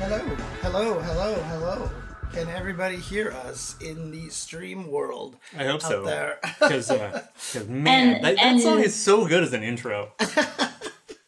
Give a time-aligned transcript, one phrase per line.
[0.00, 0.18] Hello,
[0.62, 1.90] hello, hello, hello.
[2.32, 5.36] Can everybody hear us in the stream world?
[5.54, 6.04] I hope out so.
[6.04, 6.38] there?
[6.58, 7.22] Because, uh,
[7.52, 10.12] 'cause, man, And- that, that and- song is so good as an intro.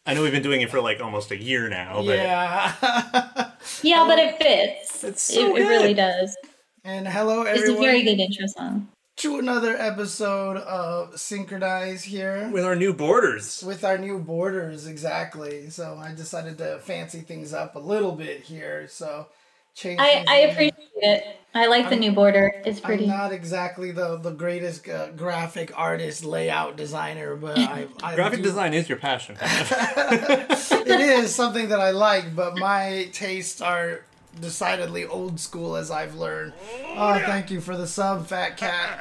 [0.05, 3.51] I know we've been doing it for like almost a year now, but yeah.
[3.83, 5.03] Yeah, but it fits.
[5.03, 6.35] It's so it, it really does.
[6.83, 7.59] and hello, everyone.
[7.69, 8.87] It's a very good intro song.
[9.17, 13.63] To another episode of Synchronize here with our new borders.
[13.65, 14.87] with our new borders.
[14.87, 15.69] Exactly.
[15.69, 18.87] So I decided to fancy things up a little bit here.
[18.87, 19.27] So
[19.75, 19.99] change.
[19.99, 21.39] I, I appreciate it.
[21.55, 22.51] I like the new border.
[22.65, 23.03] It's pretty.
[23.03, 23.23] I'm pretty.
[23.23, 28.43] not exactly the the greatest uh, graphic artist, layout designer, but I, I Graphic do-
[28.45, 29.37] design is your passion.
[29.41, 34.01] it is something that I like, but my tastes are
[34.39, 36.53] decidedly old school, as I've learned.
[36.95, 38.99] Oh, thank you for the sub, Fat Cat.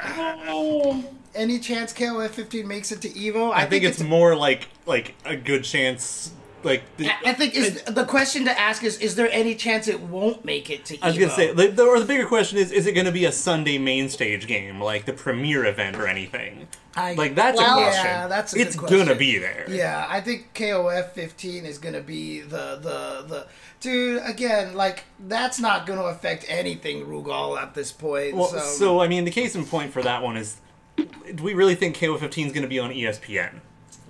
[1.34, 3.52] Any chance KOF 15 makes it to Evo?
[3.52, 6.32] I think it's more like like a good chance.
[6.64, 9.88] Like the, I I think is the question to ask is: Is there any chance
[9.88, 11.02] it won't make it to Evo?
[11.02, 13.24] I was gonna say, the, the, or the bigger question is: Is it gonna be
[13.24, 16.68] a Sunday main stage game, like the premiere event or anything?
[16.94, 18.04] I- Like that's Well- a question.
[18.04, 18.98] Yeah, that's a good it's question.
[18.98, 19.66] gonna be there.
[19.68, 23.46] Yeah, I think KOF 15 is going to be the the the
[23.80, 24.74] dude again.
[24.74, 28.36] Like that's not going to affect anything Rugal at this point.
[28.36, 30.58] Well, so, so I mean, the case in point for that one is:
[30.96, 33.60] Do we really think KO 15 is gonna be on ESPN?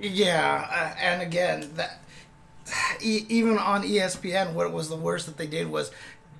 [0.00, 2.01] yeah, uh, and again that
[3.02, 5.90] e- even on ESPN, what was the worst that they did was.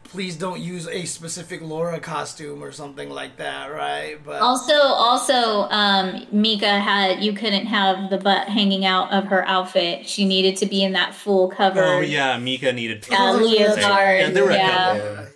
[0.04, 4.18] Please don't use a specific Laura costume or something like that, right?
[4.22, 9.42] But Also, also, um, Mika had you couldn't have the butt hanging out of her
[9.48, 10.06] outfit.
[10.06, 11.82] She needed to be in that full cover.
[11.82, 13.06] Oh yeah, Mika needed.
[13.10, 13.78] Uh, Oh, leotard.
[13.78, 14.98] Yeah, there were a yeah.
[14.98, 15.26] couple.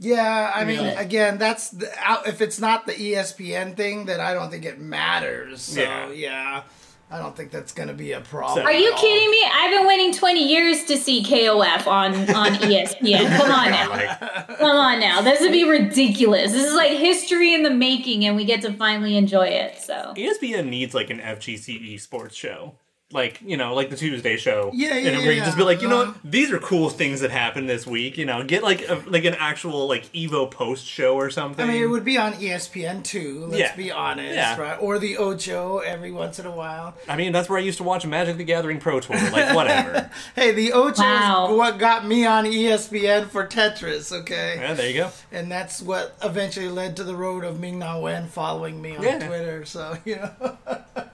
[0.00, 1.00] Yeah, I mean, Yeah.
[1.00, 1.90] again, that's the,
[2.26, 5.62] if it's not the ESPN thing, then I don't think it matters.
[5.62, 5.80] So
[6.14, 6.62] Yeah.
[7.10, 8.66] Yeah, I don't think that's gonna be a problem.
[8.66, 9.00] Are you at all.
[9.00, 9.44] kidding me?
[9.52, 13.36] I've been waiting 20 years to see KOF on, on ESPN.
[13.36, 14.46] Come on now.
[14.56, 15.22] Come on now.
[15.22, 16.52] This would be ridiculous.
[16.52, 19.78] This is like history in the making, and we get to finally enjoy it.
[19.78, 22.74] So ESPN needs like an FGC sports show.
[23.12, 24.72] Like, you know, like the Tuesday show.
[24.74, 26.12] Yeah, yeah, You know, where you yeah, just be like, you know uh-huh.
[26.22, 26.32] what?
[26.32, 28.18] These are cool things that happened this week.
[28.18, 31.64] You know, get like a, like an actual like Evo post show or something.
[31.64, 33.46] I mean, it would be on ESPN too.
[33.46, 33.76] Let's Yeah.
[33.76, 34.60] be honest, Yeah.
[34.60, 34.76] right?
[34.80, 36.96] Or the Ocho every once in a while.
[37.08, 39.14] I mean, that's where I used to watch Magic the Gathering Pro Tour.
[39.30, 40.10] Like, whatever.
[40.34, 41.46] Hey, the Ocho Wow.
[41.52, 44.10] is what got me on ESPN for Tetris.
[44.10, 45.10] Okay, yeah, there you go.
[45.30, 49.02] and that's what eventually led to the road of Ming Na Wen following me on
[49.04, 49.24] Yeah.
[49.28, 49.64] Twitter.
[49.64, 50.56] So you know.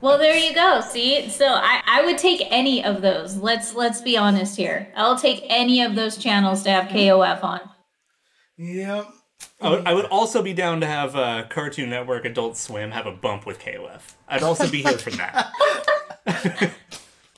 [0.01, 0.81] Well, there you go.
[0.81, 3.37] See, so I, I would take any of those.
[3.37, 4.91] Let's let's be honest here.
[4.97, 7.61] I'll take any of those channels to have KOF on.
[8.57, 9.09] Yep.
[9.61, 13.07] I would, I would also be down to have uh, Cartoon Network, Adult Swim have
[13.07, 14.15] a bump with KOF.
[14.29, 15.53] I'd also be here for that.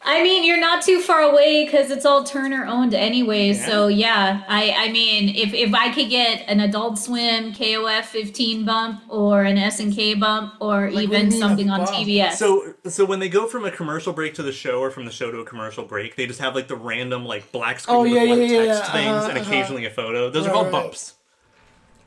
[0.07, 3.55] I mean, you're not too far away because it's all Turner owned anyway.
[3.55, 8.67] So yeah, I I mean, if if I could get an Adult Swim KOF 15
[8.67, 11.91] bump or an SNK bump or what do you even something on bump?
[11.91, 12.33] TBS.
[12.33, 15.11] So, so when they go from a commercial break to the show, or from the
[15.11, 18.03] show to a commercial break, they just have like the random like black screen Oh,
[18.03, 19.51] with yeah, white yeah, yeah, text yeah, things, uh-huh, and uh-huh.
[19.51, 20.29] occasionally a photo.
[20.31, 20.83] Those Right, are called right.
[20.83, 21.15] bumps.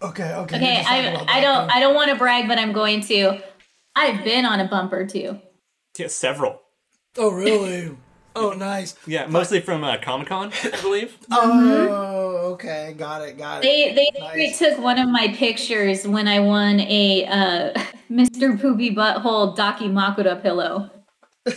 [0.04, 0.32] Okay.
[0.34, 0.56] Okay.
[0.58, 1.72] okay, I I don't then.
[1.78, 3.40] I don't want to brag, but I'm going to.
[3.96, 5.40] I've been on a bumper too.
[5.98, 6.62] Yeah, several.
[7.18, 7.96] Oh, really?
[8.40, 8.94] Oh, nice.
[9.08, 11.18] Yeah, mostly from uh, Comic Con, I believe.
[11.32, 12.94] Oh, okay.
[12.96, 13.36] Got it.
[13.36, 13.96] Got it.
[13.96, 14.60] They they Nice.
[14.60, 18.62] took one of my pictures when I won a uh, Mr.
[18.62, 20.92] Poopy Butthole Daki Makura pillow.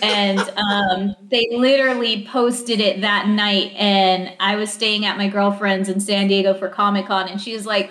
[0.02, 5.88] and um, they literally posted it that night and i was staying at my girlfriend's
[5.88, 7.90] in san diego for comic-con and she was like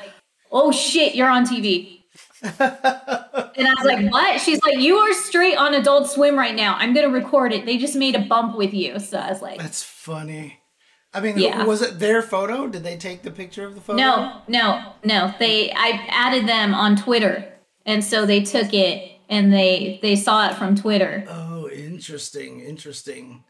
[0.49, 1.98] oh shit you're on tv
[2.43, 6.75] and i was like what she's like you are straight on adult swim right now
[6.77, 9.59] i'm gonna record it they just made a bump with you so i was like
[9.59, 10.55] That's funny.
[11.11, 11.65] I mean, Yeah.
[11.65, 12.67] was it their photo?
[12.67, 13.97] Did they take the picture of the photo?
[13.97, 17.51] no no no they i added them on twitter
[17.85, 22.61] and so they took it and they they saw it from twitter Oh, interesting.
[22.61, 23.43] Interesting.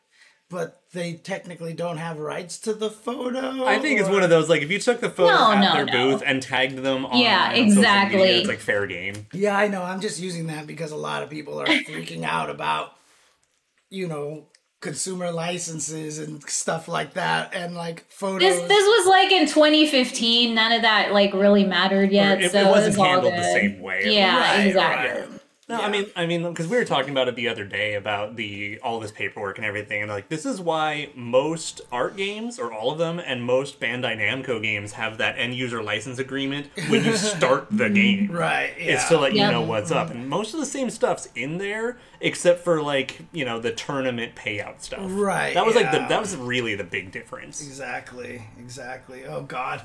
[0.50, 3.66] But they technically don't have rights to the photo.
[3.66, 5.74] I think it's one of those like if you took the photo No, at no,
[5.74, 5.92] their no.
[6.12, 8.22] booth and tagged them on Yeah, on media, exactly.
[8.32, 9.28] it's like fair game.
[9.32, 9.84] Yeah, I know.
[9.84, 12.94] I'm just using that because a lot of people are freaking out about,
[13.92, 14.48] you know,
[14.82, 18.40] consumer licenses and stuff like that, and like photos.
[18.42, 20.56] This this was like in 2015.
[20.56, 22.42] None of that like really mattered yet.
[22.42, 24.04] It, so it wasn't was all handled the same way.
[24.16, 25.22] Yeah, Right, exactly.
[25.32, 25.39] right.
[25.70, 28.36] No, I mean, I mean, because we were talking about it the other day about
[28.36, 32.74] the all this paperwork and everything, and like this is why most art games, or
[32.74, 37.06] all of them, and most Bandai Namco games have that end user license agreement when
[37.06, 37.94] you start the mm-hmm.
[37.94, 38.32] game.
[38.32, 38.74] Right.
[38.80, 38.96] Yeah.
[38.96, 42.00] It's to let you know what's up, and most of the same stuff's in there,
[42.20, 45.02] except for like you know the tournament payout stuff.
[45.04, 47.62] Right, That was like the that was really the big difference.
[47.62, 49.24] Exactly, exactly.
[49.26, 49.84] Oh God,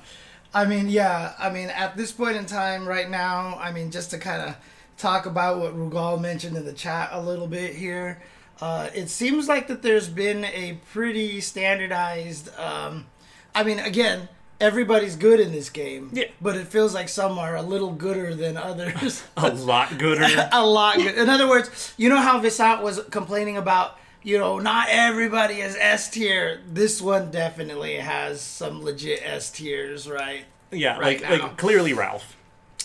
[0.55, 4.13] I mean, yeah, I mean, at this point in time, right now, I mean, just
[4.13, 4.57] to kind of
[4.97, 8.23] talk about what Rugal mentioned in the chat a little bit here,
[8.61, 12.49] uh, it seems like that there's been a pretty standardized.
[12.59, 13.07] Um,
[13.55, 14.29] I mean, again,
[14.61, 16.25] everybody's good in this game, Yeah.
[16.41, 19.25] but it feels like some are a little gooder than others.
[19.37, 20.27] A lot gooder.
[20.53, 21.19] a lot good.
[21.19, 25.77] In other words, you know how Visant was complaining about, you know, not everybody is
[25.79, 26.61] S tier.
[26.73, 30.45] This one definitely has some legit S tiers, right?
[30.71, 31.47] yeah, Right like now.
[31.49, 32.37] like clearly Ralph.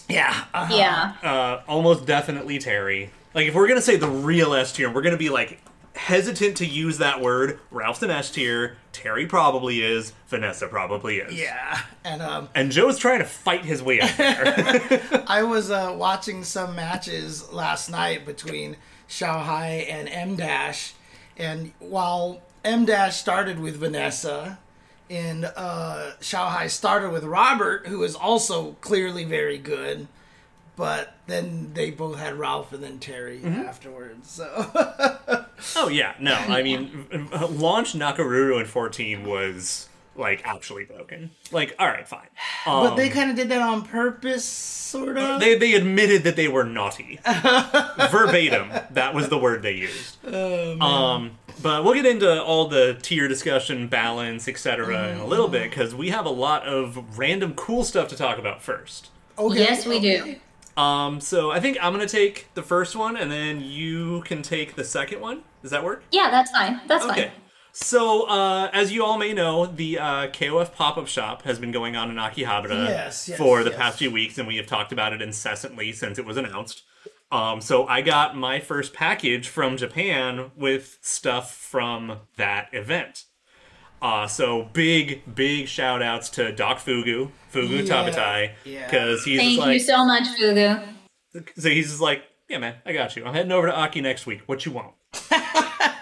[0.10, 0.44] Yeah.
[0.54, 0.76] uh-huh.
[0.76, 1.14] Yeah.
[1.24, 3.12] uh, almost definitely Terry.
[3.34, 5.62] Like if we're gonna say the real S tier, we're gonna be like
[5.96, 7.60] hesitant to use that word.
[7.72, 8.78] Ralph's an S tier.
[8.92, 10.14] Terry probably is.
[10.28, 11.34] Vanessa probably is.
[11.38, 11.82] Yeah.
[12.04, 15.02] And um, And Joe's trying to fight his way up there.
[15.28, 18.78] I was uh, watching some matches last night between
[19.08, 20.94] Shanghai and M Dash,
[21.38, 24.60] and while M Dash started with Vanessa,
[25.10, 30.08] and uh, Shanghai started with Robert, who is also clearly very good,
[30.76, 34.30] but then they both had Ralph and then Terry afterwards.
[34.30, 34.48] So
[35.76, 37.08] oh yeah, no, I mean,
[37.50, 41.32] launch Nakoruru in 14 was like actually broken.
[41.52, 42.28] Like, all right, fine.
[42.66, 45.40] Um, But they kind of did that on purpose, sort of.
[45.40, 47.20] they they admitted that they were naughty.
[48.12, 50.18] Verbatim, that was the word they used.
[50.26, 55.12] um, but we'll get into all the tier discussion, balance, etc.
[55.12, 58.38] in a little bit because we have a lot of random cool stuff to talk
[58.38, 59.10] about first.
[59.38, 59.60] okay.
[59.60, 60.36] Yes, we do.
[60.78, 64.76] Um, so I think I'm gonna take the first one, and then you can take
[64.76, 65.44] the second one.
[65.62, 66.04] Does that work?
[66.12, 66.80] Yeah, that's fine.
[66.88, 67.24] That's Okay.
[67.24, 67.32] fine.
[67.72, 71.72] So, uh, as you all may know, the uh, KOF pop up shop has been
[71.72, 73.80] going on in Akihabara Yes, yes, for the yes.
[73.80, 76.82] past few weeks, and we have talked about it incessantly since it was announced.
[77.32, 83.26] Um, so, I got my first package from Japan with stuff from that event.
[84.02, 88.86] Uh, so, big, big shout outs to Doc Fugu, Fugu Yeah, Tabatai, yeah.
[88.86, 90.84] because he's Thank like, you so much, Fugu.
[91.58, 93.24] so he's just like, yeah, man, I got you.
[93.26, 94.42] I'm heading over to Aki next week.
[94.48, 94.94] What you want?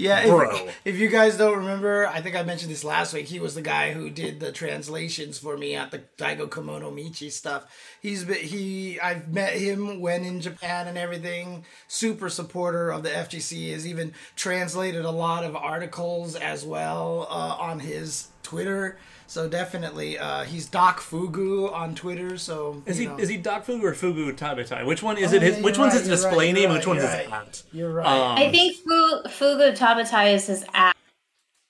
[0.00, 3.26] Yeah, if, if you guys don't remember, I think I mentioned this last week.
[3.26, 7.66] He was the guy who did the translations for me at the Daigo Kemonomichi stuff.
[8.00, 11.66] He's been, he I've met him when in Japan and everything.
[11.86, 13.72] Super supporter of the FGC.
[13.72, 18.98] Has even translated a lot of articles as well uh, on his Twitter.
[19.26, 22.36] So definitely, uh, he's Doc Fugu on Twitter.
[22.36, 23.16] So Is he know.
[23.16, 24.84] is he Doc Fugu or Fugu Tabatai?
[24.84, 25.42] Which one is Oh, it?
[25.42, 26.62] His, yeah, which you're one's right, his display right, name?
[26.64, 27.62] you're which one's right, his you're at?
[27.72, 28.06] You're right.
[28.06, 30.96] Um, I think Fu- Fugu Tabatai is his app,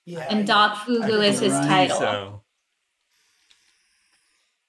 [0.05, 1.67] yeah, and Doc Fugu is his right.
[1.67, 1.97] title.
[1.99, 2.41] So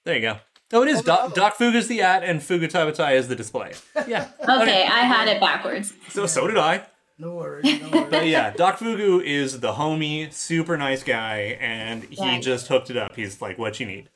[0.05, 0.37] there you go.
[0.71, 3.73] Oh, it is Doc, Doc Fugu's the at, and Fugu Tabatai is the display.
[4.07, 4.27] Yeah.
[4.43, 5.93] Okay, I had it backwards.
[6.09, 6.85] So so did I.
[7.17, 7.81] No worries.
[7.81, 8.09] No worries.
[8.09, 12.41] But yeah, Doc Fugu is the homie, super nice guy, and he Right.
[12.41, 13.15] just hooked it up.
[13.15, 14.09] He's like, "What you need?"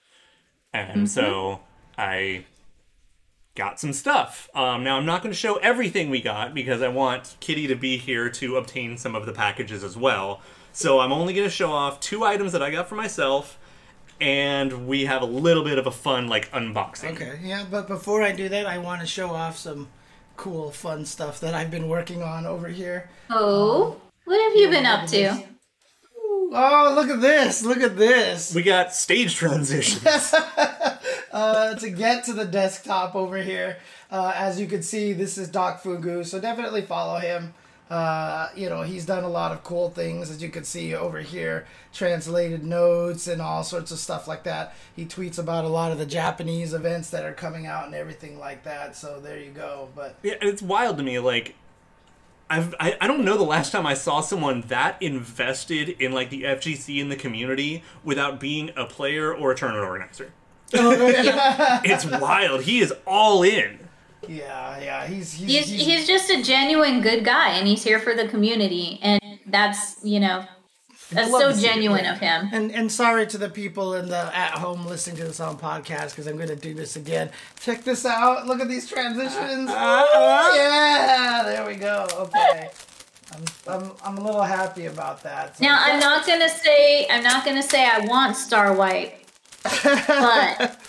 [0.73, 1.61] And so
[1.97, 2.45] I
[3.55, 4.49] got some stuff.
[4.53, 7.75] Um, now I'm not going to show everything we got because I want Kitty to
[7.75, 10.41] be here to obtain some of the packages as well.
[10.73, 13.57] So I'm only going to show off two items that I got for myself,
[14.21, 17.13] and we have a little bit of a fun like unboxing.
[17.13, 19.87] Okay, yeah, but before I do that, I want to show off some
[20.37, 23.09] cool, fun stuff that I've been working on over here.
[23.29, 25.43] Oh, what have you been up to?
[26.49, 27.63] Oh, look at this!
[27.65, 28.55] Look at this!
[28.55, 30.33] We got stage transitions.
[31.29, 33.77] Uh, to get to the desktop over here,
[34.09, 37.53] uh, as you can see, this is Doc Fugu, so definitely follow him.
[37.89, 41.21] Uh, you know, he's done a lot of cool things, as you can see over
[41.21, 44.75] here, translated notes and all sorts of stuff like that.
[44.95, 48.39] He tweets about a lot of the Japanese events that are coming out and everything
[48.39, 49.87] like that, so there you go.
[49.95, 51.19] But Yeah, it's wild to me.
[51.19, 51.55] Like,
[52.49, 56.29] I've I, I don't know the last time I saw someone that invested in like
[56.29, 60.31] the FGC in the community without being a player or a tournament organizer.
[60.73, 62.63] it's wild.
[62.63, 63.86] He is all in.
[64.27, 67.99] Yeah, yeah, he's he's, He's, he's, he's just a genuine good guy, and he's here
[67.99, 70.45] for the community, and that's you know,
[71.11, 72.49] that's so to genuine of him.
[72.51, 76.09] And and sorry to the people in the at home listening to this on podcast
[76.11, 77.29] because I'm gonna do this again.
[77.59, 78.45] Check this out.
[78.47, 79.69] Look at these transitions.
[79.69, 80.53] Uh-huh.
[80.55, 82.07] yeah, there we go.
[82.13, 82.69] Okay.
[83.33, 85.57] I'm, I'm, I'm a little happy about that.
[85.57, 89.15] So- Now, I'm not gonna say I'm not gonna say I want Star White,
[89.63, 90.79] but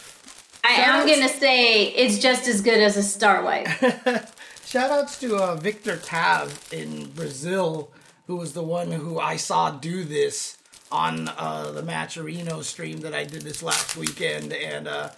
[0.69, 3.67] I am gonna say it's just as good as a Star White.
[4.67, 7.91] Shout outs to uh, Victor Tav in Brazil,
[8.27, 10.59] who was the one who I saw do this
[10.93, 14.53] on uh, the Matcherino stream that I did this last weekend.
[14.53, 15.09] And uh,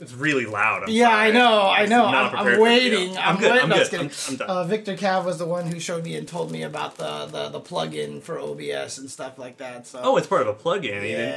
[0.00, 0.82] It's really loud.
[0.82, 1.28] I'm yeah, sorry.
[1.28, 2.04] I know, I know.
[2.06, 3.16] I'm, I'm waiting.
[3.16, 3.62] I'm I'm, good, waiting.
[3.62, 4.00] I'm No, just good.
[4.00, 4.50] I'm- I'm done.
[4.50, 7.48] Uh, Victor Cav was the one who showed me and told me about the, the,
[7.50, 9.86] the plugin for OBS and stuff like that.
[9.86, 11.04] So Oh, it's part of a plugin.
[11.04, 11.36] even.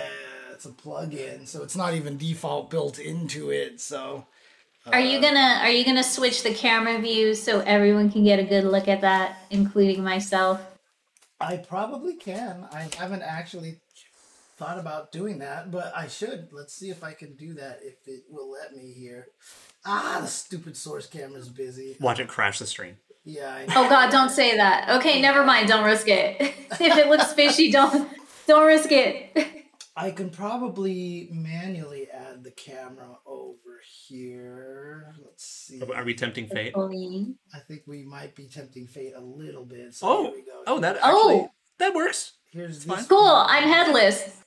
[0.58, 3.80] Yeah, it's a plugin, so it's not even default built into it.
[3.80, 4.26] So
[4.88, 8.44] Are you gonna Are you gonna switch the camera view so everyone can get a
[8.44, 10.62] good look at that, including myself?
[11.40, 12.68] I probably can.
[12.72, 13.80] I haven't actually
[14.58, 16.50] thought about doing that, but I should.
[16.52, 19.28] Let's see if I can do that if it will let me here.
[19.86, 21.96] Ah, the stupid source camera's busy.
[22.00, 22.98] Watch it crash the stream.
[23.24, 23.74] Yeah, I know.
[23.76, 24.90] Oh God, don't say that.
[24.98, 25.68] Okay, never mind.
[25.68, 26.38] Don't risk it.
[26.72, 28.10] if it looks fishy, don't
[28.48, 29.54] don't risk it.
[30.00, 35.16] I can probably manually add the camera over here.
[35.26, 35.82] Let's see.
[35.82, 36.74] Are we tempting fate?
[36.76, 39.96] I think we might be tempting fate a little bit.
[39.96, 40.64] So Oh, here we go.
[40.68, 41.08] oh, that oh.
[41.08, 41.52] actually Oh.
[41.80, 42.34] that works.
[42.52, 42.98] here's fine.
[42.98, 43.08] this.
[43.08, 43.26] Cool.
[43.28, 44.44] I'm headless.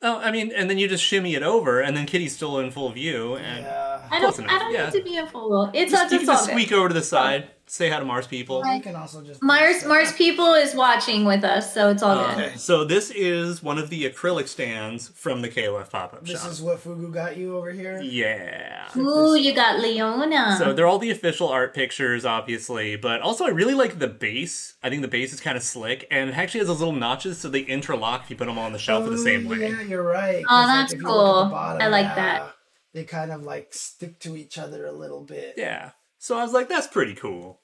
[0.00, 2.70] Oh, I mean, and then you just shimmy it over, and then Kitty's still in
[2.70, 4.00] full view, and Yeah.
[4.10, 4.38] I don't.
[4.38, 4.84] enough, I don't yeah.
[4.90, 5.70] need to be a fool.
[5.74, 6.78] It's just, not you just can just squeak good.
[6.78, 8.64] over to the side, say hi to Mars people.
[8.64, 12.34] You can also just Mars Mars people is watching with us, so it's all Uh,
[12.36, 12.60] good.
[12.60, 16.26] So this is one of the acrylic stands from the KOF pop-up shop.
[16.26, 18.00] This is what Fugu got you over here.
[18.00, 18.77] Yeah.
[18.96, 20.56] Ooh, you got Leona.
[20.58, 24.74] So they're all the official art pictures, obviously, but also I really like the base.
[24.82, 27.38] I think the base is kind of slick, and it actually has those little notches,
[27.38, 29.50] so they interlock if you put them all on the shelf in the same Oh,
[29.50, 29.68] way.
[29.70, 30.44] Yeah, you're right.
[30.44, 31.50] Oh, 'cause, that's if you look at the cool.
[31.50, 32.54] bottom, I like yeah, that.
[32.94, 35.54] They kind of like stick to each other a little bit.
[35.56, 35.90] Yeah.
[36.18, 37.60] So I was like, that's pretty cool.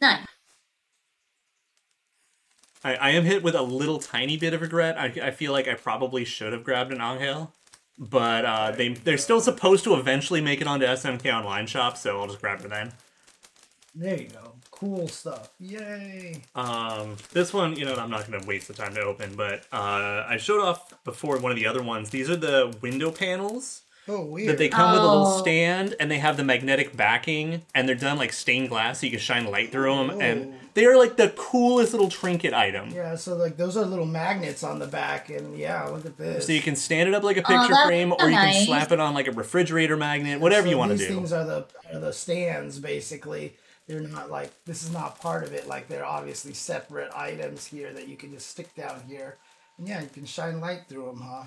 [0.00, 0.26] nice.
[2.84, 4.96] I, I am hit with a little tiny bit of regret.
[4.96, 7.52] I, I feel like I probably should have grabbed an Angel,
[7.98, 12.20] but uh, they they're still supposed to eventually make it onto SNK Online Shop, so
[12.20, 12.92] I'll just grab it then.
[13.94, 14.52] There you go.
[14.70, 15.48] Cool stuff.
[15.58, 16.42] Yay.
[16.54, 19.64] Um, this one, you know, I'm not going to waste the time to open, but
[19.72, 22.10] uh, I showed off before one of the other ones.
[22.10, 24.48] These are the window panels Oh, weird.
[24.50, 25.40] that they come with a little Oh.
[25.40, 29.10] stand, and they have the magnetic backing, and they're done like stained glass, so you
[29.10, 30.20] can shine light through them, Oh.
[30.20, 32.90] and they are like the coolest little trinket item.
[32.90, 36.46] yeah, so like those are little magnets on the back, and yeah, look at this.
[36.46, 38.46] So you can stand it up like a oh, picture that's frame, or you can
[38.52, 38.66] nice.
[38.66, 41.04] slap it on like a refrigerator magnet, whatever So you want to do.
[41.04, 41.14] these do.
[41.14, 43.54] things are the are the stands basically.
[43.88, 45.66] They're not like this is not part of it.
[45.68, 49.36] Like they're obviously separate items here that you can just stick down here.
[49.78, 51.44] And yeah, you can shine light through them, huh?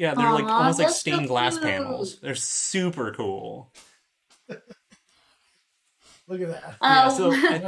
[0.00, 1.64] Yeah, yeah, they're like Aw, almost like that's so stained glass cute.
[1.70, 2.18] panels.
[2.20, 3.70] They're super cool.
[4.48, 6.76] Look at that.
[6.82, 7.60] Yeah, Oh, so I-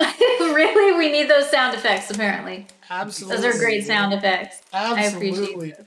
[0.40, 2.10] really, we need those sound effects.
[2.10, 3.36] Apparently, Absolutely.
[3.40, 4.60] those are great sound effects.
[4.72, 5.70] I appreciate Absolutely.
[5.70, 5.86] those.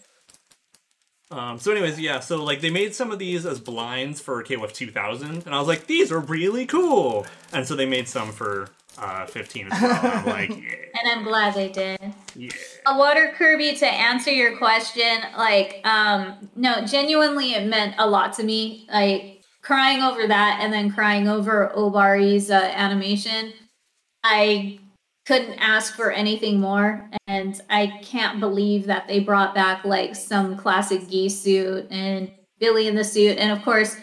[1.38, 4.72] Um, so, anyways, yeah, so like they made some of these as blinds for KOF
[4.72, 7.26] 2000, and I was like, these are really cool.
[7.52, 10.00] And so they made some for uh, 15 as well.
[10.04, 12.00] I'm like, yeah, And I'm glad they did.
[12.36, 12.52] yeah.
[12.88, 18.34] A water Kirby to answer your question, like, um, no, genuinely, it meant a lot
[18.34, 18.88] to me.
[18.92, 23.54] Like crying over that, and then crying over Obari's uh, animation.
[24.24, 24.80] I
[25.26, 30.56] couldn't ask for anything more, and I can't believe that they brought back like some
[30.56, 33.96] classic geese suit and Billy in the suit, and of course.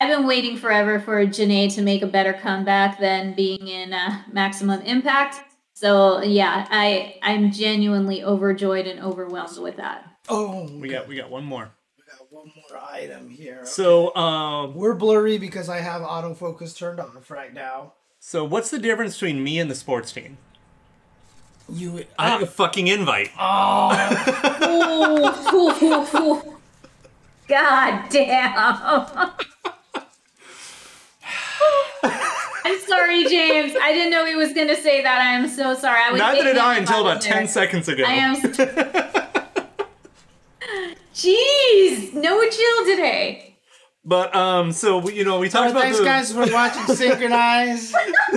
[0.00, 4.22] I've been waiting forever for Janae to make a better comeback than being in uh,
[4.32, 5.40] Maximum Impact.
[5.74, 10.04] So yeah, I I'm genuinely overjoyed and overwhelmed with that.
[10.28, 11.70] Oh, We got we got one more.
[11.98, 13.60] we got one more item here.
[13.64, 17.94] So, um, We're blurry because I have autofocus turned off right now.
[18.18, 20.38] so what's the difference between me and the sports team?
[21.68, 23.30] You I have a fucking invite.
[24.64, 25.32] Ooh,
[27.48, 29.30] God damn.
[32.64, 33.74] I'm sorry, James.
[33.80, 35.20] I didn't know he was going to say that.
[35.20, 36.00] I am so sorry.
[36.04, 37.32] I was Neither did thinking I until about about there.
[37.32, 38.04] 10 seconds ago.
[38.06, 38.36] I am.
[41.14, 43.56] Jeez, no chill today.
[44.04, 46.96] But um, so we, you know, we talked Alright, about thanks the, guys for watching
[46.96, 47.92] Synchronize.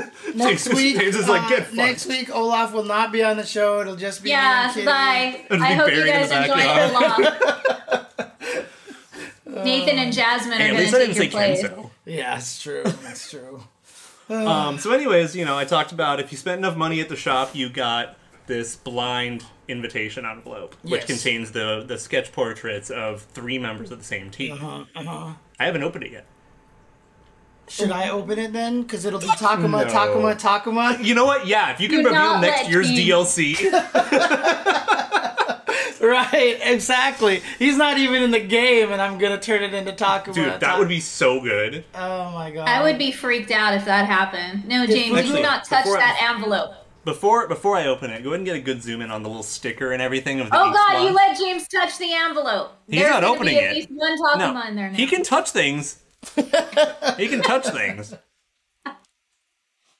[0.36, 3.24] next James- week, James is like, uh, "Get fucked." next week Olaf will not be
[3.24, 3.80] on the show.
[3.80, 5.46] It'll just be me Yeah, and bye.
[5.50, 6.92] It'll I hope you guys the enjoyed backyard.
[9.46, 9.64] your long.
[9.66, 11.64] Nathan and Jasmine Hey, are going least to I take didn't your say place.
[11.64, 11.90] Kenzo.
[12.06, 12.84] Yeah, it's true.
[12.84, 13.64] That's true.
[14.30, 17.16] Um, so, anyways, you know, I talked about if you spent enough money at the
[17.16, 18.16] shop, you got
[18.48, 21.06] this blind invitation envelope, which Yes.
[21.06, 24.54] contains the the sketch portraits of three members of the same team.
[24.54, 25.34] Uh-huh, uh-huh.
[25.60, 26.26] I haven't opened it yet.
[27.70, 28.82] Should I open it then?
[28.82, 29.94] Because it'll be Takuma, No.
[29.94, 31.02] Takuma, Takuma.
[31.04, 31.48] You know what?
[31.48, 33.08] Yeah, if you can Do reveal next year's me.
[33.08, 33.56] DLC,
[36.04, 37.42] right, exactly.
[37.60, 40.34] He's not even in the game, and I'm gonna turn it into Takuma.
[40.34, 41.86] Dude, that would be so good.
[41.96, 42.68] Oh my god.
[42.68, 44.68] I would be freaked out if that happened.
[44.68, 46.72] No, James, Actually, do not touch before I- that envelope.
[47.06, 49.30] Before before I open it, go ahead and get a good zoom in on the
[49.30, 51.04] little sticker and everything of the Oh God, Squad.
[51.04, 52.72] you let James touch the envelope.
[52.88, 53.64] He's There's not opening be it.
[53.72, 54.98] At least one Takuma in there No, now.
[54.98, 56.02] he can touch things.
[57.18, 58.14] he can touch things.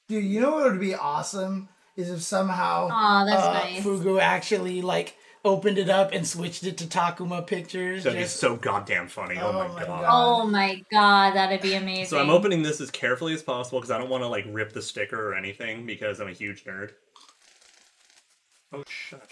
[0.08, 3.82] Dude, you know what would be awesome is if somehow Aw, that's uh, nice.
[3.84, 8.04] Fugu actually like opened it up and switched it to Takuma pictures.
[8.04, 9.36] That'd be so goddamn funny.
[9.38, 9.86] Oh, Oh my, my god.
[9.86, 10.04] God.
[10.42, 12.06] Oh my God, that'd be amazing.
[12.06, 14.72] So I'm opening this as carefully as possible because I don't want to like rip
[14.72, 16.92] the sticker or anything because I'm a huge nerd.
[18.72, 19.20] Oh shush.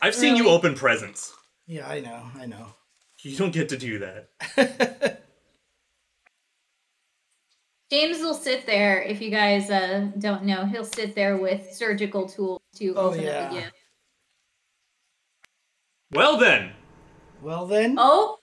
[0.00, 1.32] I've seen you open presents.
[1.66, 2.66] yeah, I know, I know.
[3.20, 5.20] You don't get to do that.
[7.92, 9.02] James will sit there.
[9.02, 13.20] If you guys uh, don't know, he'll sit there with surgical tools to Oh, open
[13.20, 13.30] yeah.
[13.30, 13.72] up the gift.
[16.10, 16.72] Well then.
[17.42, 18.38] Well then, Oh,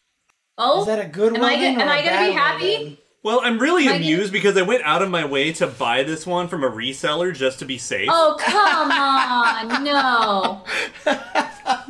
[0.59, 1.49] oh, is that a good am one?
[1.51, 2.83] I go- am or I a gonna be happy?
[2.89, 2.97] then?
[3.23, 6.03] Well, I'm really Am I amused because I went out of my way to buy
[6.03, 8.07] this one from a reseller just to be safe.
[8.11, 10.63] oh, come on, no,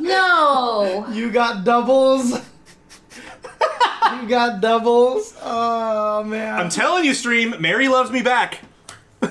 [0.00, 1.06] no.
[1.12, 2.40] You got doubles.
[4.20, 5.34] you got doubles.
[5.42, 6.58] Oh man.
[6.58, 8.60] I'm telling you, stream, Mary loves me back.
[9.20, 9.30] well,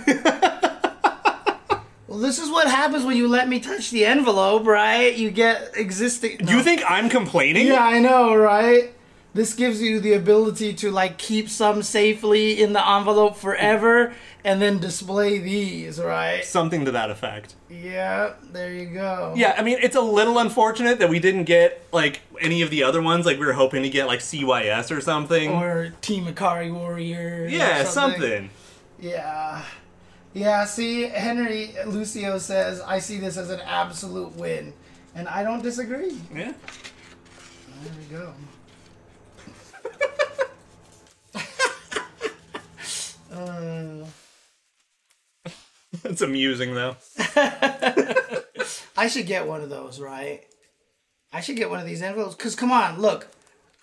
[2.07, 5.15] this is what happens when you let me touch the envelope, right?
[5.15, 6.38] You get existing.
[6.38, 7.67] Do you think I'm complaining?
[7.67, 8.93] Yeah, I know, right?
[9.33, 14.62] This gives you the ability to like keep some safely in the envelope forever and
[14.62, 16.43] then display these, right?
[16.43, 17.55] Something to that effect.
[17.69, 19.33] Yeah, there you go.
[19.36, 22.83] Yeah, I mean, it's a little unfortunate that we didn't get, like, any of the
[22.83, 23.25] other ones.
[23.25, 25.51] Like, we were hoping to get, like, CYS or something.
[25.51, 27.51] Or Team Ikari Warriors.
[27.51, 28.50] or yeah, something.
[29.00, 29.63] Yeah.
[30.33, 34.74] Yeah, see, Henry Lucio says, I see this as an absolute win.
[35.15, 36.17] And I don't disagree.
[36.33, 36.53] Yeah.
[37.83, 38.33] There we go.
[43.39, 44.05] Uh,
[46.03, 46.96] It's amusing, though.
[48.98, 50.41] I should get one of those, right?
[51.31, 52.36] I should get one of these envelopes.
[52.36, 53.27] Because, come on, look.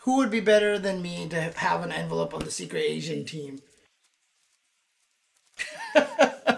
[0.00, 3.60] Who would be better than me to have an envelope on the Secret Asian team?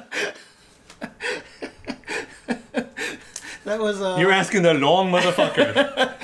[3.68, 4.16] that was a.
[4.18, 6.14] You're asking the long motherfucker.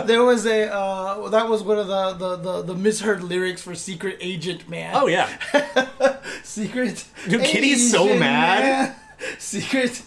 [0.06, 0.72] There was a.
[0.72, 4.92] Uh, that was one of the, the, the, the misheard lyrics for Secret Agent Man.
[4.94, 5.28] oh, yeah.
[6.42, 7.04] Secret.
[7.28, 8.62] Dude, Kitty's so mad.
[8.62, 8.94] Man.
[9.38, 10.02] Secret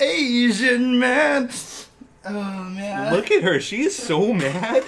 [0.00, 1.50] Asian man.
[2.24, 3.12] Oh man.
[3.14, 3.60] Look at her.
[3.60, 4.84] She's so mad.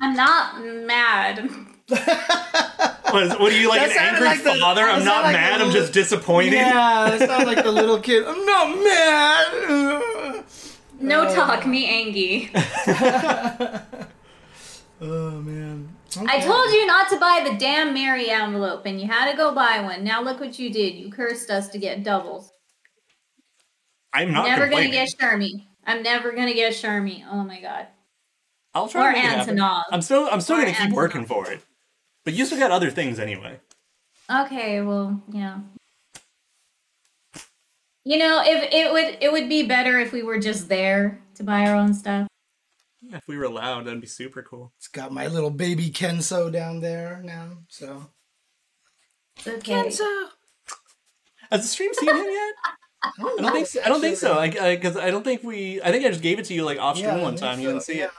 [0.00, 1.50] I'm not mad.
[1.88, 4.82] What, is, what are you, like, That an angry like the- father?
[4.82, 5.60] that I'm not like mad.
[5.60, 6.54] the I'm just disappointed.
[6.54, 8.24] Yeah, that sounds like the little kid.
[8.26, 10.44] I'm not mad.
[11.00, 11.34] No Uh.
[11.34, 12.50] talk, me Angie.
[14.98, 15.90] Oh man.
[16.26, 19.54] I told you not to buy the damn Mary envelope, and you had to go
[19.54, 20.02] buy one.
[20.04, 20.94] Now look what you did.
[20.94, 22.50] You cursed us to get doubles.
[24.14, 25.66] I'm not never gonna get Shermie.
[25.84, 27.22] I'm never gonna get Shermie.
[27.30, 27.88] Oh my god.
[28.72, 29.54] I'll try or to make it.
[29.54, 29.82] Antonov.
[29.92, 30.94] I'm still, I'm still Or gonna keep Antonov.
[30.94, 31.62] working for it.
[32.24, 33.60] But you still got other things anyway.
[34.30, 35.58] Okay, well, yeah.
[38.06, 41.42] You know, if it would it would be better if we were just there to
[41.42, 42.28] buy our own stuff.
[43.02, 44.72] Yeah, if we were allowed, that'd be super cool.
[44.78, 47.58] It's got my little baby Kensou down there now.
[47.68, 48.10] So
[49.44, 49.90] Okay.
[51.50, 52.54] Has the stream seen him yet?
[53.04, 53.80] I don't think so.
[53.84, 54.40] I don't think so.
[54.40, 55.82] Because I don't think we.
[55.82, 57.58] I think I just gave it to you like off stream I one think time.
[57.58, 58.10] You didn't see Yeah, it.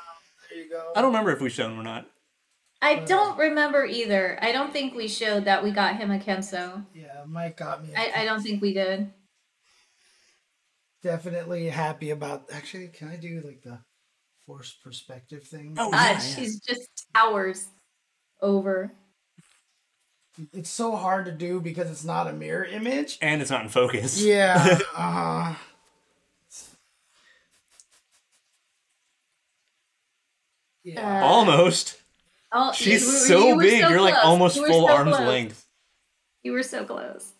[0.50, 0.92] There you go.
[0.98, 2.10] I don't remember if we showed him or not.
[2.82, 4.38] I uh, don't remember either.
[4.42, 6.86] I don't think we showed that we got him a Kensou.
[6.94, 7.94] Yeah, Mike got me.
[7.96, 9.12] I, I don't think we did.
[11.04, 12.46] Definitely happy about.
[12.52, 13.80] Actually, can I do like the
[14.46, 15.76] forced perspective thing?
[15.78, 16.20] Oh, God, yeah, yeah.
[16.20, 17.68] she's just towers
[18.42, 18.92] over.
[20.54, 23.18] It's so hard to do because it's not a mirror image.
[23.22, 24.22] And it's not in focus.
[24.22, 24.80] Yeah.
[24.96, 25.56] uh
[30.84, 31.22] Yeah.
[31.22, 32.00] Uh, Almost.
[32.54, 33.82] Oh, She's you so you big.
[33.82, 35.28] so You're like almost You full so arm's close.
[35.28, 35.66] length.
[36.44, 37.34] You were so close.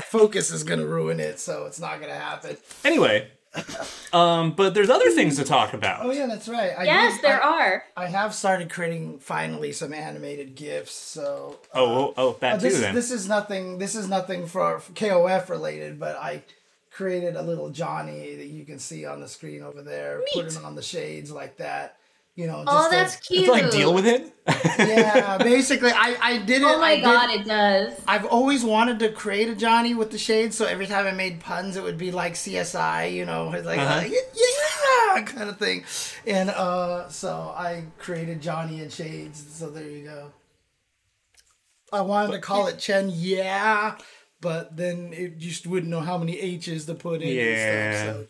[0.00, 2.56] Focus is gonna ruin it, so it's not gonna happen.
[2.84, 3.28] Anyway,
[4.12, 6.04] um, but there's other things to talk about.
[6.04, 6.72] Oh yeah, that's right.
[6.78, 7.84] I Yes, did- there I, are.
[7.96, 10.92] I have started creating finally some animated gifs.
[10.92, 12.94] So uh, Oh, oh, oh, that Uh, this, too then.
[12.94, 13.78] this is nothing.
[13.78, 16.42] This is nothing for, for KOF related, but I
[16.90, 20.22] created a little Johnny that you can see on the screen over there.
[20.34, 21.96] Put it on the shades like that.
[22.38, 23.40] You know, Oh, just to- that's cute.
[23.40, 24.32] It's like deal with it.
[24.78, 25.38] yeah.
[25.42, 26.68] Basically, I I did it.
[26.68, 28.00] Oh my I did- god, it does.
[28.06, 31.40] I've always wanted to create a Johnny with the shades, so every time I made
[31.40, 34.06] puns, it would be like CSI, you know, like Uh-huh.
[34.06, 35.82] uh, yeah, kind of thing.
[36.28, 39.44] And uh, so I created Johnny and shades.
[39.58, 40.30] So there you go.
[41.92, 43.96] I wanted to call it Chen, yeah,
[44.40, 47.34] but then it just wouldn't know how many H's to put in.
[47.34, 47.42] Yeah.
[47.44, 48.26] And stuff, so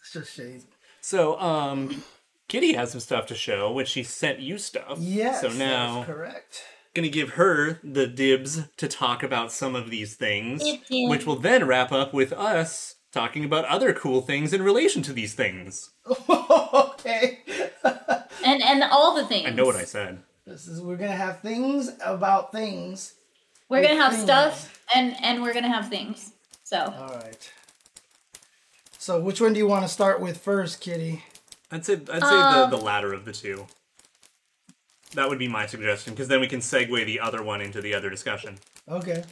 [0.00, 0.64] it's just shades.
[1.02, 2.02] So, um,
[2.48, 4.98] Kitty has some stuff to show, which she sent you stuff.
[5.00, 5.40] Yes.
[5.40, 6.62] So that's now, correct.
[6.94, 11.10] gonna give her the dibs to talk about some of these things, Dib, dib.
[11.10, 15.12] which will then wrap up with us talking about other cool things in relation to
[15.12, 15.90] these things.
[16.28, 17.38] okay.
[18.46, 19.46] And and all the things.
[19.46, 20.18] I know what I said.
[20.46, 23.14] This is we're gonna have things about things.
[23.70, 24.24] We're gonna have things.
[24.24, 26.32] stuff and and we're gonna have things.
[26.62, 27.52] So All right.
[28.98, 31.22] So which one do you want to start with first, Kitty?
[31.74, 33.66] I'd say I'd say Um, the the latter of the two.
[35.14, 37.94] That would be my suggestion, because then we can segue the other one into the
[37.94, 38.58] other discussion.
[38.88, 39.22] Okay.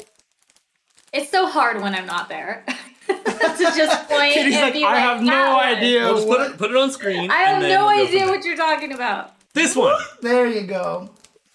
[1.12, 2.64] it's so hard when I'm not there
[3.08, 6.00] to just point Kitty's and like, be I like, have no one." idea.
[6.04, 7.30] We'll just put it, put it on screen.
[7.30, 9.34] I have no we'll idea what you're talking about.
[9.54, 10.00] This one.
[10.22, 11.10] There you go.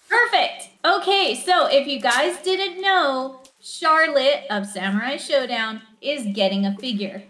[0.08, 0.68] Perfect.
[0.84, 7.24] Okay, so if you guys didn't know, Charlotte of Samurai Shodown is getting a figure.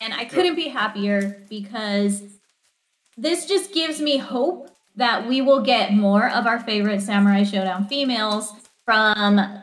[0.00, 2.22] And I couldn't be happier because
[3.16, 7.88] this just gives me hope that we will get more of our favorite Samurai Shodown
[7.88, 8.52] females
[8.84, 9.62] from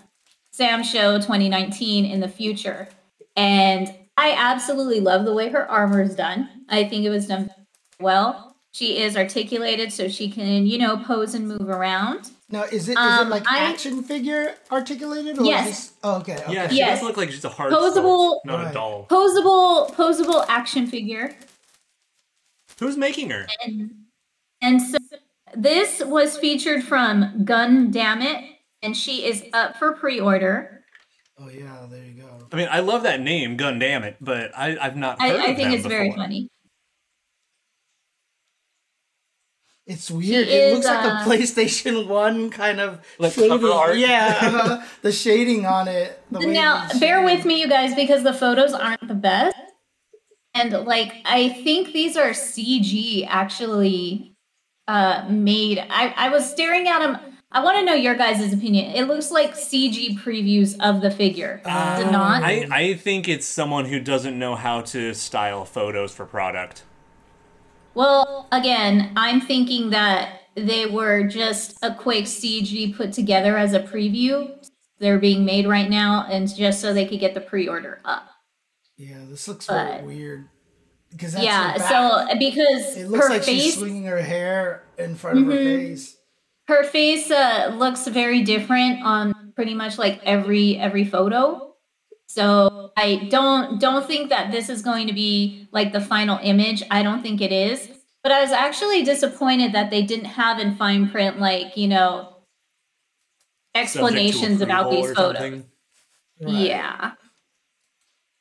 [0.51, 2.87] Sam Show 2019 in the future.
[3.35, 6.47] And I absolutely love the way her armor is done.
[6.69, 7.49] I think it was done
[7.99, 8.55] well.
[8.71, 12.29] She is articulated so she can, you know, pose and move around.
[12.49, 15.67] Now is it is it Um, like I- action figure articulated or Yes.
[15.67, 16.53] just oh, okay, okay.
[16.53, 16.99] Yeah, she Yes.
[16.99, 18.69] does look like she's a hard Posable- sculpt, not Right.
[18.71, 19.07] a doll.
[19.09, 21.35] Posable, posable action figure.
[22.83, 23.47] Who's making her?
[23.63, 23.91] And,
[24.61, 24.97] and so
[25.55, 28.43] this was featured from Gun Dammit,
[28.81, 30.83] and she is up for pre-order.
[31.39, 32.47] Oh yeah, there you go.
[32.51, 35.43] I mean, I love that name, Gun Damn It, but I, I've not heard I,
[35.43, 36.49] I think them it's very funny.
[39.87, 40.47] It's weird.
[40.47, 43.49] She it is, looks like a uh, PlayStation One kind of Like shading.
[43.49, 43.97] cover art?
[43.97, 46.21] Yeah, uh, the shading on it.
[46.31, 49.55] The Now, bear with me, you guys, because the photos aren't the best.
[50.53, 54.35] And like, I think these are CG actually
[54.87, 55.79] uh, made.
[55.79, 57.17] I, I was staring at them.
[57.51, 58.95] I want to know your guys' opinion.
[58.95, 61.61] It looks like CG previews of the figure.
[61.63, 62.43] Does it not?
[62.43, 66.83] I, I think it's someone who doesn't know how to style photos for product.
[67.93, 73.79] Well, again, I'm thinking that they were just a quick CG put together as a
[73.79, 74.51] preview.
[74.97, 78.29] They're being made right now, and just so they could get the pre-order up.
[78.97, 80.49] Yeah, this looks But- very weird.
[81.11, 81.73] Because yeah.
[81.73, 81.89] her back.
[81.89, 85.87] So because it looks her like she's swinging her hair in front of her Mhm.
[85.93, 86.17] face.
[86.67, 91.75] her face uh, looks very different on pretty much like every every photo.
[92.25, 96.81] So I don't don't think that this is going to be like the final image.
[96.89, 97.89] I don't think it is.
[98.23, 102.37] But I was actually disappointed that they didn't have in fine print like you know
[103.75, 105.63] explanations about these photos.
[106.41, 106.53] Right.
[106.55, 107.11] Yeah.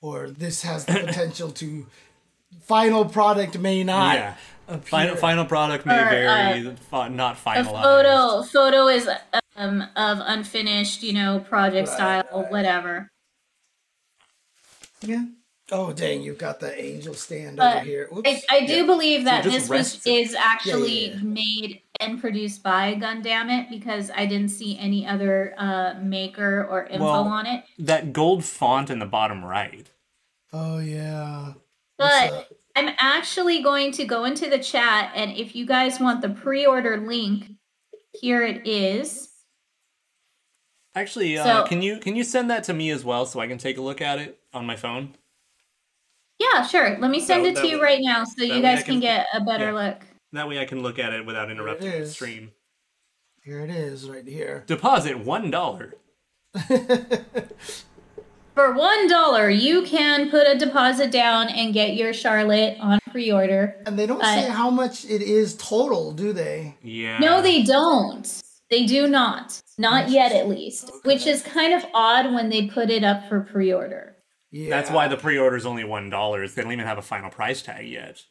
[0.03, 1.87] Or this has the potential to
[2.61, 4.35] final product may not Yeah.
[4.69, 4.81] appear.
[4.91, 7.83] Final, final product may Or, vary, fi- not A finalized.
[7.83, 9.09] photo photo is
[9.57, 12.51] um of unfinished, you know, project Right, style, right.
[12.51, 13.09] whatever.
[15.03, 15.25] Yeah.
[15.71, 18.09] Oh dang, you've got the angel stand But over here.
[18.15, 18.29] Oops.
[18.29, 20.11] I, I do believe that So this just was rests it.
[20.11, 21.23] is actually Yeah, yeah, yeah.
[21.23, 27.05] made and produced by Gundamit because I didn't see any other uh, maker or info
[27.05, 27.65] Well, on it.
[27.79, 29.89] That gold font in the bottom right.
[30.53, 31.53] Oh yeah.
[31.99, 36.31] But I'm actually going to go into the chat, and if you guys want the
[36.31, 37.51] pre-order link,
[38.13, 39.29] here it is.
[40.95, 43.47] Actually, uh, So- can you can you send that to me as well so I
[43.47, 45.15] can take a look at it on my phone?
[46.39, 46.99] Yeah, sure.
[46.99, 49.01] Let me send That- it to you way- right now so you guys can can-
[49.01, 49.89] get a better yeah.
[49.89, 50.03] look.
[50.33, 52.53] That way I can look at it without interrupting the stream.
[53.45, 54.65] Here it is, right here.
[54.67, 55.95] Deposit one dollar.
[58.55, 63.77] For one dollar, you can put a deposit down and get your Charlotte on pre-order.
[63.87, 66.77] And they don't Uh, say how much it is total, do they?
[66.83, 67.19] Yeah.
[67.19, 68.27] No, they don't.
[68.71, 69.61] They do not.
[69.79, 70.91] Not yet, at least.
[71.05, 74.17] Which is kind of odd when they put it up for pre-order.
[74.51, 74.69] Yeah.
[74.69, 76.47] That's why the pre-order is only one dollar.
[76.47, 78.23] They don't even have a final price tag yet.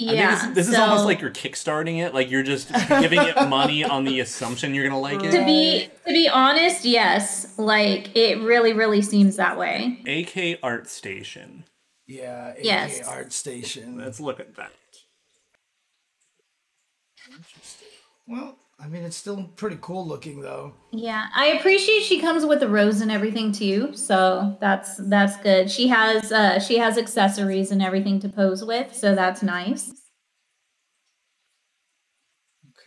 [0.00, 0.38] I Yeah.
[0.38, 2.14] think this, this is almost like you're kickstarting it.
[2.14, 5.32] Like you're just giving it money on the assumption you're gonna like it.
[5.32, 7.58] to be to be honest, yes.
[7.58, 9.98] Like it really, really seems that way.
[10.06, 11.64] AK Art Station.
[12.06, 13.08] Yeah, AK Yes.
[13.08, 13.98] Art Station.
[13.98, 14.70] Let's look at that.
[17.26, 17.88] Interesting.
[18.26, 20.74] Well, I mean, it's still pretty cool looking, though.
[20.92, 23.94] Yeah, I appreciate she comes with a rose and everything too.
[23.94, 25.70] So that's that's good.
[25.70, 29.90] She has uh she has accessories and everything to pose with, so that's nice.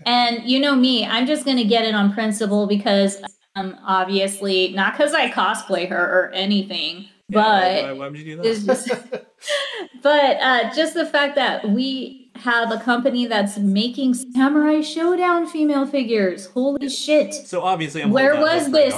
[0.02, 0.04] Okay.
[0.06, 3.22] And you know me, I'm just gonna get it on principle because
[3.56, 5.96] um obviously not because I cosplay her
[6.28, 8.66] or anything, but why, why, why would you do that?
[8.66, 8.88] just
[10.02, 15.86] but uh just the fact that we have a company that's making samurai shodown female
[15.86, 16.48] figures.
[16.48, 17.34] Holy shit.
[17.34, 18.94] So obviously, I'm Where was this?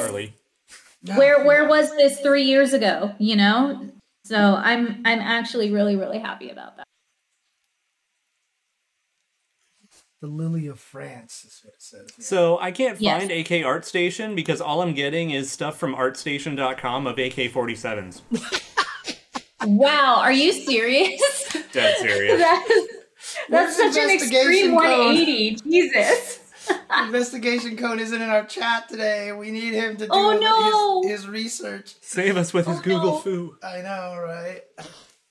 [1.17, 3.89] Where where was this three years ago you know
[4.23, 6.85] so i'm i'm actually really really happy about that
[10.21, 12.09] The Lily of France is what it says.
[12.15, 12.23] here.
[12.23, 13.19] So I can't Yes.
[13.23, 18.21] find AK ArtStation because all I'm getting is stuff from ArtStation.com of AK-47s.
[19.65, 22.39] wow are you serious Dead serious.
[22.39, 22.87] that is,
[23.49, 24.79] that's Where's such an investigation extreme code?
[25.15, 26.39] 180 jesus
[27.03, 29.33] Investigation cone isn't in our chat today.
[29.33, 31.01] We need him to do Oh, no.
[31.09, 31.95] his, his research.
[31.99, 33.17] Save us with his Oh, Google no.
[33.19, 33.57] foo.
[33.61, 34.61] I know, right?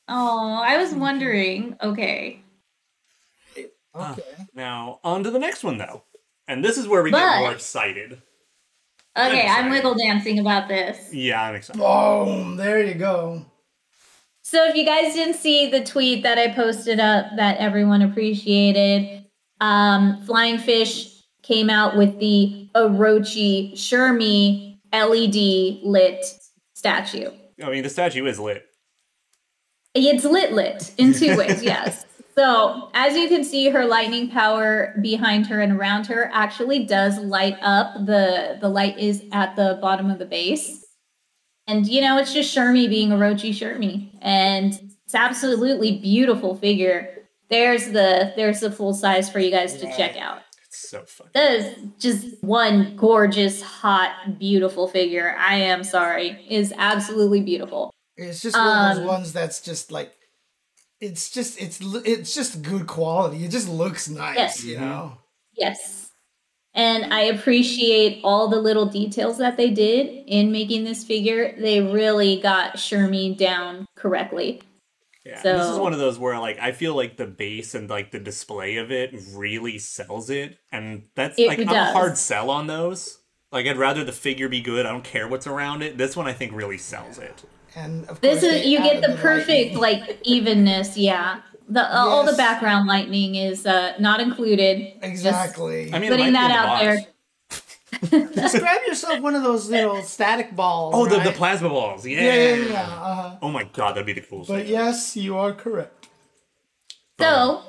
[0.09, 2.43] oh i was wondering okay
[3.95, 4.23] ah, Okay.
[4.55, 6.03] Now on to the next one though,
[6.49, 8.21] and this is where we But- get more excited.
[9.17, 9.71] okay i'm excited.
[9.71, 11.79] wiggle dancing about this Yeah, I'm excited.
[11.81, 12.57] Boom!
[12.57, 13.47] There you go.
[14.53, 19.25] So if you guys didn't see the tweet that I posted up that everyone appreciated,
[19.63, 26.23] um, Flying Fish came out with the Orochi Shermie LED lit
[26.75, 27.31] statue.
[27.65, 28.67] I mean, the statue is lit.
[29.95, 32.05] It's lit lit in two ways, yes.
[32.37, 37.19] So as you can see, her lightning power behind her and around her actually does
[37.21, 37.95] light up.
[38.05, 40.82] The the light is at the bottom of the base.
[41.67, 44.11] And you know, it's just Shermie being a Orochi Shermie.
[44.21, 44.73] And
[45.05, 47.09] it's absolutely beautiful figure.
[47.51, 50.39] There's the there's the full size for you guys to check out.
[50.67, 51.29] It's so fun.
[51.35, 55.37] That is just one gorgeous, hot, beautiful figure.
[55.39, 56.45] I am sorry.
[56.49, 57.93] Is absolutely beautiful.
[58.17, 60.13] It's just one of those Um, ones that's just like,
[61.01, 63.45] it's just it's it's just good quality.
[63.45, 64.65] It just looks nice, Yes.
[64.65, 65.19] you know.
[65.55, 66.02] Yes.
[66.75, 71.55] And I appreciate all the little details that they did in making this figure.
[71.59, 74.63] They really got Shermie down correctly.
[75.25, 77.89] Yeah, and this is one of those where like I feel like the base and
[77.89, 82.19] like the display of it really sells it, and that's It like I'm a hard
[82.19, 83.19] sell on those.
[83.53, 84.85] Like I'd rather the figure be good.
[84.87, 85.97] I don't care what's around it.
[85.99, 87.45] This one I think really sells it.
[87.75, 89.77] And of This course is you get added the perfect lightning.
[89.77, 91.43] like evenness, yeah.
[91.69, 94.95] The all the background lightning is uh, not included.
[95.01, 95.93] Just exactly.
[95.93, 96.83] I mean, putting that the out box.
[96.83, 97.07] there.
[98.35, 100.95] just grab yourself one of those little static balls.
[100.97, 102.07] Oh, the, the plasma balls.
[102.07, 102.23] Yeah.
[102.23, 102.83] Yeah, yeah, yeah.
[102.83, 103.37] Uh-huh.
[103.43, 104.49] Oh my god, that'd be the coolest.
[104.49, 104.71] But thing.
[104.71, 106.09] yes, you are correct.
[107.21, 107.63] So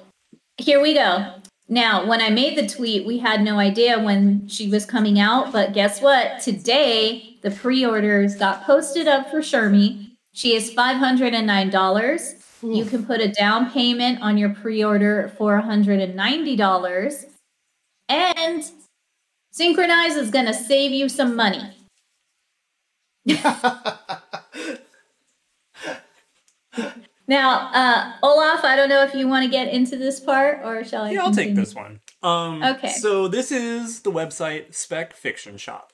[0.57, 1.35] here we go.
[1.69, 5.51] Now, when I made the tweet, we had no idea when she was coming out,
[5.51, 6.41] but guess what?
[6.41, 10.11] Today, the pre orders got posted up for Shermie.
[10.33, 12.42] She is $509.
[12.63, 17.25] You can put a down payment on your pre order for $190.
[18.09, 18.71] And
[19.51, 21.61] Synchronize is going to save you some money.
[27.25, 30.83] Now, uh, Olaf, I don't know if you want to get into this part or
[30.83, 31.11] shall I?
[31.11, 32.01] Yeah, I'll take this one.
[32.21, 32.89] Um, Okay.
[32.89, 35.92] So this is the website Spec Fiction Shop.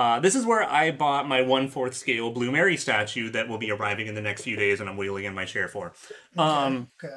[0.00, 3.58] Uh, this is where I bought my one fourth scale Blue Mary statue that will
[3.58, 5.92] be arriving in the next few days, and I'm wheeling in my chair for.
[6.38, 7.14] Um, Okay.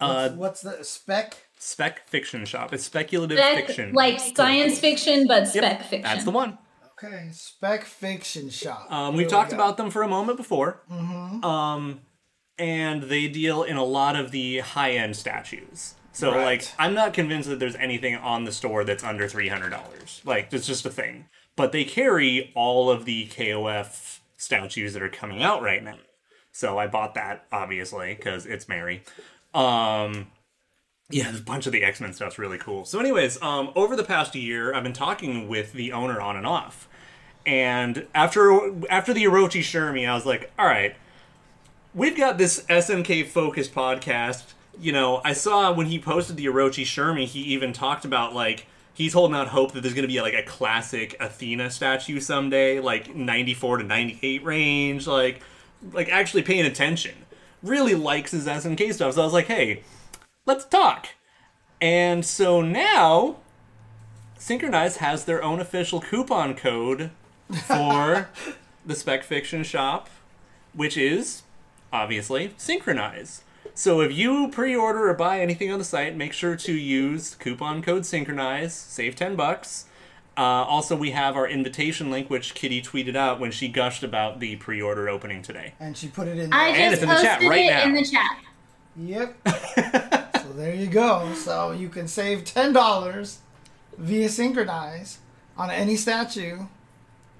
[0.00, 1.34] uh, What's the spec?
[1.58, 2.74] Spec Fiction Shop.
[2.74, 3.94] It's speculative Spec- fiction.
[3.94, 6.02] like science fiction, but Yep, spec fiction.
[6.02, 6.58] That's the one.
[7.02, 8.86] Okay, spec fiction shop.
[8.92, 10.82] Um, we've do we talked about them for a moment before.
[10.90, 12.00] Um,
[12.58, 15.94] and they deal in a lot of the high end statues.
[16.12, 16.44] So, Right.
[16.44, 20.20] like, I'm not convinced that there's anything on the store that's under $300.
[20.24, 21.28] Like, it's just a thing.
[21.56, 25.98] But they carry all of the KOF statues that are coming out right now.
[26.52, 29.02] So I bought that, obviously, because it's Mary.
[29.54, 30.28] Um,
[31.10, 32.84] yeah, a bunch of the X Men stuff's really cool.
[32.84, 36.46] So, anyways, um, over the past year, I've been talking with the owner on and
[36.46, 36.88] off,
[37.44, 40.96] and after after the Orochi Shermie, I was like, all right,
[41.94, 44.54] we've got this SNK focused podcast.
[44.80, 48.66] You know, I saw when he posted the Orochi Shermie, he even talked about like
[48.94, 52.80] he's holding out hope that there's going to be like a classic Athena statue someday,
[52.80, 55.42] like 94 to 98 range, like
[55.92, 57.14] like actually paying attention.
[57.62, 59.14] Really likes his SNK stuff.
[59.14, 59.82] So I was like, hey,
[60.46, 61.08] let's talk.
[61.80, 63.36] And so now,
[64.38, 67.10] Synchronize has their own official coupon code
[67.66, 68.28] for
[68.86, 70.08] the Spec Fiction shop,
[70.72, 71.42] which is
[71.92, 73.43] obviously Synchronize.
[73.74, 77.82] So if you pre-order or buy anything on the site, make sure to use coupon
[77.82, 79.86] code Synchronize, save ten bucks.
[80.36, 84.40] Uh, also, we have our invitation link, which Kitty tweeted out when she gushed about
[84.40, 85.74] the pre-order opening today.
[85.78, 86.52] And she put it in.
[86.52, 86.80] I there.
[86.80, 87.84] And it's just in the chat posted right it now.
[87.84, 88.38] in the chat.
[88.96, 90.36] Yep.
[90.42, 91.32] so there you go.
[91.34, 93.38] So you can save ten dollars
[93.98, 95.18] via Synchronize
[95.56, 96.66] on any statue.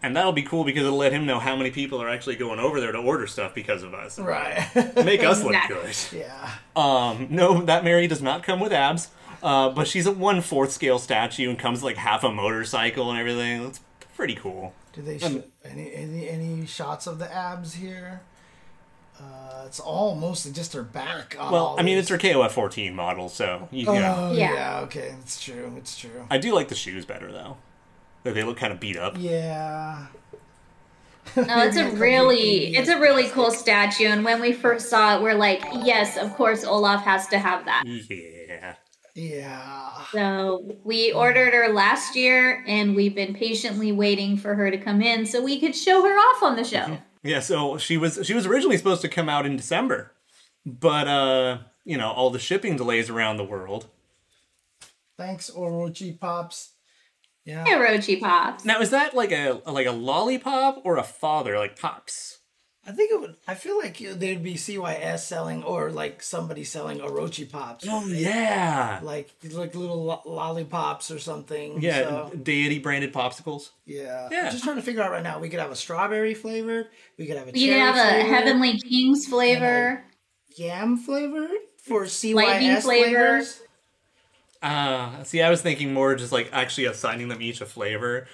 [0.05, 2.59] And that'll be cool because it'll let him know how many people are actually going
[2.61, 4.19] over there to order stuff because of us.
[4.19, 4.69] Right.
[4.97, 5.97] Make us look good.
[6.13, 6.51] yeah.
[6.77, 9.09] Um, no, that Mary does not come with abs,
[9.43, 13.19] uh, but she's a one fourth scale statue and comes like half a motorcycle and
[13.19, 13.65] everything.
[13.67, 13.81] It's
[14.17, 14.75] pretty cool.
[14.93, 15.25] Do they sh-
[15.65, 18.21] any any any shots of the abs here?
[19.19, 21.37] Uh, it's all mostly just her back.
[21.39, 22.11] on Well, I mean, these.
[22.11, 24.33] it's her KOF 14 model, so you, Oh you know.
[24.35, 24.53] yeah.
[24.55, 24.81] Yeah.
[24.83, 25.73] Okay, it's true.
[25.79, 26.27] It's true.
[26.31, 27.57] I do like the shoes better though.
[28.25, 29.17] They look kind of beat up.
[29.19, 30.07] Yeah.
[31.37, 35.23] No, it's a really it's a really cool statue and when we first saw it
[35.23, 37.85] we're like, yes, of course Olaf has to have that.
[37.87, 38.75] Yeah.
[39.15, 40.05] Yeah.
[40.11, 45.01] So we ordered her last year and we've been patiently waiting for her to come
[45.03, 46.99] in so we could show her off on the show.
[47.23, 50.13] Yeah, so she was she was originally supposed to come out in December,
[50.67, 53.87] but uh, you know, all the shipping delays around the world.
[55.17, 56.74] Thanks, Orochi Pops.
[57.45, 57.65] Yeah.
[57.67, 58.65] Orochi Pops.
[58.65, 62.39] Now, is that like a like a lollipop or a father, like pops?
[62.87, 63.37] I think it would.
[63.49, 67.87] I feel like there'd be CYS selling or like somebody selling Orochi Pops.
[67.89, 71.81] Oh yeah, Like like little lo- lollipops or something.
[71.81, 73.71] yeah, So, deity branded popsicles.
[73.87, 74.29] yeah.
[74.31, 74.51] Yeah.
[74.51, 75.39] Just trying to figure out right now.
[75.39, 76.89] We could have a strawberry flavored.
[77.19, 80.05] We could have a You cherry could have a Heavenly Kings flavor.
[80.59, 81.49] yam flavor
[81.83, 83.09] for CYS Lightning flavor.
[83.09, 83.61] flavors.
[84.65, 88.27] Uh, see, I was thinking more just like actually assigning them each a flavor.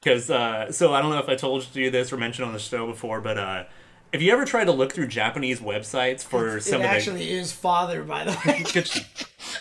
[0.00, 2.58] Because, uh, so I don't know if I told you this or mentioned on the
[2.60, 3.64] show before, but uh,
[4.12, 6.88] if you ever try to look through Japanese websites for It some of the.
[6.88, 8.62] It actually is father, by the way.
[8.62, 8.70] the.
[8.72, 9.02] Could you,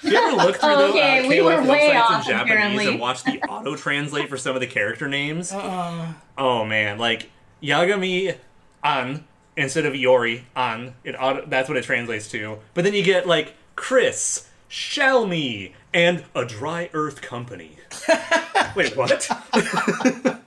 [0.03, 2.87] you ever look through the Okay, uh, we were way websites off, in Japanese apparently.
[2.89, 5.51] and watch the auto translate for some of the character names?
[5.51, 7.31] Uh, Oh man, like
[7.63, 8.37] Yagami
[8.83, 9.25] An
[9.57, 12.59] instead of Yori An, it auto, that's what it translates to.
[12.73, 17.77] But then you get like Chris, Shermie, and a Dry Earth Company.
[18.75, 19.27] Wait, what?
[19.53, 20.41] like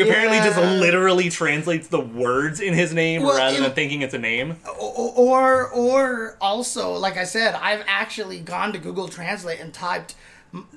[0.00, 4.14] apparently just literally translates the words in his name Well, rather it- than thinking it's
[4.14, 4.56] a name.
[4.78, 10.14] or or also, like I said, I've actually gone to Google Translate and typed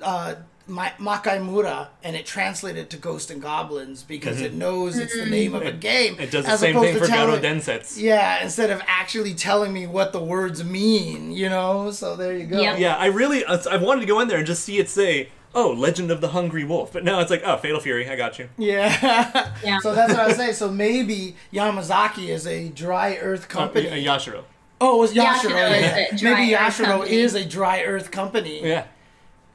[0.01, 5.25] uh, Ma- Makaimura, and it translated to Ghost and Goblins because it knows it's the
[5.25, 6.13] name of a game.
[6.13, 6.23] Mm-hmm.
[6.23, 8.01] It does the as same thing for Garou telling- Densetsu.
[8.01, 11.91] Yeah, instead of actually telling me what the words mean, you know.
[11.91, 12.61] So there you go.
[12.61, 12.79] Yep.
[12.79, 15.71] Yeah, I really I wanted to go in there and just see it say, "Oh,
[15.71, 18.47] Legend of the Hungry Wolf," but no, it's like, "Oh, Fatal Fury." I got you.
[18.57, 19.51] Yeah.
[19.63, 19.79] Yeah.
[19.79, 20.53] so that's what I was saying.
[20.53, 23.89] So maybe Yamazaki is a dry earth company.
[23.89, 24.43] Uh, Yashiro.
[24.81, 25.51] oh, it was Yashiro.
[25.51, 25.97] Yashiro yeah.
[25.97, 28.65] a dry maybe Yashiro is a dry earth company.
[28.65, 28.85] Yeah.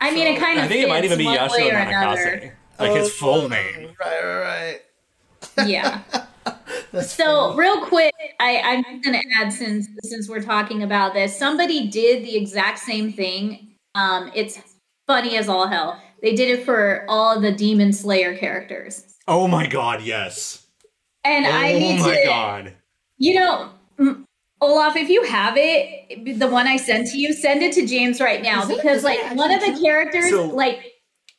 [0.00, 1.76] I mean, it kind of I think it might even be one way Yashiro or
[1.76, 2.18] another.
[2.18, 2.52] Nanakase.
[2.78, 3.90] Like his full name.
[4.00, 4.80] Right, right,
[5.56, 5.68] right.
[5.68, 6.02] Yeah.
[7.02, 7.58] So funny.
[7.58, 12.24] real quick, I, I'm just gonna add since since we're talking about this, somebody did
[12.24, 13.74] the exact same thing.
[13.94, 14.58] Um, it's
[15.06, 16.00] funny as all hell.
[16.22, 20.66] They did it for all of the Demon Slayer characters, Oh my god, yes.
[21.24, 22.04] and I need to.
[22.04, 22.72] oh my god.
[23.18, 23.70] you know,
[24.60, 28.20] Olaf, if you have it, the one I sent to you, send it to James
[28.20, 30.92] right now Is because it like one of the actually characters, So- like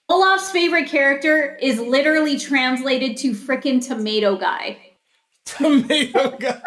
[0.07, 4.77] Olaf's favorite character, is literally translated to frickin' Tomato Guy.
[5.45, 6.61] tomato guy.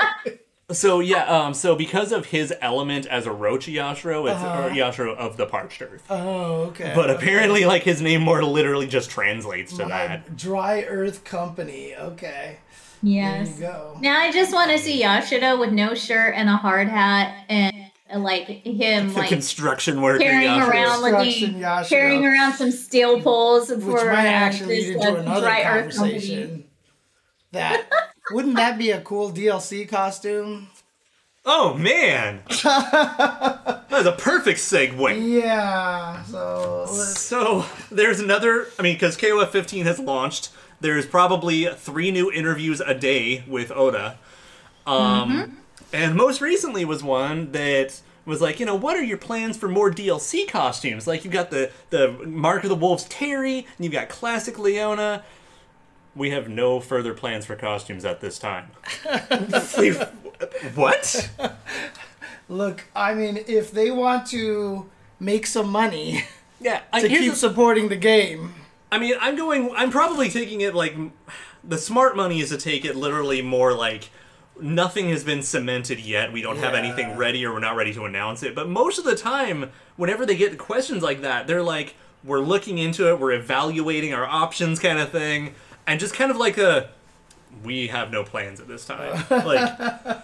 [0.71, 4.69] So yeah, um, so because of his element as Orochi Yashiro, it's Uh-huh.
[4.69, 6.03] or Yashiro of the Parched Earth.
[6.09, 6.93] Oh, okay.
[6.95, 7.15] But okay.
[7.23, 10.37] apparently, like his name more literally just translates to My that.
[10.37, 11.95] dry earth company.
[11.95, 12.59] Okay.
[13.03, 13.57] Yes.
[13.59, 13.97] There you go.
[14.01, 17.75] Now I just want to see Yashiro with no shirt and a hard hat and
[18.23, 20.69] like him The like construction worker carrying Yashiro.
[20.69, 21.89] around looking Yashiro.
[21.89, 25.41] carrying around some steel poles for Which might uh, actually this lead into uh, another
[25.41, 26.65] dry conversation.
[27.53, 27.91] That
[28.31, 30.69] wouldn't that be a cool DLC costume?
[31.45, 35.43] Oh man, that was a perfect segue.
[35.43, 36.23] Yeah.
[36.23, 38.69] So let's, So there's another.
[38.79, 40.51] I mean, because KOF 15 has launched,
[40.83, 44.19] there's probably three new interviews a day with Oda.
[44.87, 45.59] Um,
[45.93, 49.69] and most recently was one that was like, you know, what are your plans for
[49.69, 51.07] more DLC costumes?
[51.07, 55.25] Like you've got the the Mark of the Wolves Terry, and you've got classic Leona.
[56.15, 58.71] We have no further plans for costumes at this time.
[60.75, 61.31] What?
[62.49, 62.85] look.
[62.95, 64.87] I mean, if they want to
[65.21, 66.25] make some money
[66.61, 68.55] Yeah, to keep the- supporting the game,
[68.93, 69.73] I mean, I'm going.
[69.75, 70.95] I'm probably taking it like
[71.65, 74.11] the smart money is to take it literally more like
[74.61, 76.31] nothing has been cemented yet.
[76.33, 76.79] We don't have Yeah.
[76.81, 78.55] anything ready, or we're not ready to announce it.
[78.55, 82.77] But most of the time, whenever they get questions like that, they're like, "We're looking
[82.79, 83.19] into it.
[83.19, 85.55] We're evaluating our options," kind of thing,
[85.87, 86.91] and just kind of like a,
[87.65, 89.75] "We have no plans at this time." Like,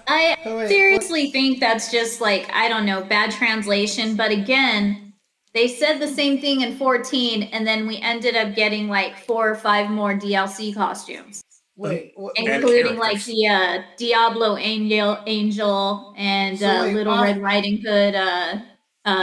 [0.07, 4.15] I Oh, wait, seriously think that's just like I don't know bad translation.
[4.15, 5.08] But again,
[5.55, 9.51] they said the same thing in 14, and then we ended up getting like four
[9.51, 11.43] or five more DLC costumes,
[11.77, 17.25] Wait, what, including like the uh, Diablo Angel, Angel, and So, uh, wait, Little off-
[17.25, 18.15] Red Riding Hood.
[18.15, 18.59] Uh,
[19.05, 19.23] uh,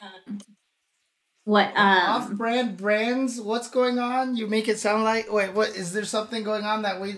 [1.44, 1.68] what?
[1.76, 3.40] Um, off-brand brands?
[3.40, 4.36] What's going on?
[4.36, 7.16] You make it sound like wait, what is there something going on that we?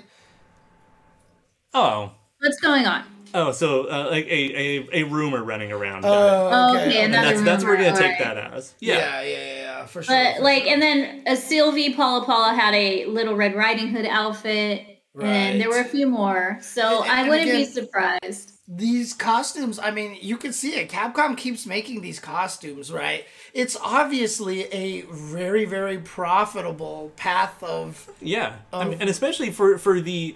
[1.74, 3.04] oh, what's going on?
[3.38, 6.04] Oh, so uh, like a, a a rumor running around.
[6.06, 6.10] Oh,
[6.48, 6.78] about it.
[6.80, 6.88] okay.
[6.90, 8.36] okay, and another that's that's what we're gonna take alright.
[8.36, 8.74] that as.
[8.80, 8.96] yeah.
[8.96, 9.22] Yeah.
[9.22, 10.16] yeah, yeah, yeah, for sure.
[10.16, 10.74] But for like, sure.
[10.74, 14.86] and then a Sylvie Paula Paula had a Little Red Riding Hood outfit,
[15.20, 16.58] and there were a few more.
[16.62, 18.54] So And- I wouldn't be surprised.
[18.68, 20.90] these costumes, I mean, you can see it.
[20.90, 23.26] Capcom keeps making these costumes, right?
[23.54, 28.10] It's obviously a very, very profitable path of.
[28.22, 30.36] Yeah, I mean, and especially for for the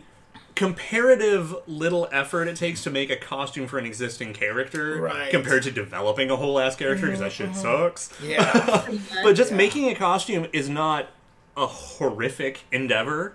[0.56, 5.14] comparative little effort it takes to make a costume for an existing character Right.
[5.16, 8.10] Mm-hmm, compared to developing a whole ass character because that shit sucks.
[8.24, 8.88] Yeah.
[9.24, 9.58] but just Yeah.
[9.58, 11.08] making a costume is not
[11.58, 13.34] a horrific endeavor,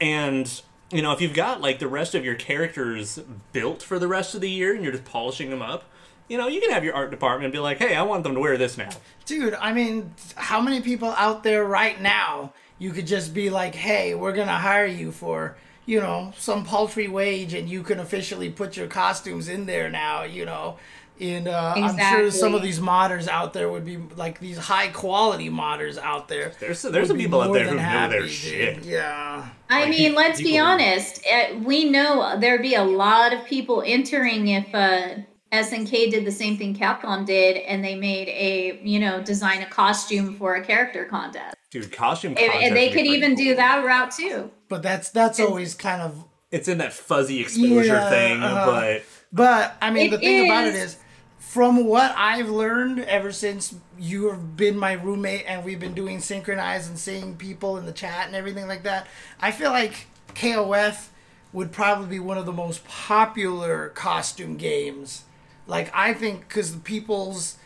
[0.00, 0.60] and
[0.90, 3.18] you know if you've got like the rest of your characters
[3.52, 5.84] built for the rest of the year and you're just polishing them up.
[6.28, 8.40] You know, you can have your art department be like, "Hey, I want them to
[8.40, 8.88] wear this now."
[9.26, 13.74] Dude, I mean, how many people out there right now you could just be like,
[13.74, 15.56] hey, we're going to hire you for,
[15.86, 20.22] you know, some paltry wage and you can officially put your costumes in there now,
[20.22, 20.78] you know?
[21.20, 24.88] And uh, I'm sure some of these modders out there would be like these high
[24.88, 26.50] quality modders out there.
[26.58, 28.82] There's there's some people out there who know their shit.
[28.84, 29.48] Yeah.
[29.70, 31.24] I Like, mean, pe- let's be honest.
[31.32, 35.14] Uh, we know there'd be a lot of people entering if uh,
[35.52, 39.66] SNK did the same thing Capcom did, and they made a you know design a
[39.66, 41.54] costume for a character contest.
[41.70, 43.44] Dude, costume And, and they could even cool.
[43.44, 44.50] do that route too.
[44.74, 48.66] But that's that's always kind of It's in that fuzzy exposure Yeah, thing, uh-huh.
[48.66, 49.02] but
[49.32, 50.94] But I mean, the thing about it is.
[50.94, 50.96] is,
[51.38, 56.18] from what I've learned ever since you have been my roommate and we've been doing
[56.18, 59.06] synchronize and seeing people in the chat and everything like that,
[59.40, 61.06] I feel like KOF
[61.52, 65.22] would probably be one of the most popular costume games.
[65.68, 67.58] Like I think because the people's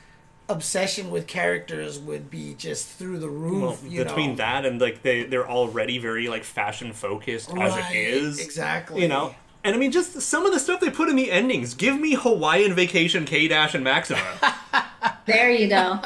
[0.49, 3.83] obsession with characters would be just through the roof.
[3.83, 4.37] well, you between know?
[4.37, 8.39] that and like they they're already very like fashion focused as it is.
[8.41, 9.03] exactly.
[9.03, 9.35] You know.
[9.65, 11.75] And I mean just some of the stuff they put in the endings.
[11.75, 14.23] Give me Hawaiian vacation K Dash and Maxima.
[15.27, 16.01] There you go.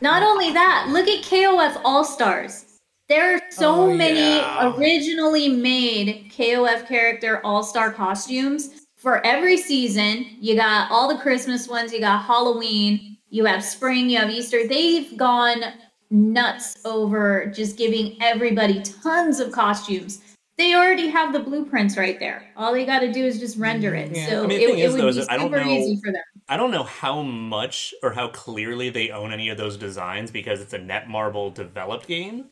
[0.00, 2.64] Not only that, look at KOF All Stars.
[3.08, 4.74] There are so Oh, many yeah.
[4.76, 10.26] originally made KOF character All Star costumes for every season.
[10.40, 14.66] You got all the Christmas ones, you got Halloween, you have spring, you have Easter.
[14.68, 15.62] They've gone
[16.10, 20.20] nuts over just giving everybody tons of costumes.
[20.56, 22.50] They already have the blueprints right there.
[22.56, 24.14] All they got to do is just mm, render it.
[24.14, 24.28] Yeah.
[24.28, 25.70] So I mean, it, it is, would though, be is that I don't super know-
[25.70, 26.22] easy for them.
[26.50, 30.62] I don't know how much or how clearly they own any of those designs because
[30.62, 32.46] it's a Netmarble developed game.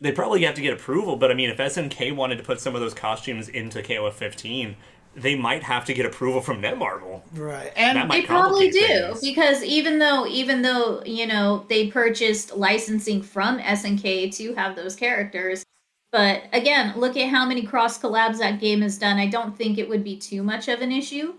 [0.00, 2.74] They probably have to get approval, but I mean, if SNK wanted to put some
[2.76, 4.76] of those costumes into KOF 15,
[5.14, 7.22] they might have to get approval from Netmarble.
[7.34, 7.72] right?
[7.76, 9.20] And That might They probably do things.
[9.20, 14.94] because even though even though you know they purchased licensing from SNK to have those
[14.96, 15.64] characters,
[16.12, 19.16] but again, look at how many cross collabs that game has done.
[19.18, 21.34] I don't think it would be too much of an issue.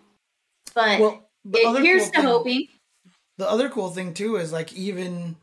[0.73, 2.67] But well, the it- other here's cool to thing- hoping.
[3.37, 5.35] the other cool thing too is like even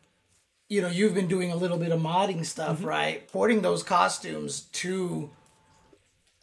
[0.68, 2.87] you know you've been doing a little bit of modding stuff Mm-hmm.
[2.87, 5.31] right porting those costumes to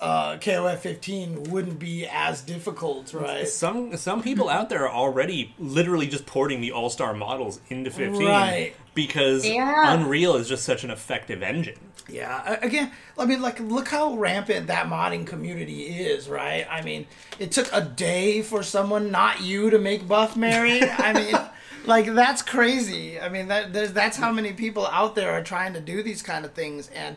[0.02, 5.54] uh kof 15 wouldn't be as difficult right Some some people out there are already
[5.58, 8.74] literally just porting the All Star models into 15 Right.
[8.94, 9.94] because Yeah.
[9.94, 11.80] Unreal is just such an effective engine.
[12.10, 17.08] yeah again i mean like look how rampant that modding community is right i mean
[17.40, 21.34] it took a day for someone not you to make buff mary i mean
[21.86, 25.74] like that's crazy i mean that there's that's how many people out there are trying
[25.74, 27.16] to do these kind of things and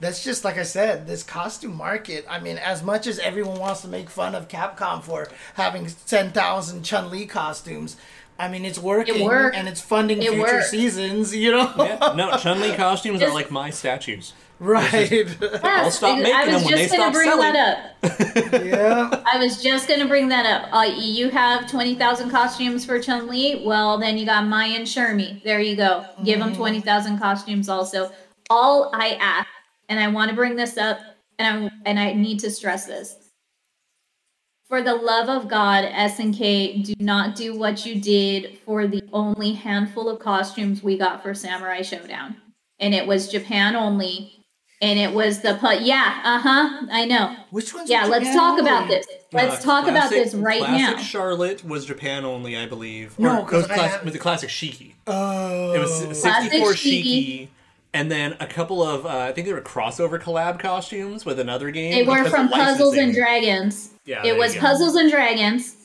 [0.00, 2.24] that's just like I said, this costume market.
[2.28, 6.30] I mean, as much as everyone wants to make fun of Capcom for having ten
[6.32, 7.96] thousand Chun Li costumes,
[8.38, 9.56] I mean, it's working worked.
[9.56, 10.66] and it's funding It future worked.
[10.66, 11.34] seasons.
[11.36, 12.14] You know, Yeah.
[12.16, 14.32] No, Chun Li costumes are like my statues.
[14.58, 15.10] right?
[15.40, 17.52] Yes, stop I making was them when just they gonna stop bring selling.
[17.54, 18.62] that up.
[18.64, 20.68] yeah, I was just gonna bring that up.
[20.74, 23.62] Uh, you have twenty thousand costumes for Chun Li.
[23.64, 25.42] Well, then you got Maya and Shermie.
[25.42, 26.04] There you go.
[26.24, 27.68] Give them twenty thousand costumes.
[27.70, 28.10] Also,
[28.50, 29.48] all I ask,
[29.90, 30.98] and I want to bring this up,
[31.38, 33.16] and I and I need to stress this.
[34.68, 39.52] for the love of God, SNK, do not do what you did for the only
[39.52, 42.36] handful of costumes we got for Samurai Shodown.
[42.78, 44.32] And it was Japan only.
[44.82, 45.80] And it was the put.
[45.80, 46.86] Yeah, uh huh.
[46.90, 47.36] I know.
[47.50, 49.06] Which one's Yeah, in let's Japan talk about this.
[49.32, 51.02] Let's Uh, talk about this right classic now.
[51.02, 53.18] Charlotte was Japan only, I believe.
[53.18, 54.92] No, Or- 'cause it was I class- have- with the classic Shiki.
[55.06, 55.90] Oh, It was
[56.22, 57.02] Classic 64 Shiki.
[57.02, 57.48] Shiki.
[57.92, 61.70] And then a couple of, uh, I think they were crossover collab costumes with another
[61.70, 61.92] game.
[61.92, 63.12] They were from Puzzles and.
[63.12, 63.90] Dragons.
[64.04, 64.54] Yeah, it was.
[64.56, 65.76] Puzzles and Dragons,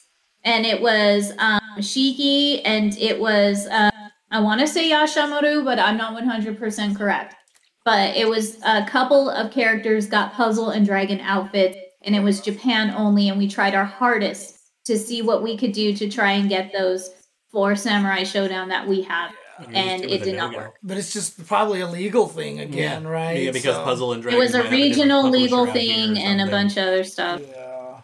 [0.44, 3.90] and it was um, Shiki, and it was uh,
[4.32, 7.36] I want to say Yashamaru, but I'm not 100 percent correct.
[7.84, 12.42] But it was a couple of characters got Puzzle and Dragon outfits, and it was
[12.42, 16.32] Japan only, and we tried our hardest to see what we could do to try
[16.32, 17.10] and get those
[17.52, 19.32] for Samurai Shodown that we have,
[19.74, 20.76] and was it did not work.
[20.84, 23.10] but it's just probably a legal thing again, Yeah.
[23.10, 23.44] right?
[23.44, 25.76] Yeah, because So- Puzzle and It was a might have different regional publisher legal out
[25.78, 27.42] here or thing and a bunch of other stuff.
[27.42, 28.02] Yeah.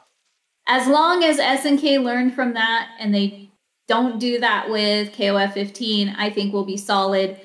[0.67, 3.49] as long as SNK learned from that and they
[3.87, 7.37] don't do that with KOF 15, I think we'll be solid.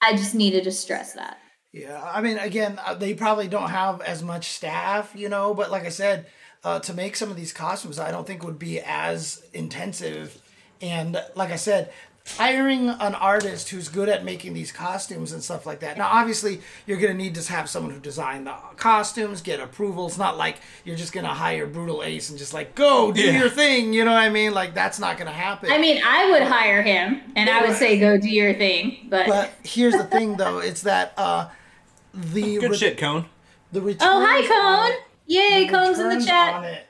[0.00, 1.36] I just needed to stress that.
[1.72, 5.70] Yeah, I mean, again, uh, they probably don't have as much staff, you know, but
[5.70, 6.26] like I said,
[6.64, 10.40] uh, to make some of these costumes, I don't think would be as intensive.
[10.80, 11.92] And like I said,
[12.36, 15.98] hiring an artist who's good at making these costumes and stuff like that.
[15.98, 20.06] Now, obviously, you're going to need to have someone who design the costumes, get approval.
[20.06, 23.20] It's not like you're just going to hire Brutal Ace and just like, go do
[23.20, 23.38] Yeah.
[23.40, 23.92] your thing.
[23.92, 24.52] You know what I mean?
[24.54, 25.72] Like, that's not going to happen.
[25.72, 29.06] I mean, I would hire him and I would say, go do your thing.
[29.08, 31.48] But, but here's the thing, though, it's that uh,
[32.14, 33.26] the Good re- shit, Cone.
[33.72, 35.00] the returns oh, hi, on- Cone.
[35.26, 36.86] Yay, Cone's in the returns chat.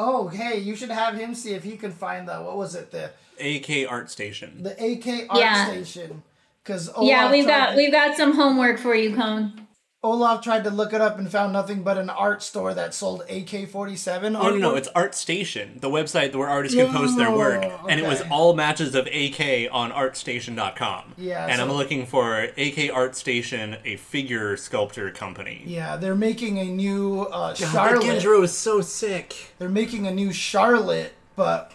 [0.00, 0.14] On.
[0.14, 2.90] Oh, hey, you should have him see if he can find the what was it
[2.90, 4.62] the AK Art Station.
[4.62, 5.66] the AK art Yeah.
[5.70, 6.22] station
[6.62, 9.66] because Yeah, we've got we've got some homework for you, Cone.
[10.02, 13.22] Olaf tried to look it up and found nothing but an art store that sold
[13.28, 14.34] AK forty seven.
[14.34, 17.86] Oh no, no, it's Art Station, the website where artists can post their work, Oh,
[17.86, 21.14] and it was all matches of AK on ArtStation.com.
[21.18, 25.62] Yeah, and I'm looking for AK Art Station, a figure sculptor company.
[25.66, 25.96] yeah.
[25.96, 28.02] They're making a new uh, God, that Charlotte.
[28.04, 29.52] Genjuro is so sick.
[29.58, 31.72] They're making a new Charlotte, but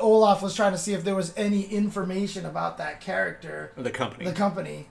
[0.00, 3.70] Olaf was trying to see if there was any information about that character.
[3.76, 4.24] The company.
[4.24, 4.86] The company.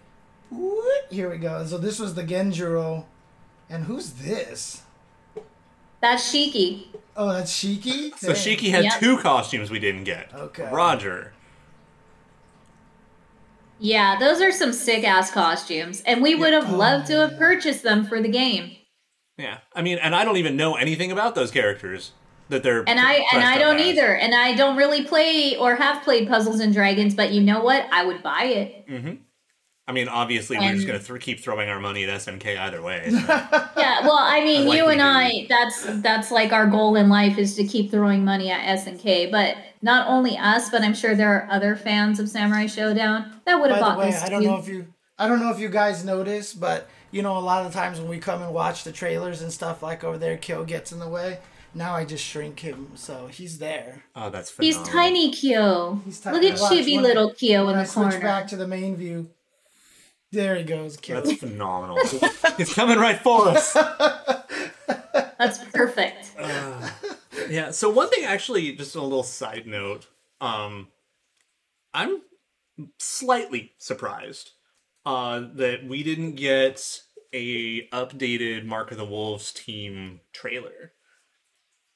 [0.50, 1.06] What?
[1.10, 1.66] Here we go.
[1.66, 3.06] So this was the Genjuro,
[3.70, 4.84] and who's this?
[6.02, 6.88] That's Shiki.
[7.16, 8.18] Oh, that's Shiki.
[8.18, 9.00] so Shiki had Yep.
[9.00, 10.32] two costumes we didn't get.
[10.34, 10.70] Okay.
[10.72, 11.34] Roger.
[13.80, 17.38] Yeah, those are some sick ass costumes, and we would have loved to have oh,
[17.38, 18.76] purchased them for the game.
[19.38, 22.12] Yeah, I mean, and I don't even know anything about those characters
[22.50, 22.84] that they're.
[22.88, 23.86] And I and I don't as.
[23.86, 24.16] either.
[24.16, 27.86] And I don't really play or have played Puzzles and Dragons, but you know what?
[27.92, 28.88] I would buy it.
[28.88, 29.14] Mm-hmm.
[29.90, 32.82] I mean, obviously, we're And- just gonna th- keep throwing our money at SNK either
[32.82, 33.10] way.
[33.10, 33.18] so.
[33.78, 37.56] Yeah, well, I mean, you and I that's that's like our goal in life is
[37.56, 41.48] to keep throwing money at SNK, but not only us, but I'm sure there are
[41.50, 44.42] other fans of Samurai Shodown that would have By bought the way, this I don't
[44.42, 44.48] too.
[44.48, 44.88] know if you
[45.20, 48.10] I don't know if you guys notice, but you know a lot of times when
[48.10, 51.08] we come and watch the trailers and stuff like over there, Kyo gets in the
[51.08, 51.40] way.
[51.74, 54.04] Now I just shrink him, so he's there.
[54.16, 56.02] oh, that's He's tiny Kyo.
[56.06, 56.40] He's tiny.
[56.40, 58.68] Look at Watch, chibi when- little Kyo When in I the switch back to the
[58.68, 59.30] main view,
[60.32, 61.22] there he goes, Kyo.
[61.22, 61.98] That's phenomenal.
[62.58, 63.74] He's coming right for us.
[65.38, 66.32] That's perfect.
[67.50, 67.72] Yeah.
[67.72, 70.08] So one thing, actually, just a little side note.
[70.42, 70.88] Um,
[71.94, 72.22] I'm
[73.00, 74.52] slightly surprised
[75.06, 77.02] uh, that we didn't get
[77.34, 80.94] a updated Mark of the Wolves team trailer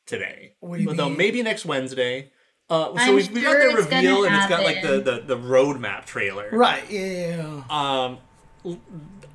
[0.05, 0.53] today.
[0.59, 1.17] What do you Although mean?
[1.17, 2.31] maybe next Wednesday.
[2.71, 5.35] Uh, so I'm we've, we got sure the reveal, and it's got like the, the
[5.35, 6.49] the roadmap trailer.
[6.53, 6.89] right?
[6.89, 7.63] Yeah.
[7.69, 8.17] Um,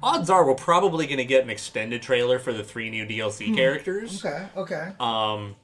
[0.03, 3.55] odds are we're probably going to get an extended trailer for the three new DLC
[3.55, 4.23] characters.
[4.23, 4.27] Hmm.
[4.29, 4.49] Okay.
[4.57, 4.93] Okay.
[4.99, 5.57] Um,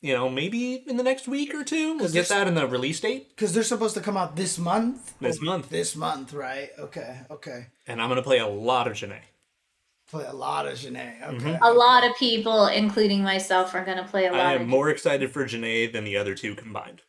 [0.00, 3.00] you know, maybe in the next week or two, we'll get that in the release
[3.00, 3.30] date.
[3.30, 5.14] Because they're supposed to come out this month.
[5.20, 5.70] This Oh, month.
[5.70, 6.70] This month, right?
[6.78, 7.20] Okay.
[7.30, 7.66] Okay.
[7.86, 9.22] And I'm gonna play a lot of Jenet.
[10.12, 11.22] Play a lot of Jenet.
[11.22, 11.36] Okay.
[11.38, 11.64] Mm-hmm.
[11.64, 14.68] A lot of people, including myself, are going to play a lot I of am
[14.68, 17.00] more excited for Jenet than the other two combined.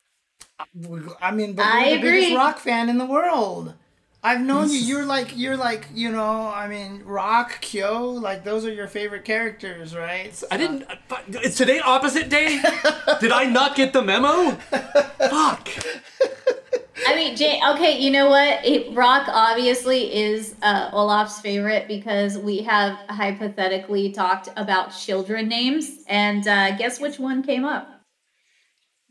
[1.22, 3.74] I mean, but I you're the biggest rock fan in the world.
[4.24, 4.78] I've known you.
[4.80, 6.48] You're like you're like you know.
[6.48, 10.42] I mean, Rock, Kyo, like those are your favorite characters, right?
[10.50, 10.86] I didn't.
[11.10, 12.62] but Is today opposite day?
[13.20, 14.52] Did I not get the memo?
[15.30, 15.68] Fuck.
[17.08, 18.64] I mean, Jay, okay, you know what?
[18.66, 26.04] It, Rock obviously is uh, Olaf's favorite because we have hypothetically talked about children names,
[26.08, 27.90] and uh, guess which one came up?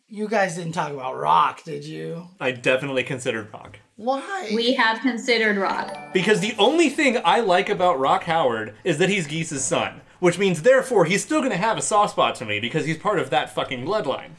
[0.08, 2.28] You guys didn't talk about Rock, did you?
[2.38, 3.78] I definitely considered Rock.
[3.96, 4.50] Why?
[4.54, 6.12] We have considered Rock.
[6.12, 10.02] Because the only thing I like about Rock Howard is that he's Geese's son.
[10.22, 12.96] which means therefore he's still going to have a soft spot to me because he's
[12.96, 14.30] part of that fucking bloodline.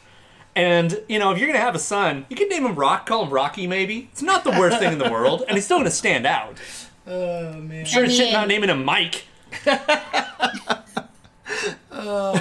[0.56, 3.08] And you know, if you're going to have a son, you can name him Rock,
[3.08, 4.10] call him Rocky, maybe.
[4.12, 6.58] It's not the worst thing in the world, and he's still going to stand out.
[7.08, 7.86] Oh man.
[7.86, 9.24] Sure, I as shit not naming him Mike.
[11.92, 12.34] Oh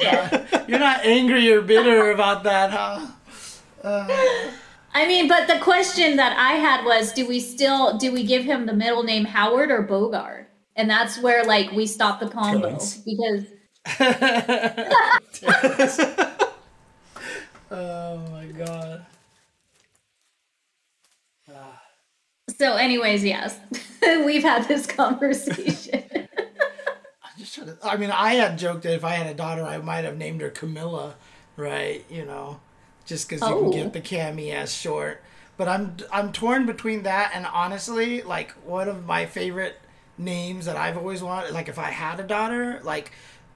[0.00, 0.46] yeah.
[0.68, 3.06] You're not angry or bitter about that, huh?
[4.92, 8.44] I mean, but the question that I had was, do we still do we give
[8.44, 10.46] him the middle name Howard or Bogard?
[10.76, 12.98] And that's where like we stop the combo Terrence.
[12.98, 13.44] because
[17.70, 19.06] Oh my god.
[22.56, 23.58] so anyways, yes.
[24.02, 26.04] We've had this conversation.
[26.14, 29.62] I Just trying to, I mean, I had joked that if I had a daughter,
[29.62, 31.14] I might have named her Camilla,
[31.56, 32.04] right?
[32.10, 32.60] You know,
[33.06, 33.62] just because you Oh.
[33.62, 33.90] can get oh.
[33.90, 35.22] the Cammy as short.
[35.56, 39.76] But I'm I'm torn between that and honestly, like one of my favorite
[40.16, 41.52] names that I've always wanted.
[41.52, 43.12] Like if I had a daughter, like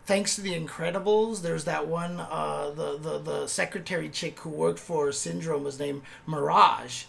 [0.06, 4.78] thanks to the Incredibles, there's that one uh, the the the secretary chick who worked
[4.78, 7.04] for Syndrome was named Mirage.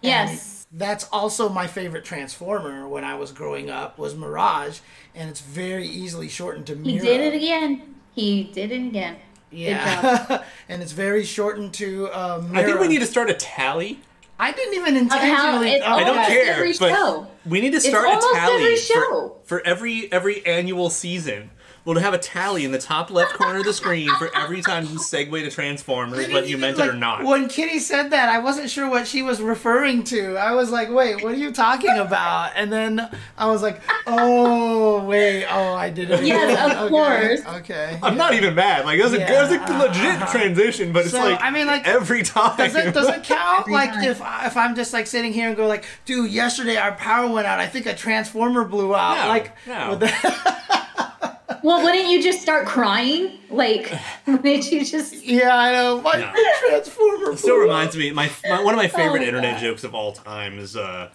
[0.00, 0.66] yes.
[0.70, 4.80] That's also my favorite Transformer when I was growing up was Mirage,
[5.14, 6.92] and it's very easily shortened to Mira.
[6.92, 7.94] He did it again.
[8.14, 9.16] He did it again.
[9.50, 12.62] Yeah, and it's very shortened to uh, Mira.
[12.62, 14.00] I think we need to start a tally.
[14.38, 15.70] I didn't even Of how intentionally.
[15.72, 17.26] it's oh, I don't care, every but show.
[17.46, 21.50] we need to start a tally every for, for every every annual season.
[21.84, 24.84] We'll have a tally in the top left corner of the screen for every time
[24.84, 27.24] you segue to Transformers, whether you meant it or not.
[27.24, 30.36] When Kitty said that, I wasn't sure what she was referring to.
[30.36, 33.08] I was like, "Wait, what are you talking about?" And then
[33.38, 37.56] I was like, "Oh, wait, oh, I did it." Yes, of okay, course.
[37.60, 37.98] Okay.
[38.02, 38.84] I'm not even mad.
[38.84, 39.46] Like that's a Yeah.
[39.46, 40.26] that's a legit uh-huh.
[40.32, 42.56] transition, but it's So, like I mean, like, every time.
[42.58, 43.68] Does it, does it count?
[43.78, 44.04] Like time.
[44.04, 47.30] if I- if I'm just like sitting here and go like, dude, yesterday our power
[47.30, 47.60] went out.
[47.60, 49.22] I think a transformer blew out.
[49.22, 50.00] No, like, no.
[51.62, 53.38] would that- Well, wouldn't you just start crying?
[53.50, 53.92] Like,
[54.26, 55.24] wouldn't you just?
[55.24, 56.00] yeah, I know.
[56.00, 56.32] My No.
[56.68, 57.32] transformer.
[57.32, 58.10] It still reminds me.
[58.10, 59.60] My, my one of my favorite Oh, internet God.
[59.62, 61.10] jokes of all time is uh.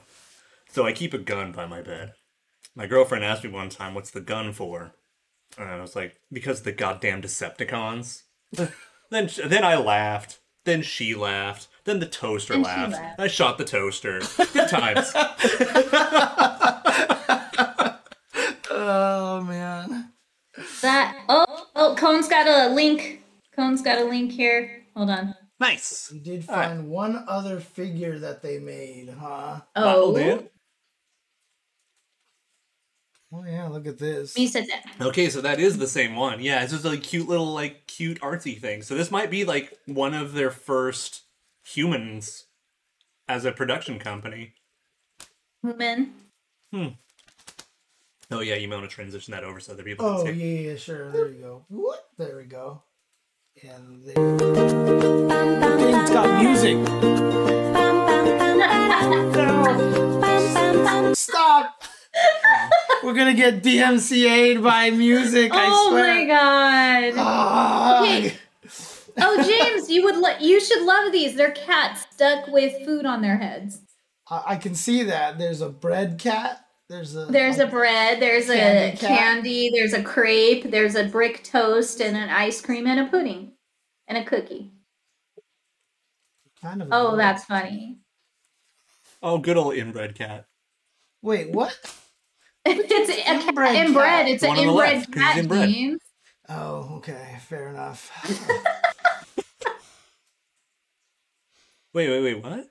[0.69, 2.13] So I keep a gun by my bed.
[2.75, 4.93] My girlfriend asked me one time, "What's the gun for?"
[5.57, 8.23] And I was like, "Because the goddamn Decepticons."
[9.11, 10.39] then sh- then I laughed.
[10.65, 11.67] Then she laughed.
[11.83, 12.93] Then the toaster Then she laughed.
[12.93, 13.19] laughed.
[13.19, 14.21] I shot the toaster.
[14.53, 15.11] Good times.
[18.71, 20.02] Oh man.
[20.83, 23.23] That oh oh, Cone's got a link.
[23.55, 24.83] Cone's got a link here.
[24.95, 25.33] Hold on.
[25.59, 26.11] nice.
[26.11, 26.67] We did All right.
[26.67, 29.61] find one other figure that they made, huh?
[29.75, 30.49] Oh, do.
[33.33, 34.37] Oh yeah, look at this.
[34.37, 34.83] me said that.
[35.01, 36.39] Okay, so that is the same one.
[36.39, 38.83] Yeah, it's just a cute little like cute artsy thing.
[38.83, 41.21] So this might be like one of their first
[41.63, 42.45] humans
[43.27, 44.53] as a production company.
[45.63, 46.13] Woman.
[46.71, 46.87] Hmm.
[48.33, 50.41] Oh yeah, you might want to transition that over so other people Oh can yeah,
[50.41, 50.67] see.
[50.69, 51.11] yeah, sure.
[51.11, 51.65] There you go.
[51.69, 52.07] What?
[52.17, 52.81] There we go.
[53.61, 54.35] And there.
[56.01, 56.77] It's got music.
[61.15, 61.83] Stop.
[63.03, 65.51] We're gonna get DMCA'd by music.
[65.53, 66.15] I oh swear.
[66.15, 67.13] my god.
[67.17, 68.33] Ah, Okay.
[69.17, 71.35] Oh, James, you would lo- you should love these.
[71.35, 73.79] They're cats stuck with food on their heads.
[74.29, 75.37] I, I can see that.
[75.37, 76.62] There's a bread cat.
[76.89, 77.25] There's a.
[77.25, 79.07] There's a bread, there's a Candy cat.
[79.09, 83.53] candy, there's a crepe, there's a brick toast, and an ice cream and a pudding,
[84.07, 84.71] and a cookie.
[86.61, 86.89] kind of.
[86.91, 87.17] Oh, adorable.
[87.17, 87.97] that's funny.
[89.21, 90.45] Oh, good old inbred cat.
[91.21, 91.77] Wait, what?
[92.65, 94.05] it's a cat Inbred inbred.
[94.05, 94.27] cat?
[94.27, 95.37] It's an one on the inbred left, 'cause he's cat.
[95.37, 95.69] inbred.
[95.69, 96.01] James.
[96.49, 98.11] Oh, okay, fair enough.
[101.93, 102.65] Wait, wait, wait, what?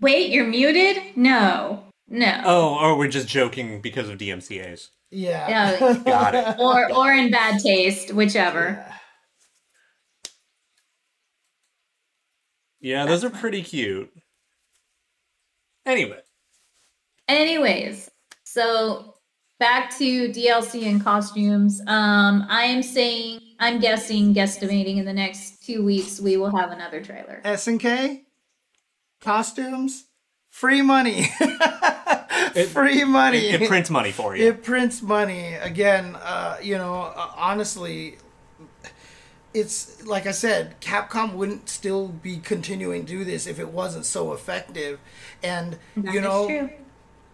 [0.00, 0.96] Wait, you're muted?
[1.16, 1.84] No,
[2.14, 2.42] no.
[2.44, 4.90] Oh, or we're just joking because of DMCA's.
[5.10, 5.48] Yeah.
[5.78, 5.94] Yeah.
[6.04, 6.56] Got it.
[6.58, 8.84] Or or in bad taste, whichever.
[12.80, 14.10] Yeah, those are pretty cute.
[15.86, 16.20] Anyway,
[17.28, 18.10] Anyways,
[18.44, 19.14] so
[19.58, 21.80] back to DLC and costumes.
[21.86, 26.70] Um, I am saying, I'm guessing, guesstimating in the next two weeks we will have
[26.70, 27.40] another trailer.
[27.44, 28.24] S and K,
[29.22, 30.04] costumes,
[30.50, 31.28] free money,
[32.72, 33.48] free money.
[33.48, 34.46] it, it prints money for you.
[34.48, 36.16] It prints money again.
[36.16, 38.18] Uh, you know, uh, honestly,
[39.52, 44.04] it's like I said, Capcom wouldn't still be continuing to do this if it wasn't
[44.04, 44.98] so effective.
[45.42, 46.70] And That you know, true.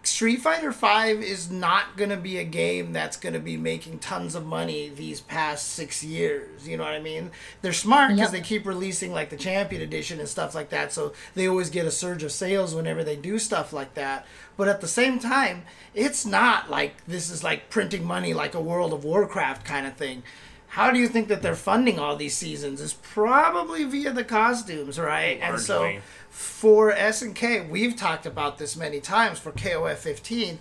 [0.03, 4.45] Street Fighter Five is not gonna be a game that's gonna be making tons of
[4.45, 6.67] money these past six years.
[6.67, 7.29] You know what I mean?
[7.61, 8.41] They're smart because Yep.
[8.41, 11.85] they keep releasing like the Champion Edition and stuff like that, so they always get
[11.85, 14.25] a surge of sales whenever they do stuff like that.
[14.57, 18.61] But at the same time, it's not like this is like printing money like a
[18.61, 20.23] World of Warcraft kind of thing.
[20.69, 22.79] How do you think that they're funding all these seasons?
[22.79, 25.37] Is probably via the costumes, right?
[25.41, 26.01] And so Largely.
[26.31, 30.57] For S and K, we've talked about this many times for KOF 15.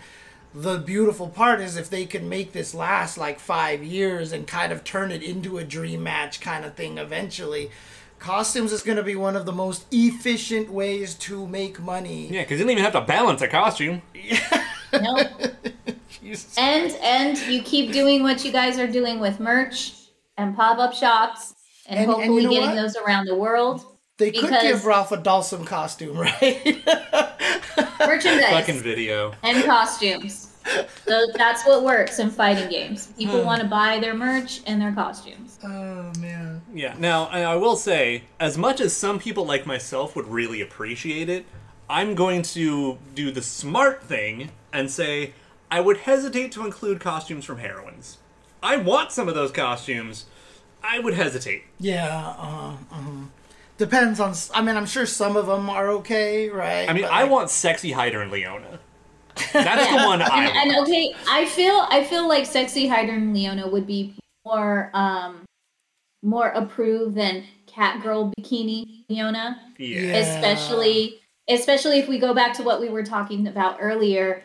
[0.53, 4.73] The beautiful part is if they can make this last like five years and kind
[4.73, 7.71] of turn it into a dream match kind of thing eventually,
[8.19, 12.27] costumes is going to be one of the most efficient ways to make money.
[12.27, 14.03] Yeah, because you don't even have to balance a costume.
[14.93, 15.17] No.
[16.21, 16.59] Jesus.
[16.59, 19.93] and and you keep doing what you guys are doing with merch
[20.37, 21.55] and pop-up shops
[21.87, 22.75] and, And- and hopefully you know getting what?
[22.75, 23.90] those around the world.
[24.21, 26.83] They could because- give Ralph a Dawson costume, right?
[27.99, 29.33] Merchandise Fucking video.
[29.43, 30.47] and costumes.
[31.07, 33.07] So that's what works in fighting games.
[33.07, 33.15] Hmm.
[33.19, 35.59] People want to buy their merch and their costumes.
[35.65, 36.61] oh man.
[36.75, 36.95] Yeah.
[36.99, 41.29] Now, I I will say, as much as some people like myself would really appreciate
[41.31, 41.47] it,
[41.89, 45.33] I'm going to do the smart thing and say
[45.71, 48.19] I would hesitate to include costumes from heroines.
[48.63, 50.27] I want some of those costumes.
[50.83, 51.65] I would hesitate.
[51.79, 52.35] Yeah.
[52.39, 53.13] Uh, uh
[53.81, 54.35] Depends on.
[54.53, 56.87] I mean, I'm sure some of them are okay, right?
[56.87, 58.79] I mean, But, I like, want sexy Heidern and Leona.
[59.55, 63.35] That's the one I And, and okay, I feel I feel like sexy Heidern and
[63.35, 64.15] Leona would be
[64.45, 65.47] more um
[66.23, 69.59] more approved than Catgirl bikini Leona.
[69.79, 70.01] Yeah.
[70.01, 70.17] Yeah.
[70.17, 71.19] especially
[71.49, 74.43] especially if we go back to what we were talking about earlier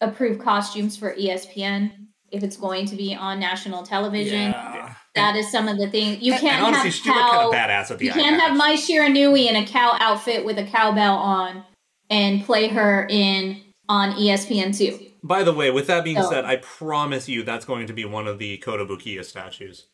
[0.00, 1.92] approved costumes for espn
[2.30, 4.94] if it's going to be on national television Yeah.
[5.18, 7.90] That is some of the things you can't honestly, have she looked kind of badass
[7.90, 11.64] with the you can't have Mai Shiranui in a cow outfit with a cowbell on
[12.10, 16.44] and play her in on E espn2 By the way, with that being So- said,
[16.44, 19.86] I promise you that's going to be one of the Kotobukiya statues.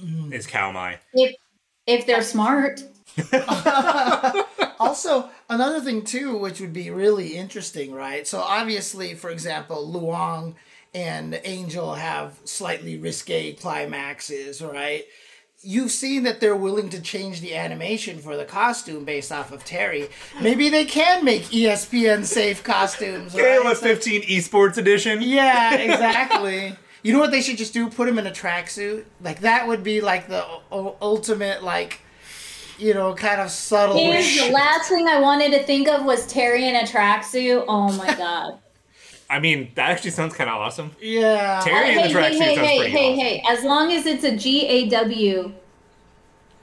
[0.00, 0.32] Mm.
[0.32, 0.98] Is Kaomai.
[1.14, 1.34] if
[1.86, 2.80] if they're smart
[4.80, 8.26] Also, another thing too, which would be really interesting, right?
[8.26, 10.54] So obviously, for example, Luong
[10.94, 15.04] and Angel have slightly risque climaxes, right?
[15.62, 19.62] You've seen that they're willing to change the animation for the costume based off of
[19.64, 20.08] Terry.
[20.40, 23.34] Maybe they can make ESPN safe costumes.
[23.34, 23.60] right?
[23.60, 25.20] KOF So- 15 Esports Edition.
[25.20, 26.74] Yeah, exactly.
[27.02, 27.90] you know what they should just do?
[27.90, 29.04] Put him in a tracksuit.
[29.20, 32.00] Like that would be like the u- ultimate, like
[32.78, 33.98] you know, kind of subtle.
[33.98, 37.66] Here's the last thing I wanted to think of was Terry in a tracksuit.
[37.68, 38.58] Oh my god.
[39.30, 40.90] I mean, that actually sounds kind of awesome.
[41.00, 41.60] yeah.
[41.62, 43.20] Terry in the hey, tracksuit hey, hey, sounds hey, pretty hey, awesome.
[43.20, 43.42] hey!
[43.48, 44.36] As long as it's a
[45.46, 45.52] GAW,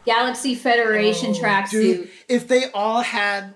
[0.05, 2.09] Galaxy Federation oh, Dude, tracksuit.
[2.29, 3.53] if they all had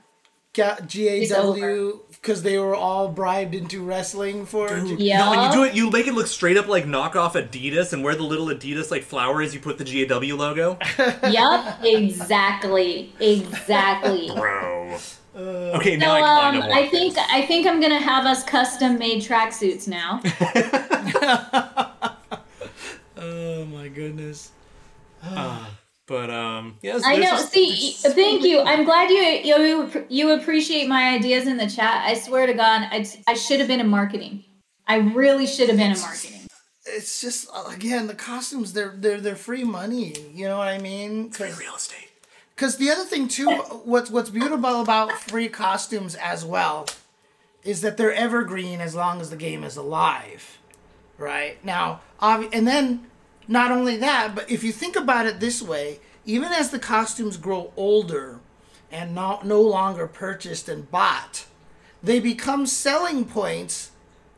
[0.53, 5.19] ga- It's GAW because they were all bribed into wrestling for G- Yeah.
[5.19, 5.73] No, and you do it.
[5.75, 9.03] You make it look straight up like knockoff Adidas, and where the little Adidas like
[9.03, 10.77] flower is, you put the GAW logo.
[11.29, 14.27] yep, exactly, exactly.
[14.27, 14.97] So
[15.33, 15.43] Bro.
[15.75, 17.25] okay, now I um, I think this.
[17.29, 20.21] I think I'm gonna have us custom made tracksuits now.
[23.17, 24.51] Oh my goodness.
[26.07, 27.03] But um, yes.
[27.05, 27.21] I know.
[27.21, 28.59] just- See, thank you.
[28.59, 32.03] I'm glad you you you appreciate my ideas in the chat.
[32.05, 34.43] I swear to God, I I should have been in marketing.
[34.87, 36.41] I really should have been in marketing.
[36.85, 38.73] It's just uh, again the costumes.
[38.73, 40.13] They're they're they're free money.
[40.33, 41.27] You know what I mean?
[41.27, 42.09] It's Free real estate.
[42.61, 43.49] Because the other thing too,
[43.85, 46.85] what's what's beautiful about free costumes as well,
[47.63, 50.59] is that they're evergreen as long as the game is alive,
[51.17, 51.57] right?
[51.65, 53.07] Now, obvi- and then
[53.47, 57.35] not only that, but if you think about it this way, even as the costumes
[57.35, 58.41] grow older
[58.91, 61.47] and not no longer purchased and bought,
[62.03, 63.89] they become selling points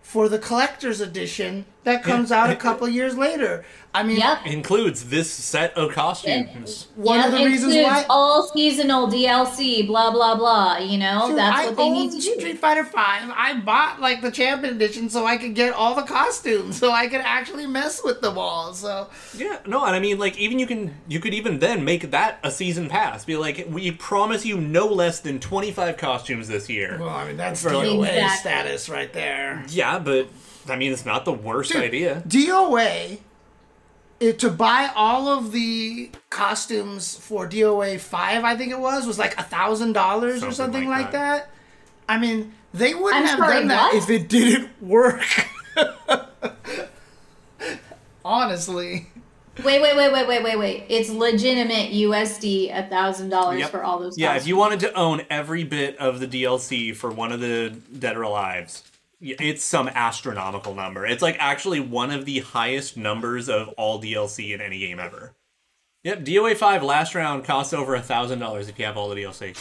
[0.02, 3.64] for the collector's edition that comes out a couple years later.
[3.96, 4.48] I mean, Yep.
[4.48, 6.88] Includes this set of costumes.
[6.96, 10.78] one Yep, of the reasons why all seasonal DLC, blah blah blah.
[10.78, 12.40] You know, Dude, that's I what they need own to do.
[12.40, 13.30] Street Fighter Five.
[13.36, 17.06] I bought like the champion edition so I could get all the costumes, so I
[17.08, 18.74] could actually mess with them all.
[18.74, 22.10] So Yeah, no, and I mean, like, even you can, you could even then make
[22.10, 23.26] that a season pass.
[23.26, 26.98] Be like, we promise you no less than twenty five costumes this year.
[27.00, 28.38] well, I mean that's For, like- Exactly.
[28.40, 29.64] status right there.
[29.70, 30.30] Yeah, but
[30.70, 32.24] I mean, it's not the worst Dude, idea.
[32.28, 33.20] DOA.
[34.20, 39.06] It, eh, to buy all of the costumes for DOA five, I think it was,
[39.06, 41.50] was like a thousand dollars or Something something like like that.
[42.08, 44.04] I mean, they wouldn't I'm have sorry, done that what?
[44.04, 45.24] if it didn't work.
[48.26, 49.08] Honestly.
[49.64, 50.86] Wait, wait, wait, wait, wait, wait, wait.
[50.90, 53.70] It's legitimate USD a thousand dollars Yep.
[53.72, 54.18] for all those.
[54.18, 57.70] Yeah, if you wanted to own every bit of the DLC for one of the
[58.00, 58.93] Dead or Alives, y-
[59.24, 61.06] it's some astronomical number.
[61.06, 65.34] It's like actually one of the highest numbers of all DLC in any game ever.
[66.04, 69.16] Yep, DOA five last round costs over a thousand dollars if you have all the
[69.16, 69.56] DLC.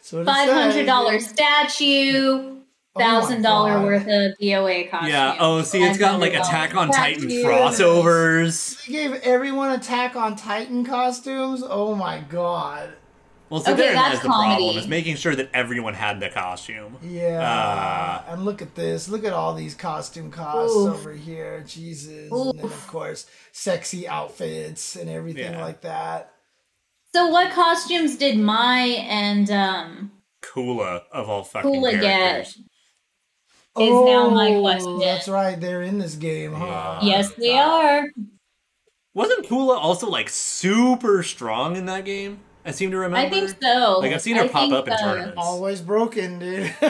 [0.00, 2.52] So Five hundred dollar statue,
[2.94, 3.84] Oh thousand dollar God.
[3.84, 5.10] worth of DOA costume.
[5.10, 5.36] Yeah.
[5.40, 7.44] Oh, see, it's got like $500 Attack on Titan statue.
[7.44, 8.86] crossovers.
[8.86, 11.64] They gave everyone Attack on Titan costumes.
[11.66, 12.90] Oh my god.
[13.48, 16.28] Well, so Okay, therein that's lies the problem is making sure that everyone had the
[16.28, 16.96] costume.
[17.02, 17.40] Yeah.
[18.26, 19.08] Uh, and look at this.
[19.08, 20.94] Look at all these costume costs Oof.
[20.94, 21.62] over here.
[21.66, 22.30] Jesus.
[22.32, 25.60] And then of course, sexy outfits and everything Yeah.
[25.64, 26.32] like that.
[27.14, 30.10] So what costumes did Mai and um
[30.42, 32.00] Kula of all fucking Kula get?
[32.02, 32.58] characters.
[33.78, 34.88] Is now my question.
[34.88, 35.60] Oh, That's right.
[35.60, 36.98] They're in this game, huh?
[37.02, 38.06] Yes, they are.
[39.14, 42.40] Wasn't Kula also like super strong in that game?
[42.66, 43.18] I seem to remember.
[43.18, 43.98] I think so.
[44.00, 45.34] Like I've seen her I pop think, up in uh, tournaments.
[45.36, 46.74] Always broken, dude.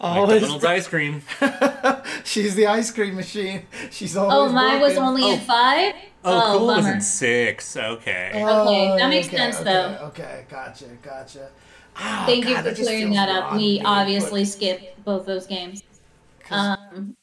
[0.00, 0.40] Always.
[0.42, 1.22] McDonald's ice cream.
[2.24, 3.66] She's the ice cream machine.
[3.90, 4.50] She's always.
[4.50, 5.08] Oh, Mai was broken.
[5.08, 5.94] only in five.
[6.24, 6.94] Oh, Kula was bummer.
[6.94, 7.76] in six.
[7.76, 8.30] Okay.
[8.34, 10.06] Okay, that makes okay, sense, okay, though.
[10.06, 11.48] Okay, gotcha, gotcha.
[11.96, 13.52] Oh, Thank you for clearing that up.
[13.52, 15.82] We being obviously put- skipped both those games.
[16.50, 17.16] Um,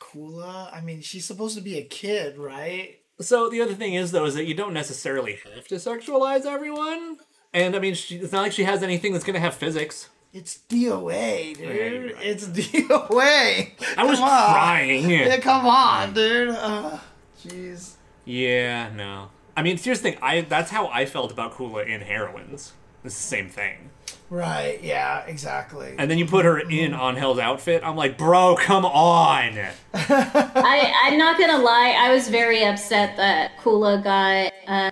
[0.00, 0.74] Kula.
[0.74, 2.98] I mean, she's supposed to be a kid, right?
[3.22, 7.18] So the other thing is though is that you don't necessarily have to sexualize everyone.
[7.54, 10.08] And I mean, she, it's not like she has anything that's gonna have physics.
[10.32, 11.58] It's DOA, dude.
[11.58, 12.24] you're right.
[12.24, 13.70] It's DOA.
[13.98, 14.26] I was on.
[14.26, 15.10] trying.
[15.10, 16.50] Yeah, come on, dude.
[16.50, 16.98] Uh,
[17.38, 17.94] Jeez.
[18.24, 19.28] Yeah, no.
[19.56, 20.18] I mean, here's the thing.
[20.22, 22.72] I that's how I felt about Kula in Heroines.
[23.04, 23.90] It's the same thing.
[24.32, 24.82] Right.
[24.82, 25.26] Yeah.
[25.26, 25.94] Exactly.
[25.98, 27.82] And then you put her in on Hell's outfit.
[27.84, 29.58] I'm like, bro, come on.
[29.94, 31.94] I I'm not gonna lie.
[31.98, 34.90] I was very upset that Kula got uh,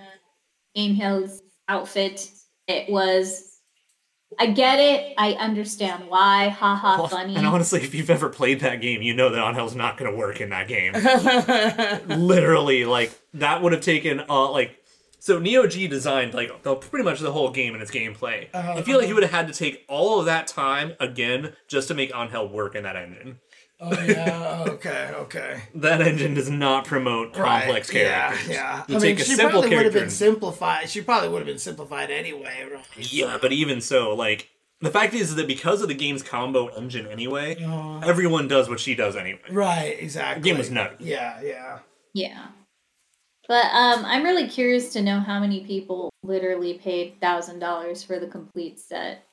[0.77, 2.31] Aimhill's outfit.
[2.69, 3.47] It was.
[4.39, 5.15] I get it.
[5.17, 6.49] I understand why.
[6.49, 6.97] Ha ha.
[6.99, 7.35] Well, funny.
[7.35, 10.11] And honestly, if you've ever played that game, you know that on Hell's not going
[10.11, 10.93] to work in that game.
[12.27, 14.80] Literally, like that would have taken uh like
[15.21, 18.49] so Neo G designed like the, pretty much the whole game and its gameplay.
[18.53, 21.87] I feel like he would have had to take all of that time again just
[21.89, 23.39] to make On work in that engine.
[23.81, 24.65] oh yeah.
[24.69, 25.11] Okay.
[25.15, 25.63] Okay.
[25.75, 28.03] That engine does not promote complex Right.
[28.05, 28.49] characters.
[28.49, 28.55] Yeah.
[28.55, 28.85] Yeah.
[28.89, 30.91] You I mean, a she simple probably would have been simplified.
[30.91, 33.13] She probably would have been simplified anyway, right?
[33.13, 34.49] Yeah, but even so, like
[34.83, 38.01] the fact is that because of the game's combo engine anyway, Uh.
[38.01, 39.41] everyone does what she does anyway.
[39.51, 39.97] Right.
[39.99, 40.43] Exactly.
[40.43, 40.97] The game was nutty.
[41.05, 41.41] Yeah.
[41.43, 41.79] Yeah.
[42.13, 42.47] Yeah.
[43.51, 48.21] But um, I'm really curious to know how many people literally paid thousand dollars for
[48.21, 49.27] the complete set.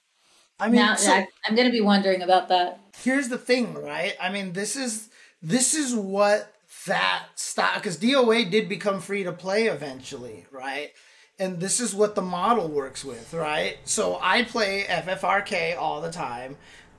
[0.60, 2.80] I mean, now so- I, I'm gonna be wondering about that.
[3.04, 4.16] here's the thing, right?
[4.20, 5.10] I mean, this is
[5.44, 6.52] this is what
[6.88, 10.94] that style because DOA did become free to play eventually, right?
[11.38, 13.78] And this is what the model works with, right?
[13.84, 16.58] So I play FFRK all the time.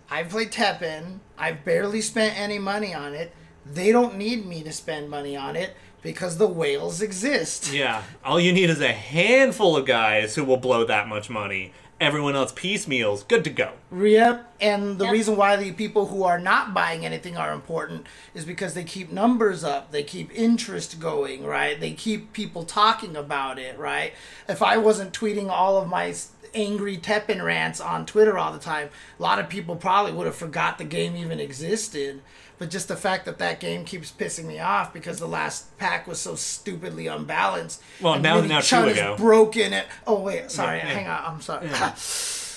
[0.08, 1.18] I play Teppen.
[1.36, 3.34] I've barely spent any money on it.
[3.66, 7.72] They don't need me to spend money on it because the whales exist.
[7.72, 11.72] Yeah, all you need is a handful of guys who will blow that much money.
[12.00, 13.72] Everyone else piecemeals, good to go.
[13.92, 14.54] Yep.
[14.60, 15.12] And the Yep.
[15.12, 19.10] reason why the people who are not buying anything are important is because they keep
[19.10, 21.80] numbers up, they keep interest going, right?
[21.80, 24.12] They keep people talking about it, right?
[24.48, 26.14] If I wasn't tweeting all of my
[26.54, 30.36] angry Teppen rants on Twitter all the time, a lot of people probably would have
[30.36, 32.22] forgot the game even existed.
[32.58, 36.06] But just the fact that that game keeps pissing me off because the last pack
[36.08, 37.80] was so stupidly unbalanced.
[38.00, 39.14] Well, and now- Mini now two ago.
[39.14, 39.72] is broken.
[39.72, 39.86] it.
[40.06, 40.86] oh wait, sorry, Yeah.
[40.86, 41.68] hang on, I'm sorry.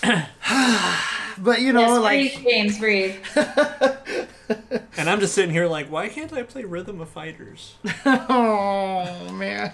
[1.38, 3.16] but you know, Yes, like breathe, James, breathe.
[4.98, 7.76] And I'm just sitting here like, why can't I play Rhythm of Fighters?
[8.06, 9.72] Oh man.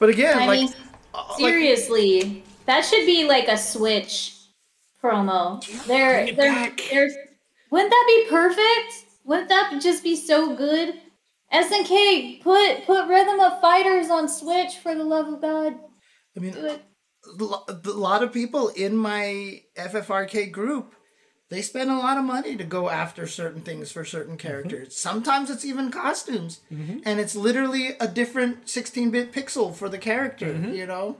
[0.00, 0.72] But again, I like mean,
[1.14, 4.34] uh, seriously, that should be like a Switch
[5.02, 5.62] promo.
[5.86, 6.80] There, it there, back.
[6.90, 7.12] there's.
[7.70, 9.09] Wouldn't that be perfect?
[9.24, 10.94] Wouldn't that just be so good?
[11.52, 15.74] SNK, put put Rhythm of Fighters on Switch for the love of God.
[16.36, 16.54] I mean
[17.38, 20.94] a lot of people in my FFRK group,
[21.48, 24.48] they spend a lot of money to go after certain things for certain mm-hmm.
[24.48, 24.96] characters.
[24.96, 26.98] Sometimes it's even costumes, mm-hmm.
[27.04, 30.54] and it's literally a different 16-bit pixel for the character.
[30.54, 30.72] Mm-hmm.
[30.72, 31.16] You know,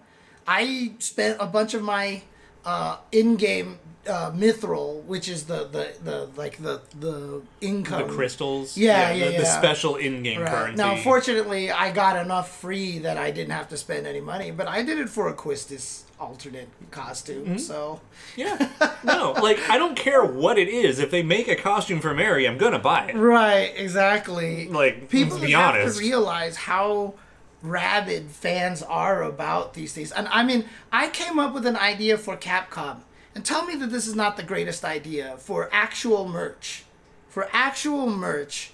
[0.46, 2.22] I spent a bunch of my
[2.64, 3.78] uh, in-game
[4.08, 8.08] uh, mithril, which is the, the, the like the the income.
[8.08, 8.76] The crystals.
[8.76, 9.58] Yeah, yeah, the, the yeah.
[9.58, 10.50] special in-game Right.
[10.50, 10.76] currency.
[10.76, 14.66] Now, fortunately, I got enough free that I didn't have to spend any money, but
[14.66, 17.44] I did it for a Quistis alternate costume.
[17.44, 17.56] Mm-hmm.
[17.58, 18.00] So
[18.36, 18.68] yeah.
[19.04, 20.98] No, like I don't care what it is.
[20.98, 23.16] If they make a costume for Mary, I'm gonna buy it.
[23.16, 24.68] right, exactly.
[24.68, 25.96] Like, people be have honest.
[25.98, 27.14] to realize how
[27.62, 30.12] rabid fans are about these things.
[30.12, 33.00] And I mean, I came up with an idea for Capcom.
[33.34, 36.84] And tell me that this is not the greatest idea for actual merch.
[37.28, 38.72] For actual merch,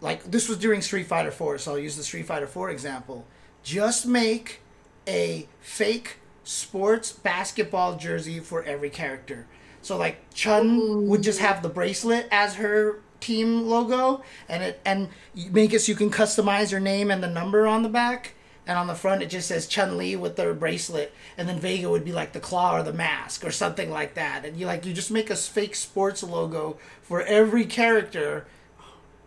[0.00, 3.26] like this was during Street Fighter 4, so I'll use the Street Fighter 4 example.
[3.64, 4.60] Just make
[5.08, 9.46] a fake sports basketball jersey for every character.
[9.82, 15.08] So like Chun would just have the bracelet as her team logo and it and
[15.50, 18.34] make it so you can customize your name and the number on the back
[18.68, 21.90] and on the front it just says Chun Li with their bracelet and then Vega
[21.90, 24.86] would be like the claw or the mask or something like that and you like
[24.86, 28.46] you just make a fake sports logo for every character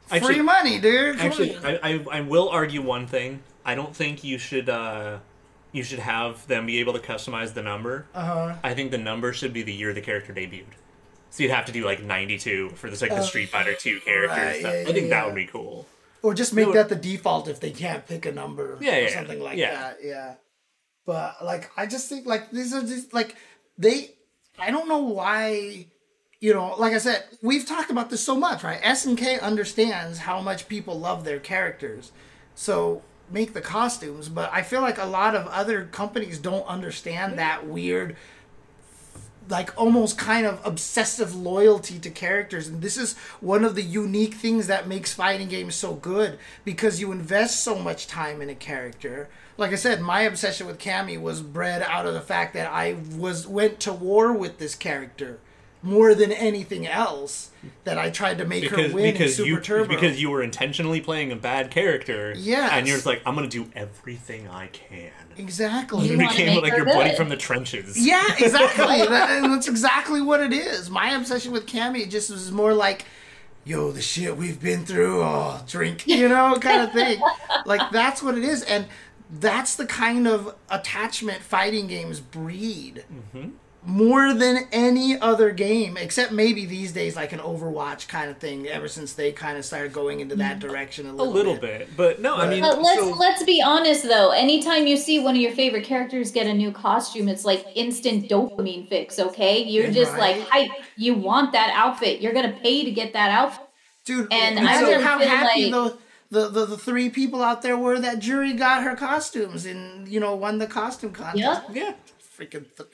[0.10, 1.58] Actually- free money dude Come Actually.
[1.58, 3.42] I, I, I will argue one thing.
[3.66, 5.20] I don't think you should uh,
[5.72, 8.06] you should have them be able to customize the number.
[8.14, 8.56] Uh-huh.
[8.64, 10.74] I think the number should be the year the character debuted.
[11.30, 14.38] So you'd have to do like 92 for this like the Street Fighter 2 characters.
[14.38, 15.88] right, yeah, I think yeah, that would be cool.
[16.24, 19.02] Or just make No, that the default if they can't pick a number Yeah, or
[19.02, 19.72] yeah, something like yeah.
[19.74, 19.98] that.
[20.04, 20.36] Yeah.
[21.06, 23.36] But like I just think like these are just like
[23.78, 24.12] they
[24.60, 25.88] I don't know why
[26.42, 28.80] you know, like I said, we've talked about this so much, right?
[28.82, 32.12] S and K understands how much people love their characters.
[32.56, 37.38] So make the costumes, but I feel like a lot of other companies don't understand
[37.38, 38.18] that weird
[39.50, 42.68] like almost kind of obsessive loyalty to characters.
[42.68, 47.02] And this is one of the unique things that makes fighting games so good because
[47.02, 49.30] you invest so much time in a character.
[49.58, 52.96] Like i said my obsession with Cammy was bred out of the fact that i
[53.16, 55.40] was went to war with this character
[55.84, 57.50] more than anything else
[57.84, 60.30] that i tried to make Because her win because in super you turbo because you
[60.30, 62.34] were intentionally playing a bad character.
[62.36, 62.70] Yeah.
[62.76, 65.12] And you're just like, I'm gonna do everything I can.
[65.38, 67.98] exactly You wanna became make like her your buddy from the trenches.
[68.00, 69.06] Yeah, exactly.
[69.06, 70.90] that, that's exactly what it is.
[70.90, 73.06] My obsession with Cammy just was more like,
[73.64, 77.22] yo, the shit we've been through, oh, drink, you know, kind of thing.
[77.66, 78.64] like, that's what it is.
[78.64, 78.88] And
[79.30, 83.06] that's the kind of attachment fighting games breed.
[83.12, 83.50] Mm-hmm.
[83.84, 88.68] More than any other game, except maybe these days, like an Overwatch kind of thing,
[88.68, 91.54] ever since they kind of started going into that mm, direction a little, A little,
[91.54, 91.90] little bit.
[91.98, 94.30] But no, I mean But let's so- let's be honest though.
[94.30, 98.30] Anytime you see one of your favorite characters get a new costume, it's like instant
[98.30, 99.18] dopamine fix.
[99.18, 100.38] Okay, you're just Right.
[100.38, 100.72] like hype.
[100.96, 102.22] You want that outfit.
[102.22, 103.66] You're gonna pay to get that outfit.
[104.06, 105.92] Dude, And and I so really how happy like-
[106.30, 110.08] the, the, the the three people out there were that jury got her costumes and
[110.08, 111.36] you know won the costume contest.
[111.36, 111.62] Yeah.
[111.74, 111.94] yeah.
[112.40, 112.90] Freaking th-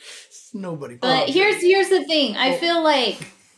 [0.58, 0.96] nobody.
[0.96, 2.36] But here's here's the thing.
[2.36, 2.58] I Oh.
[2.58, 3.18] feel like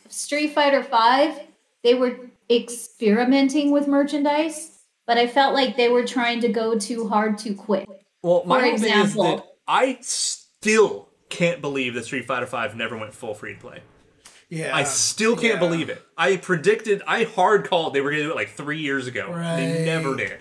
[0.10, 1.40] Street Fighter Five,
[1.84, 2.18] they were
[2.50, 4.72] experimenting with merchandise,
[5.06, 7.88] but I felt like they were trying to go too hard too quick.
[8.22, 12.46] Well, my For whole thing is example- that I still can't believe that Street Fighter
[12.48, 13.80] Five never went full free to play.
[14.50, 15.60] yeah, I still can't yeah.
[15.60, 16.02] believe it.
[16.18, 19.32] I predicted, I hard called they were going to do it like three years ago.
[19.32, 20.40] They never did.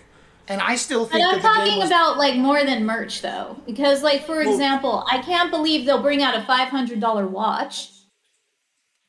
[0.49, 2.85] And I still But think I'm that the game talking was, about like more than
[2.87, 7.01] merch though, because like for example, I can't believe they'll bring out a five hundred
[7.01, 7.91] dollar watch.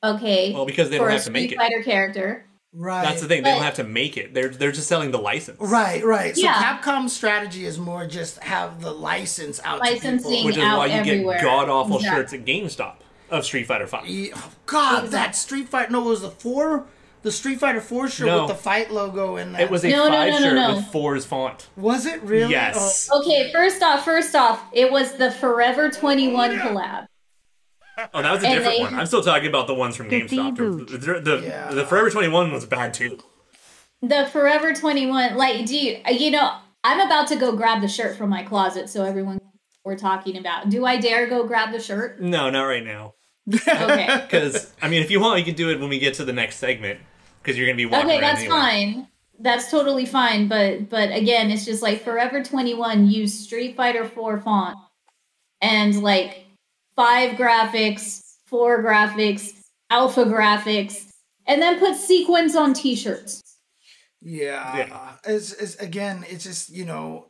[0.03, 0.53] Okay.
[0.53, 1.57] Well, because they don't have to make Street it.
[1.59, 2.45] Fighter character.
[2.73, 3.03] right.
[3.03, 3.43] That's the thing.
[3.43, 4.33] They don't have to make it.
[4.33, 5.59] They're they're just selling the license.
[5.59, 6.35] Right, right.
[6.35, 6.53] So Yeah.
[6.53, 10.45] Capcom's strategy is more just have the license out to Licensing people.
[10.45, 11.35] Which is out why you everywhere.
[11.37, 12.21] get god awful Exactly.
[12.21, 12.95] shirts at GameStop
[13.29, 14.07] of Street Fighter Five.
[14.07, 15.91] Yeah, oh, God, that Street Fighter.
[15.91, 16.85] No, it was the four,
[17.21, 18.41] the Street Fighter Four shirt No.
[18.41, 19.61] with the fight logo in that.
[19.61, 20.75] It was a No, no, five no, no, shirt no.
[20.75, 21.67] with four's font.
[21.75, 22.51] Was it really?
[22.51, 23.09] Yes.
[23.11, 23.21] Oh.
[23.21, 27.07] Okay, first off, first off, it was the Forever Twenty One collab.
[28.13, 28.95] Oh, that was a And different they- one.
[28.95, 30.55] I'm still talking about the ones from The GameStop.
[30.55, 31.67] The, the, the, Yeah.
[31.73, 33.19] the Forever 21 was bad too.
[34.01, 36.53] The Forever Twenty One, like, do you, you know?
[36.85, 39.39] I'm about to go grab the shirt from my closet, so everyone
[39.83, 40.69] we're talking about.
[40.69, 42.21] Do I dare go grab the shirt?
[42.21, 43.15] No, not right now.
[43.53, 44.21] Okay.
[44.21, 46.33] Because I mean, if you want, you can do it when we get to the
[46.33, 46.99] next segment.
[47.41, 48.55] Because you're gonna be walking Okay, around that's anyway.
[48.57, 49.07] fine.
[49.39, 50.47] That's totally fine.
[50.47, 54.77] But but again, it's just like Forever Twenty One used Street Fighter Four font
[55.61, 56.45] and like
[56.95, 59.53] five graphics, four graphics,
[59.89, 61.07] alpha graphics,
[61.47, 63.41] and then put sequins on T-shirts.
[64.21, 64.77] Yeah.
[64.77, 65.13] Yeah.
[65.23, 67.27] It's, it's again, it's just you know.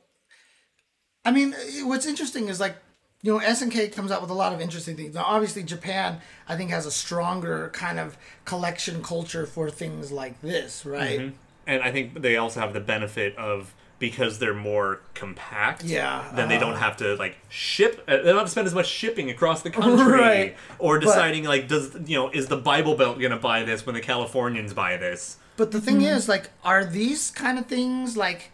[1.23, 1.53] I mean,
[1.83, 2.75] what's interesting is like
[3.21, 5.15] you know SNK comes out with a lot of interesting things.
[5.15, 10.41] Now, obviously, Japan I think has a stronger kind of collection culture for things like
[10.41, 11.33] this, right?
[11.67, 15.83] And I think they also have the benefit of because they're more compact.
[15.83, 16.65] Yeah, Then they uh-huh.
[16.67, 18.01] don't have to like ship.
[18.07, 21.05] uh, They don't have to spend as much shipping across the country, Right, or but-
[21.05, 24.01] deciding like, does you know, is the Bible Belt going to buy this when the
[24.01, 25.37] Californians buy this?
[25.57, 28.51] But the thing is, like, are these kind of things like,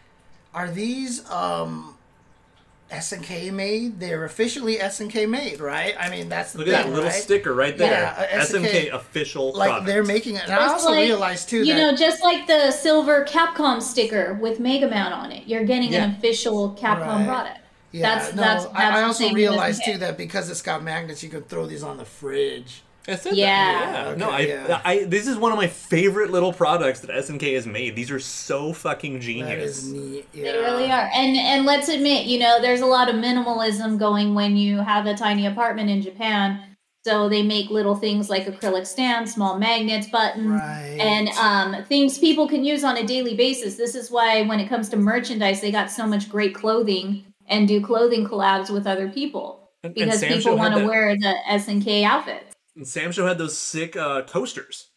[0.55, 1.94] are these um,
[2.95, 3.99] S and K made?
[3.99, 5.93] They're officially S and K made, right?
[5.99, 7.13] I mean, that's the Look thing, at that little right?
[7.13, 7.91] sticker right there.
[7.91, 9.87] Yeah, uh, SNK SNK official Like product.
[9.87, 10.43] they're making it.
[10.43, 13.81] And I Just also like, realized too you that know, just like the silver Capcom
[13.81, 16.05] sticker with Mega Man on it, you're getting Yeah.
[16.05, 17.27] an official Capcom Right.
[17.27, 17.59] product.
[17.91, 21.23] yeah, that's no, that's, that's I, I also realized too that because it's got magnets,
[21.23, 22.81] you can throw these on the fridge.
[23.08, 23.38] I said that.
[23.38, 24.10] Yeah.
[24.10, 24.16] Yeah.
[24.16, 24.82] no, I, yeah.
[24.84, 25.03] I.
[25.03, 27.95] This is one of my favorite little products that SNK has made.
[27.95, 29.84] These are so fucking genius.
[29.84, 30.28] is neat.
[30.34, 30.51] Yeah.
[30.53, 31.10] They really are.
[31.14, 35.06] And and let's admit, you know, there's a lot of minimalism going when you have
[35.06, 36.62] a tiny apartment in Japan.
[37.06, 40.97] So they make little things like acrylic stands, small magnets, buttons, Right.
[40.99, 43.76] and um, things people can use on a daily basis.
[43.76, 47.68] This is why when it comes to merchandise, they got so much great clothing and
[47.68, 51.68] do clothing collabs with other people And- and because people want to wear the S
[51.68, 52.55] and K outfits.
[52.76, 54.89] And Samsho had those sick uh, coasters.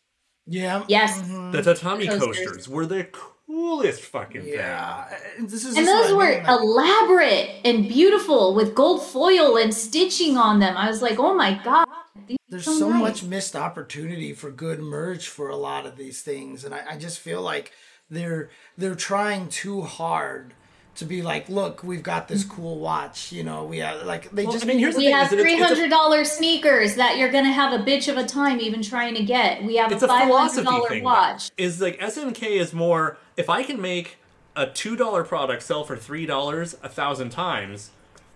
[0.47, 0.85] Yeah.
[0.89, 1.21] Yes.
[1.53, 2.47] The tatami Coasters.
[2.47, 2.69] coasters.
[2.69, 3.05] were the
[3.47, 4.55] coolest fucking thing.
[4.55, 5.07] Yeah.
[5.37, 9.57] And This is And those what I were mean, elaborate and beautiful with gold foil
[9.59, 10.77] and stitching on them.
[10.77, 11.87] I was like, oh my god.
[12.27, 13.01] these are there's so nice.
[13.01, 16.97] much missed opportunity for good merch for a lot of these things and I, I
[16.97, 17.73] just feel like
[18.11, 20.55] they're they're trying too hard
[20.99, 22.57] to be like look we've got this mm-hmm.
[22.57, 25.05] cool watch you know we have like they Well, just I mean, here's the We
[25.07, 27.73] thing: have is that it's- three it's a- hundred dollar sneakers that you're gonna have
[27.79, 29.63] a bitch of a time even trying to get.
[29.63, 31.05] We have it's a a five hundred philosophy dollar thing.
[31.05, 31.51] watch.
[31.57, 31.65] though.
[31.65, 33.19] Is like SNK is more.
[33.37, 34.17] If I can make
[34.57, 37.91] a two dollar product sell for three dollars a thousand times,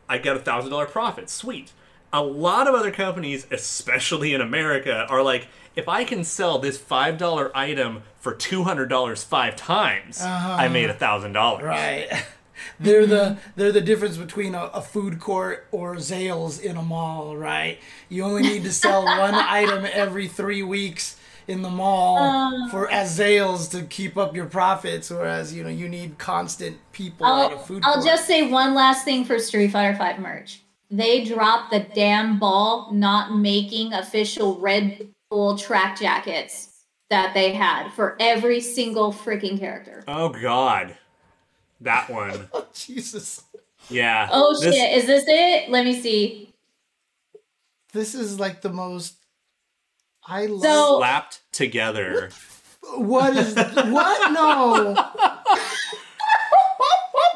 [0.09, 1.29] I get a thousand dollar profit.
[1.29, 1.73] Sweet.
[2.13, 6.77] A lot of other companies, especially in America, are like, if I can sell this
[6.77, 10.27] five dollar item for two hundred dollars five times, I
[10.67, 10.69] uh-huh.
[10.69, 11.65] made a thousand dollars.
[11.65, 12.25] right
[12.81, 17.37] they're the they're the difference between a, a food court or Zales in a mall
[17.37, 21.17] right you only need to sell one item every three weeks
[21.49, 22.69] in the mall Uh.
[22.71, 27.27] for as Zales to keep up your profits whereas you know you need constant people
[27.27, 30.19] at a I'll, food I'll court just say one last thing for Street Fighter Five
[30.19, 30.63] merch.
[30.91, 36.69] They dropped the damn ball not making official Red Bull track jackets
[37.09, 40.05] that they had for every single freaking character.
[40.07, 40.97] Oh God,
[41.83, 42.49] that one.
[42.55, 43.43] Oh, Jesus
[43.89, 44.29] Yeah.
[44.33, 45.71] Oh This- shit, is this it?
[45.71, 46.53] Let me see.
[47.93, 49.15] this is like the most
[50.27, 52.31] I love So slapped together.
[52.97, 54.95] what is what no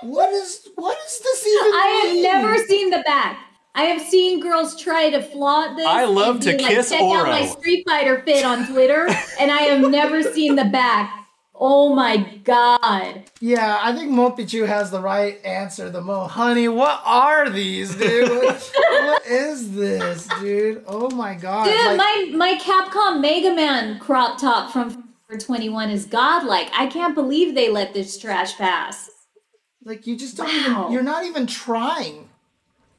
[0.02, 2.22] what is what is this even I have mean?
[2.22, 3.38] never seen the back.
[3.74, 5.86] I have seen girls try to flaunt this.
[5.86, 9.06] I love to be kiss Check out my Street Fighter fit on Twitter,
[9.38, 11.25] and I have never seen the back.
[11.58, 13.24] Oh my god!
[13.40, 15.88] Yeah, I think Mopichu has the right answer.
[15.90, 18.28] The Mo, honey, what are these, dude?
[18.28, 20.84] what, what is this, dude?
[20.86, 21.64] Oh my god!
[21.64, 26.68] Dude, like, my my Capcom Mega Man crop top from 21 is godlike.
[26.76, 29.10] I can't believe they let this trash pass.
[29.84, 30.80] like you just don't Wow.
[30.82, 30.92] even.
[30.92, 32.28] You're not even trying.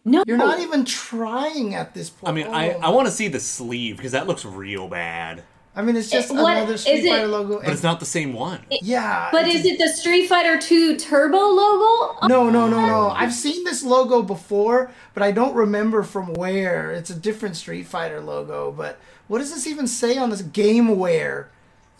[0.03, 2.29] No, You're not even trying at this point.
[2.29, 2.79] I mean, I, Oh.
[2.79, 5.43] I want to see the sleeve because that looks real bad.
[5.77, 7.55] I mean, it's just Eh, what- another is Street it- Fighter logo.
[7.57, 8.59] But and- it's not the same one.
[8.81, 12.27] yeah, But it's is it the Street Fighter 2 Turbo logo?
[12.27, 13.09] No, no, no, no.
[13.11, 16.91] I've seen this logo before, but I don't remember from where.
[16.91, 18.97] It's a different Street Fighter logo, but
[19.27, 21.45] what does this even say on this GameWare?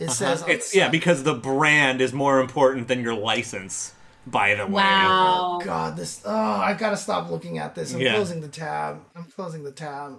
[0.00, 3.92] It says It's yeah because the brand is more important than your license.
[4.26, 5.60] By the way, Wow.
[5.64, 6.20] God, this.
[6.24, 7.94] Oh, I've gotta stop looking at this.
[7.94, 8.14] I'm Yeah.
[8.14, 9.00] closing the tab.
[9.16, 10.16] I'm closing the tab.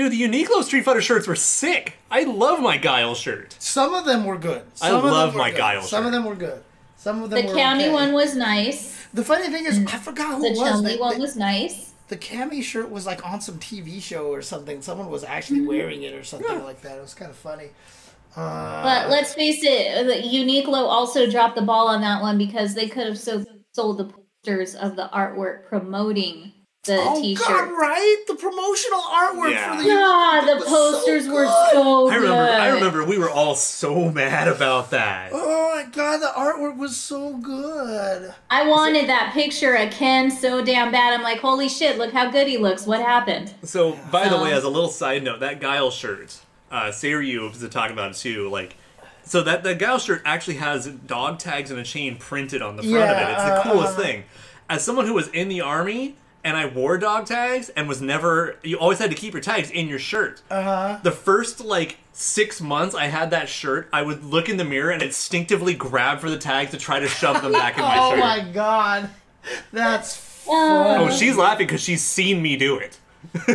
[0.00, 1.96] Dude, the Uniqlo Street Fighter shirts were sick.
[2.10, 3.54] I love my Guile shirt.
[3.58, 4.62] Some of them were good.
[4.80, 5.58] I Some of them love were my good.
[5.58, 6.62] Guile Some of them were good.
[6.96, 7.92] Some of The them were Cammy okay.
[7.92, 8.96] one was nice.
[9.12, 10.70] The funny thing is, I forgot who The it was.
[10.70, 11.92] Chun Li The- one was nice.
[12.08, 14.80] the Cammy shirt was like on some TV show or something.
[14.80, 15.32] Someone was Mm-hmm.
[15.34, 16.96] actually wearing it or something like that.
[16.96, 17.68] It was kind of funny.
[18.34, 22.72] Uh, But let's face it, the Uniqlo also dropped the ball on that one because
[22.72, 24.04] they could have so sold the
[24.46, 26.52] posters of the artwork promoting
[26.84, 27.46] the oh t-shirt.
[27.46, 28.24] God, right?
[28.26, 29.76] The promotional artwork Yeah.
[29.76, 31.72] for the God, the was so posters were good.
[31.72, 32.26] so I remember.
[32.46, 32.60] good.
[32.60, 35.30] I remember we were all so mad about that.
[35.32, 38.32] Oh my God, the artwork was so good.
[38.50, 41.12] I wanted that picture of Ken so damn bad.
[41.12, 42.86] I'm like, holy shit, look how good he looks.
[42.86, 43.52] What happened?
[43.62, 46.38] So, by the way, Um, as a little side note, that Guile shirt,
[46.70, 48.48] uh, Seiryu was talking about it too.
[48.48, 48.76] Like,
[49.22, 52.82] so that that Guile shirt actually has dog tags and a chain printed on the
[52.82, 53.32] front of it.
[53.32, 54.02] It's the coolest uh.
[54.02, 54.24] thing.
[54.70, 56.14] As someone who was in the army
[56.44, 58.56] and I wore dog tags and was never.
[58.62, 60.42] You always had to keep your tags in your shirt.
[60.50, 60.98] Uh huh.
[61.02, 64.90] The first like six months I had that shirt, I would look in the mirror
[64.90, 68.10] and instinctively grab for the tags to try to shove them back in my Oh
[68.10, 68.18] shirt.
[68.18, 69.10] Oh my god,
[69.72, 72.98] that's Oh, Oh, she's laughing because she's seen me do it.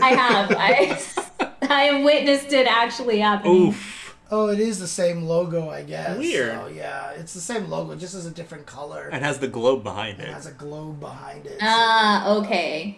[0.01, 0.51] I have.
[0.57, 3.69] I I have witnessed it actually happening.
[3.69, 4.04] Oof.
[4.31, 6.17] Oh, it is the same logo, I guess.
[6.17, 6.53] Weird.
[6.53, 9.09] So, yeah, it's the same logo, just as a different color.
[9.11, 10.33] It has the globe behind It it.
[10.33, 11.57] has a globe behind it.
[11.61, 12.97] Ah, okay.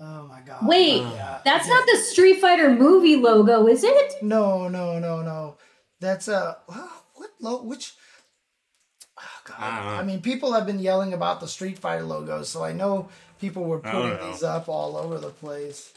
[0.00, 0.66] oh my god.
[0.66, 1.40] Wait, Yeah.
[1.44, 4.14] that's not the Street Fighter movie logo, is it?
[4.22, 5.56] No, no, no, no.
[6.00, 7.94] That's a well, what lo- which.
[9.18, 9.56] Oh god.
[9.58, 9.96] I.
[10.00, 13.08] I mean, people have been yelling about the Street Fighter logos, so I know
[13.40, 15.92] people were putting these up all over the place.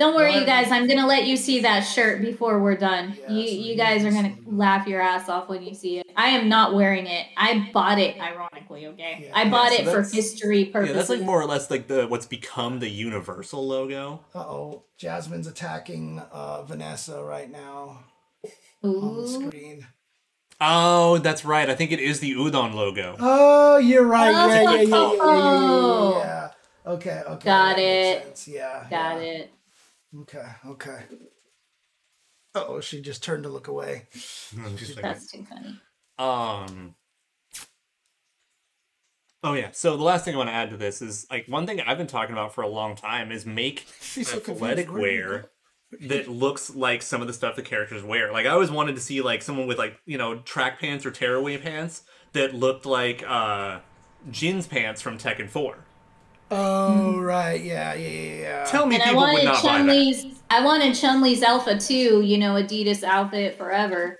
[0.00, 0.72] Don't worry, you guys.
[0.72, 3.14] I'm gonna let you see that shirt before we're done.
[3.20, 6.06] Yeah, you you you guys are gonna laugh your ass off when you see it.
[6.16, 7.26] I am not wearing it.
[7.36, 8.86] I bought it ironically.
[8.86, 9.38] Okay, Yeah.
[9.38, 11.86] I bought Yeah, so it for that's- history Yeah, that's like more or less like
[11.86, 14.24] the what's become the Universal logo.
[14.34, 18.04] Uh oh, Jasmine's attacking uh, Vanessa right now
[18.82, 19.86] on the screen.
[20.62, 21.68] Oh, that's right.
[21.68, 23.16] I think it is the Udon logo.
[23.18, 24.32] Oh, you're right.
[24.34, 24.48] Oh.
[24.48, 26.50] Yeah, yeah, yeah, yeah, yeah, yeah, yeah, yeah.
[26.86, 27.44] Okay, okay.
[27.44, 28.44] Got it.
[28.48, 28.86] Yeah.
[28.88, 29.28] Got yeah.
[29.28, 29.50] it.
[30.22, 31.04] Okay, okay.
[32.54, 34.08] Uh oh, she just turned to look away.
[34.56, 35.78] I'm like- That's too funny.
[36.18, 36.94] Um.
[39.42, 39.70] Oh yeah.
[39.72, 41.96] So the last thing I want to add to this is like one thing I've
[41.96, 44.62] been talking about for a long time is make She's so confused.
[44.62, 45.14] athletic Where did
[46.02, 48.30] you wear that looks like some of the stuff the characters wear.
[48.32, 51.10] Like I always wanted to see like someone with like you know track pants or
[51.10, 53.78] tearaway pants that looked like uh
[54.30, 55.78] Jin's pants from Tekken Four.
[56.50, 57.62] Oh, right.
[57.62, 58.64] Yeah, yeah, yeah, yeah.
[58.64, 59.92] Tell me And I people would wanted not buy Chun that.
[59.92, 60.26] Li's.
[60.50, 62.22] I wanted Chun Li's Alpha too.
[62.22, 64.16] You know, Adidas outfit forever.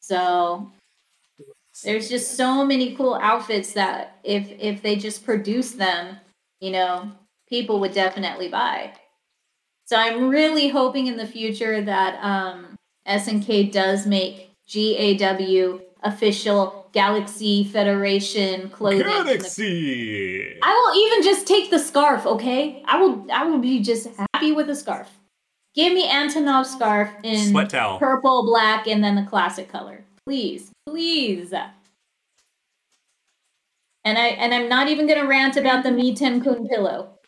[0.00, 0.70] So
[1.82, 6.18] there's just so many cool outfits that if if they just produce them,
[6.60, 7.10] you know,
[7.48, 8.92] people would definitely buy.
[9.86, 12.74] So I'm really hoping in the future that um,
[13.06, 19.00] SNK does make GAW official Galaxy Federation clothing.
[19.00, 20.56] Galaxy.
[20.62, 22.82] I will even just take the scarf, okay?
[22.86, 25.10] I will I will be just happy with the scarf.
[25.74, 27.98] Give me Antonov scarf in Sweat towel.
[27.98, 30.04] purple, black, and then the classic color.
[30.24, 30.70] Please.
[30.86, 31.52] Please.
[34.04, 37.18] And I and I'm not even gonna rant about the Meitenkun pillow.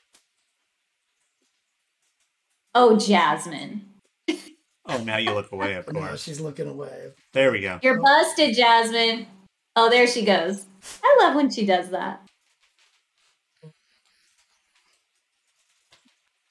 [2.75, 3.86] Oh Jasmine.
[4.89, 5.75] Oh, now you look away.
[5.75, 6.23] Of No, course.
[6.23, 7.13] she's looking away.
[7.33, 7.79] There we go.
[7.83, 9.27] You're busted, Jasmine.
[9.75, 10.65] Oh, there she goes.
[11.03, 12.23] I love when she does that.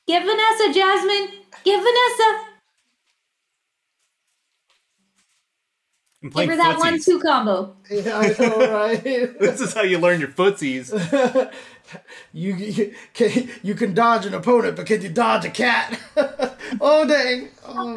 [0.08, 1.30] Give Vanessa, Jasmine.
[1.64, 2.42] Give Vanessa.
[6.24, 6.80] I'm Give her that footsies.
[6.80, 7.76] one-two combo.
[7.90, 9.04] Yeah, I know, right?
[9.40, 10.92] This is how you learn your footsies.
[12.34, 16.00] you, you can you can dodge an opponent, but can you dodge a cat?
[16.82, 17.50] oh dang!
[17.68, 17.96] Oh.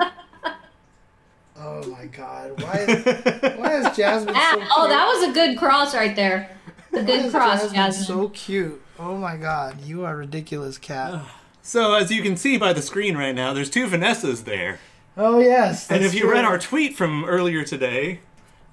[1.60, 2.62] Oh my God!
[2.62, 2.84] Why?
[3.56, 4.68] Why is Jasmine so cute?
[4.76, 6.50] oh, that was a good cross right there.
[6.92, 8.06] A Why good is cross, Jasmine Jasmine.
[8.06, 8.82] So cute!
[8.98, 9.80] Oh my God!
[9.82, 11.24] You are ridiculous, cat.
[11.62, 14.78] So as you can see by the screen right now, there's two Vanessas there.
[15.16, 15.90] Oh yes.
[15.90, 16.32] And if you true.
[16.32, 18.20] read our tweet from earlier today,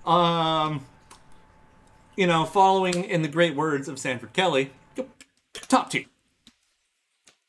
[0.06, 0.86] um,
[2.16, 4.72] you know, following in the great words of Sanford Kelly,
[5.54, 6.06] top two.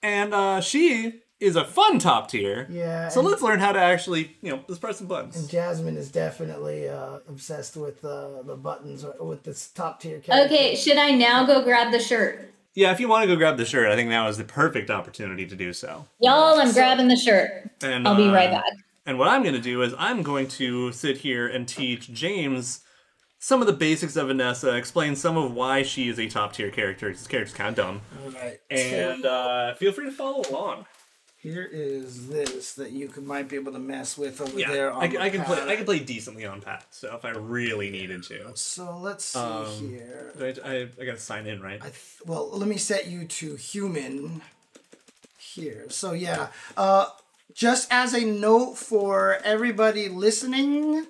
[0.03, 2.67] And uh, she is a fun top tier.
[2.71, 5.37] Yeah, So let's learn how to actually, you know, let's press some buttons.
[5.37, 10.21] And Jasmine is definitely uh, obsessed with uh, the buttons or with this top tier
[10.21, 10.47] character.
[10.47, 12.53] Okay, should I now go grab the shirt?
[12.75, 14.91] Yeah, if you want to go grab the shirt, I think now is the perfect
[14.91, 16.07] opportunity to do so.
[16.21, 17.71] Y'all, I'm grabbing the shirt.
[17.83, 18.71] And I'll be uh, right back.
[19.07, 22.81] And what I'm going to do is I'm going to sit here and teach James
[23.39, 26.71] some of the basics of Vanessa, explain some of why she is a top tier
[26.71, 27.11] character.
[27.11, 28.01] This character's kind of dumb.
[28.25, 28.59] All right.
[28.71, 30.87] And uh, feel free to follow along.
[31.39, 34.91] Here is this that you could, might be able to mess with over Yeah, there.
[34.93, 35.61] On I, the I can play.
[35.63, 36.87] I can play decently on Pat.
[36.91, 40.33] So if I really needed to, So let's see Um, here.
[40.41, 41.79] I, I, I got to sign in, right?
[41.81, 44.43] I th- well, let me set you to human
[45.39, 45.87] here.
[45.91, 47.07] So yeah, uh,
[47.55, 51.07] just as a note for everybody listening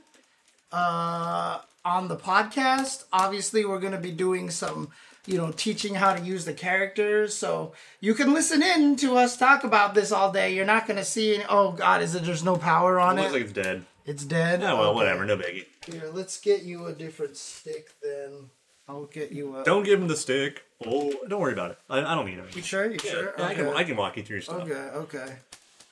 [0.72, 4.90] uh, on the podcast, obviously we're going to be doing some,
[5.26, 7.34] you know, teaching how to use the characters.
[7.34, 10.54] So you can listen in to us talk about this all day.
[10.54, 11.44] You're not going to see any.
[11.48, 12.24] Oh God, is it?
[12.24, 13.32] There's no power on It looks it.
[13.34, 13.84] like it's dead.
[14.04, 14.62] it's dead.
[14.62, 14.94] Oh well, Okay.
[14.96, 15.24] whatever.
[15.24, 15.66] No biggie.
[15.86, 18.50] Here, let's get you a different stick then.
[18.88, 19.64] I'll get you a.
[19.64, 20.62] Don't give him the stick.
[20.86, 21.78] Oh, don't worry about it.
[21.90, 22.54] I, I don't need it.
[22.54, 22.84] You sure?
[22.90, 23.42] You Yeah, sure?
[23.42, 23.68] I can.
[23.68, 24.62] I can walk you through your stuff.
[24.62, 24.74] Okay,
[25.18, 25.32] okay.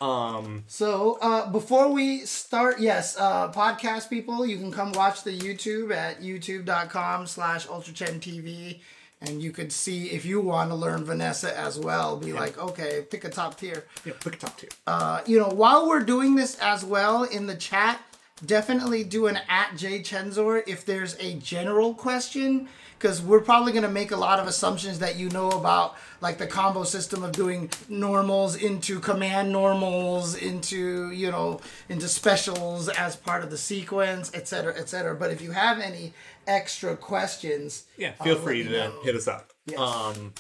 [0.01, 0.65] Um.
[0.67, 5.93] So, uh, before we start, yes, uh, podcast people, you can come watch the YouTube
[5.95, 8.81] at youtube.com slash ultrachen TV
[9.27, 12.17] and you could see if you want to learn Vanessa as well.
[12.17, 13.85] Be like, okay, pick a top tier.
[14.05, 14.71] Yeah, pick a top tier.
[14.87, 18.01] Uh, you know, while we're doing this as well in the chat,
[18.45, 22.69] definitely do an at J Chenzor if there's a general question,
[23.05, 26.39] because we're probably going to make a lot of assumptions that you know about, like
[26.39, 31.61] the combo system of doing normals into command normals into you know
[31.91, 35.15] into specials as part of the sequence, et cetera, et cetera.
[35.15, 36.15] But if you have any
[36.47, 39.01] extra questions, Yeah, feel free to know.
[39.05, 39.51] hit us up.
[39.67, 39.79] Yes.
[39.79, 40.33] Um,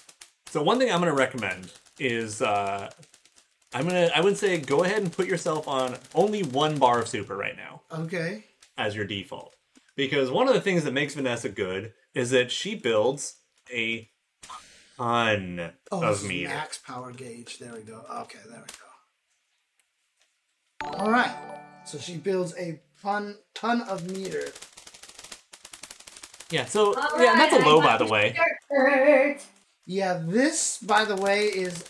[0.46, 2.88] so one thing I'm going to recommend is uh,
[3.74, 7.08] I'm gonna I would say go ahead and put yourself on only one bar of
[7.08, 8.44] super right now Okay.
[8.78, 9.54] as your default,
[9.96, 13.36] because one of the things that makes Vanessa good is that she builds
[13.72, 14.08] a
[14.96, 16.48] ton Oh, of this is meter.
[16.48, 17.58] max power gauge.
[17.58, 18.04] There we go.
[18.22, 18.66] Okay, there we
[20.90, 20.98] go.
[20.98, 21.34] All right.
[21.86, 24.44] So she builds a ton ton of meter.
[26.50, 28.36] Yeah, so yeah, and that's a low by the way.
[29.86, 31.84] Yeah, this by the way is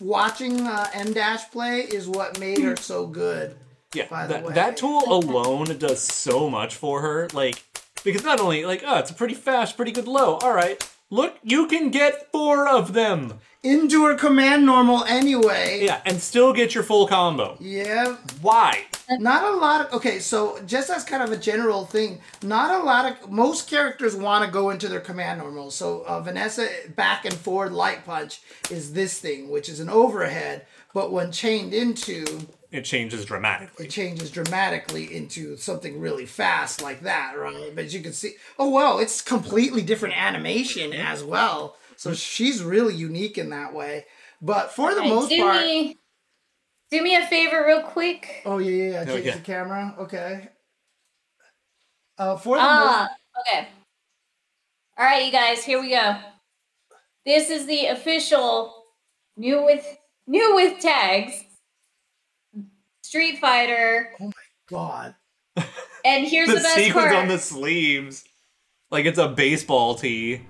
[0.00, 3.56] watching uh, M dash play is what made her so good.
[3.94, 4.54] Yeah, by the that, way.
[4.54, 7.28] that tool alone does so much for her.
[7.32, 7.64] Like,
[8.06, 10.36] because not only like, oh, it's a pretty fast, pretty good low.
[10.36, 13.40] All right, look, you can get four of them.
[13.62, 15.80] Into her command normal anyway.
[15.82, 17.56] Yeah, and still get your full combo.
[17.58, 18.16] Yeah.
[18.40, 18.84] Why?
[19.10, 22.84] Not a lot of okay, so just as kind of a general thing, not a
[22.84, 25.74] lot of most characters want to go into their command normals.
[25.74, 30.66] So uh, Vanessa back and forward light punch is this thing, which is an overhead,
[30.94, 32.24] but when chained into,
[32.72, 33.86] It changes dramatically.
[33.86, 37.72] it changes dramatically into something really fast like that, right?
[37.74, 41.76] But you can see, oh wow, it's completely different animation as well.
[41.96, 44.04] So she's really unique in that way.
[44.42, 45.96] But for the most do part, me,
[46.90, 48.42] do me a favor, real quick.
[48.44, 49.30] oh yeah, yeah, yeah, change Okay.
[49.38, 50.48] the camera, okay.
[52.18, 53.08] Uh, for the most Ah,
[53.40, 53.68] okay.
[54.98, 56.16] All right, you guys, here we go.
[57.24, 58.74] This is the official
[59.36, 61.44] new with new with tags
[63.06, 64.32] Street Fighter, Oh my
[64.68, 65.14] God.
[66.04, 67.14] and here's The the, best sequins part.
[67.16, 68.24] on the sleeves,
[68.90, 70.42] like it's a baseball tee.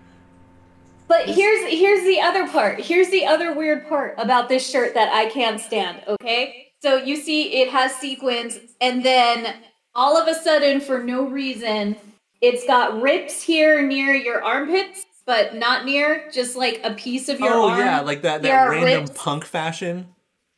[1.08, 2.80] But here's here's the other part.
[2.80, 6.68] Here's the other weird part about this shirt that I can't stand, okay?
[6.82, 9.54] So you see it has sequins and then
[9.94, 11.96] all of a sudden for no reason
[12.40, 17.38] it's got rips here near your armpits, but not near, just like a piece of
[17.40, 17.78] your oh arm.
[17.80, 19.12] yeah, like that that There random rips.
[19.22, 20.08] punk fashion.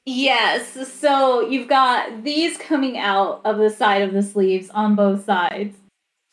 [0.08, 0.90] Yes.
[0.90, 5.76] So you've got these coming out of the side of the sleeves on both sides.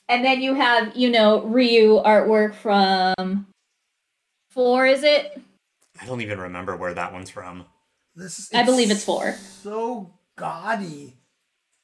[0.07, 3.47] And then you have, you know, Ryu artwork from
[4.49, 5.41] four, is it?
[6.01, 7.65] I don't even remember where that one's from.
[8.15, 9.33] This is, I believe it's four.
[9.33, 11.17] So gaudy.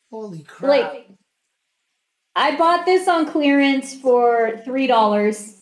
[0.09, 0.69] Holy crap.
[0.69, 1.09] Like
[2.38, 5.61] I bought this on clearance for three dollars.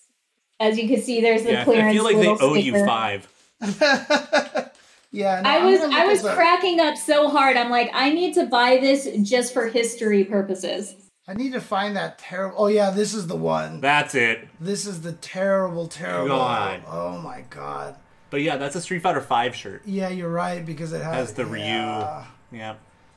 [0.59, 3.27] As you can see, there's the Yeah, I feel like they little owe you five.
[5.11, 7.57] yeah, no, I was I was at the- cracking up so hard.
[7.57, 10.95] I'm like, I need to buy this just for history purposes.
[11.27, 12.55] I need to find that terrible.
[12.57, 13.81] Oh yeah, this is the one.
[13.81, 14.47] That's it.
[14.59, 16.29] This is the terrible, terrible.
[16.29, 16.83] God.
[16.87, 17.95] Oh my god.
[18.31, 19.81] But yeah, that's a Street Fighter Five shirt.
[19.85, 21.63] Yeah, you're right because it has Has the Ryu.
[21.63, 22.25] yeah.
[22.51, 22.75] Yeah.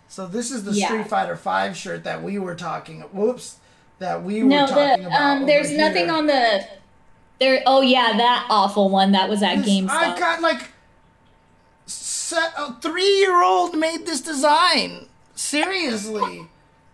[0.09, 0.89] So this is the Yeah.
[0.89, 3.01] Street Fighter Five shirt that we were talking.
[3.13, 3.57] Whoops,
[3.99, 5.21] that we were talking the about.
[5.21, 6.15] um, there's over nothing here.
[6.15, 6.67] on the
[7.41, 7.63] there.
[7.67, 9.89] Oh yeah, that awful one that was at This- GameStop.
[9.91, 10.69] I got like
[12.33, 15.07] set, a three-year-old made this design.
[15.35, 16.47] Seriously,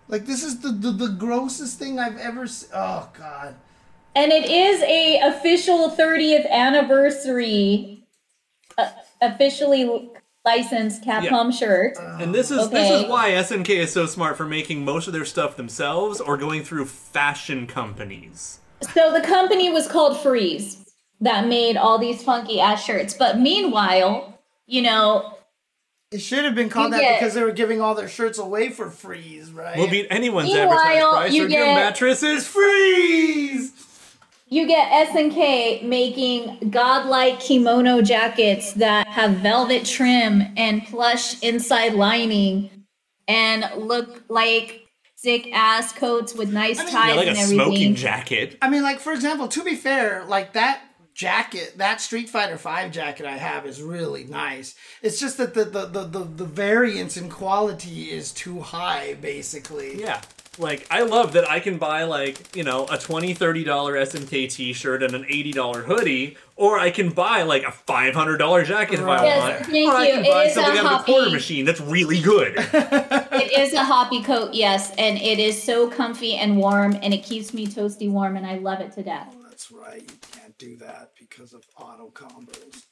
[0.08, 2.46] like this is the the, the grossest thing I've ever.
[2.46, 2.70] seen.
[2.74, 3.54] Oh god.
[4.14, 8.04] and it is a official 30th anniversary,
[8.76, 8.90] uh,
[9.20, 10.10] officially
[10.44, 11.96] licensed Capcom shirt.
[11.98, 15.24] And this is this is why SNK is so smart for making most of their
[15.24, 18.60] stuff themselves or going through fashion companies.
[18.94, 20.84] So the company was called Freeze
[21.20, 23.12] that made all these funky ass shirts.
[23.12, 24.37] But meanwhile,
[24.68, 25.34] you know,
[26.12, 28.68] It should have been called that get- because they were giving all their shirts away
[28.70, 29.76] for freeze, right?
[29.76, 33.72] We'll beat anyone's Meanwhile, advertised price you for your get- mattress is freeze.
[34.50, 42.70] you get SNK making godlike kimono jackets that have velvet trim and plush inside lining
[43.26, 44.86] and look like
[45.16, 47.56] sick ass coats with nice ties Yeah, like a and everything.
[47.66, 48.56] smoking jacket.
[48.62, 50.80] I mean, like for example, to be fair, like that
[51.18, 54.74] jacket, that Street Fighter Five jacket I have is really nice.
[55.02, 60.00] It's just that the the, the, the, the variance in quality is too high, basically.
[60.00, 60.20] Yeah.
[60.60, 64.50] Like I love that I can buy like, you know, a 20 30 dollar SNK
[64.52, 69.24] t-shirt and an $80 hoodie or I can buy like a $500 jacket if I
[69.24, 69.66] Yes, want.
[69.70, 71.64] thank or I can It buy is a something out of a hoppy- quarter machine
[71.64, 72.56] that's really good.
[73.40, 77.22] It is a happi coat, yes, and it is so comfy and warm, and it
[77.22, 79.32] keeps me toasty warm, and I love it to death.
[79.38, 80.10] Oh, that's right.
[80.60, 82.84] You can't do that because of auto combos.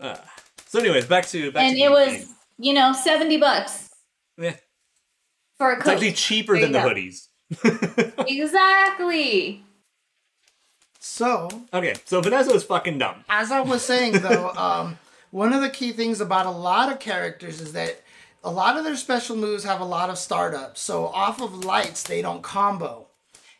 [0.00, 0.16] Uh,
[0.66, 2.26] so, anyways, back to back and to it the was, game.
[2.58, 3.90] you know, 70 bucks
[4.38, 4.56] Yeah,
[5.58, 7.12] for a it's actually cheaper There than the you
[7.64, 8.24] hoodies.
[8.28, 9.64] Exactly.
[11.00, 13.24] So, okay, so Vanessa was fucking dumb.
[13.28, 14.98] as I was saying though, um,
[15.30, 18.02] one of the key things about a lot of characters is that
[18.44, 20.80] a lot of their special moves have a lot of startups.
[20.80, 23.08] So off of lights, they don't combo.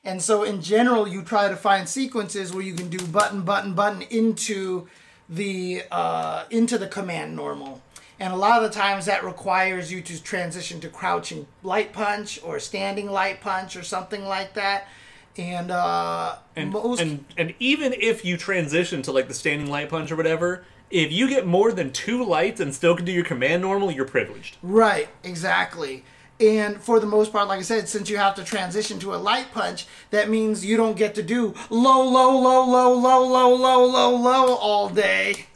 [0.05, 3.75] And so in general, you try to find sequences where you can do button, button,
[3.75, 4.89] button into
[5.29, 7.81] the uh, into the command normal.
[8.19, 12.41] And a lot of the times that requires you to transition to crouching light punch
[12.43, 14.89] or standing light punch or something like that.
[15.37, 19.89] And uh, And, most and and even if you transition to like the standing light
[19.89, 23.25] punch or whatever, if you get more than two lights and still can do your
[23.25, 24.57] command normal, you're privileged.
[24.63, 26.05] Right, exactly.
[26.43, 29.17] And for the most part, like I said, since you have to transition to a
[29.17, 33.55] light punch, that means you don't get to do low, low, low, low, low, low,
[33.55, 35.47] low, low, low all day.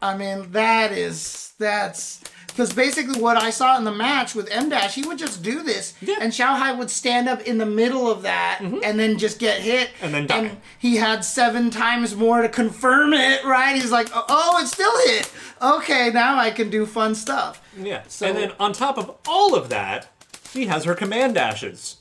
[0.00, 2.22] I mean, that is, that's,
[2.56, 5.62] because basically what I saw in the match with M Dash, he would just do
[5.62, 6.16] this, Yeah.
[6.22, 8.78] and Xiao Hai would stand up in the middle of that mm-hmm.
[8.82, 9.90] and then just get hit.
[10.00, 10.56] And then die.
[10.78, 13.74] he had seven times more to confirm it, right?
[13.74, 15.30] He's like, oh, it still hit.
[15.60, 17.62] Okay, now I can do fun stuff.
[17.78, 18.04] Yeah.
[18.08, 20.08] So- and then on top of all of that,
[20.50, 21.96] she has her command dashes,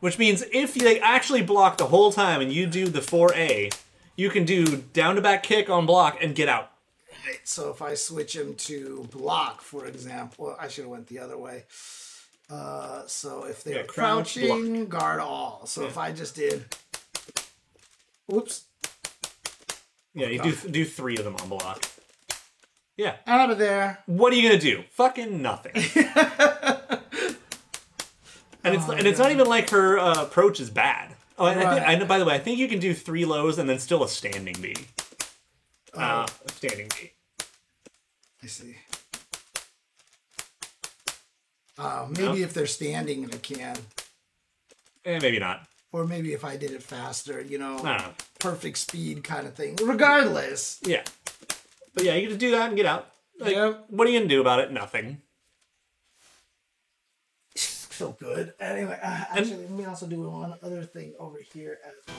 [0.00, 3.72] which means if they actually block the whole time and you do the 4A,
[4.16, 6.69] you can do down to back kick on block and get out.
[7.30, 11.20] Right, So if I switch him to block, for example, I should have went the
[11.20, 11.64] other way.
[12.50, 15.66] Uh, so if they're Yeah, crouch, crouching, guard all.
[15.66, 16.64] So if I just did,
[18.32, 18.64] oops,
[20.14, 21.84] Yeah, you do do three of them on block.
[22.96, 23.16] Yeah.
[23.26, 24.02] out of there.
[24.06, 24.82] What are you gonna do?
[24.90, 25.72] Fucking nothing.
[28.64, 31.14] and it's and it's not even like her uh, approach is bad.
[31.38, 31.88] Oh, and I, think, Right.
[31.88, 32.06] I know.
[32.06, 34.56] By the way, I think you can do three lows and then still a standing
[34.60, 34.74] B.
[35.94, 37.12] Uh, a standing B.
[38.42, 38.76] I see.
[41.78, 43.76] Uh, maybe if they're standing, I can.
[45.04, 45.66] Eh, maybe not.
[45.92, 48.10] Or maybe if I did it faster, you know, know.
[48.38, 49.76] perfect speed kind of thing.
[49.82, 51.02] Regardless, Yeah.
[51.94, 53.08] But yeah, you can just do that and get out.
[53.38, 53.86] Like, Yep.
[53.88, 54.70] What are you gonna do about it?
[54.72, 55.22] Nothing.
[57.56, 58.54] So good.
[58.60, 61.78] Anyway, uh, actually, let me also do one other thing over here.
[61.84, 62.14] As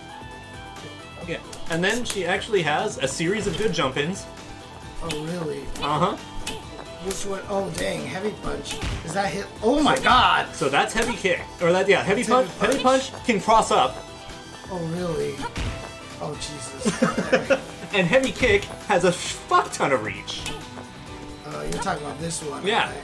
[1.27, 1.39] Yeah.
[1.71, 4.25] And then she actually has a series of good jump ins.
[5.03, 5.61] Oh, really?
[5.81, 6.17] Uh huh.
[7.05, 7.41] Which one?
[7.49, 8.05] Oh, dang!
[8.05, 8.75] Heavy punch.
[9.05, 9.47] Is that hit?
[9.63, 10.53] Oh my God!
[10.53, 12.49] So that's heavy kick, or that yeah, heavy punch.
[12.59, 13.95] heavy punch can cross up,
[14.69, 15.35] Oh, really?
[16.21, 17.59] Oh, Jesus.
[17.93, 20.49] And heavy kick has a fuck ton of reach.
[21.45, 22.65] uh, you're talking about this one.
[22.65, 22.85] Yeah.
[22.87, 22.97] right?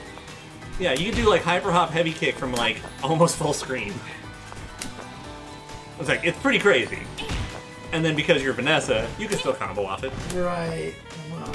[0.80, 3.94] Yeah, you can do like hyper hop heavy kick from like almost full screen.
[6.00, 7.00] It's like it's pretty crazy.
[7.92, 10.14] And then because you're Vanessa, you can still combo off it.
[10.34, 10.94] Right.
[11.34, 11.52] On.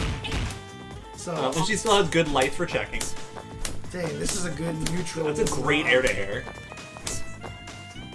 [1.22, 3.00] So, Um, and she still has good lights for checking.
[3.92, 5.26] dang, this is a good neutral.
[5.32, 6.44] That's a great air to air.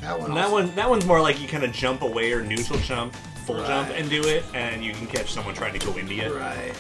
[0.02, 0.34] That one.
[0.36, 3.16] That also- one, that one's more like you kind of jump away or neutral jump,
[3.46, 6.34] full jump, and do it, and you can catch someone trying to go into you.
[6.38, 6.74] Right.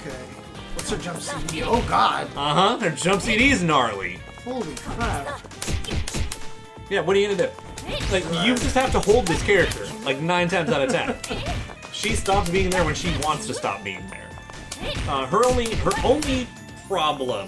[0.00, 0.16] Okay.
[0.76, 1.62] What's her jump CD?
[1.64, 2.28] Oh God!
[2.36, 2.76] Uh huh.
[2.76, 4.20] Their jump CD is gnarly.
[4.44, 5.40] Holy crap!
[6.88, 7.00] Yeah.
[7.00, 7.94] What are you gonna do?
[8.12, 11.16] Like you just have to hold this character like nine times out of ten.
[11.92, 14.21] She stops being there when she wants to stop being there.
[15.08, 16.46] Uh, her only her only
[16.88, 17.46] problem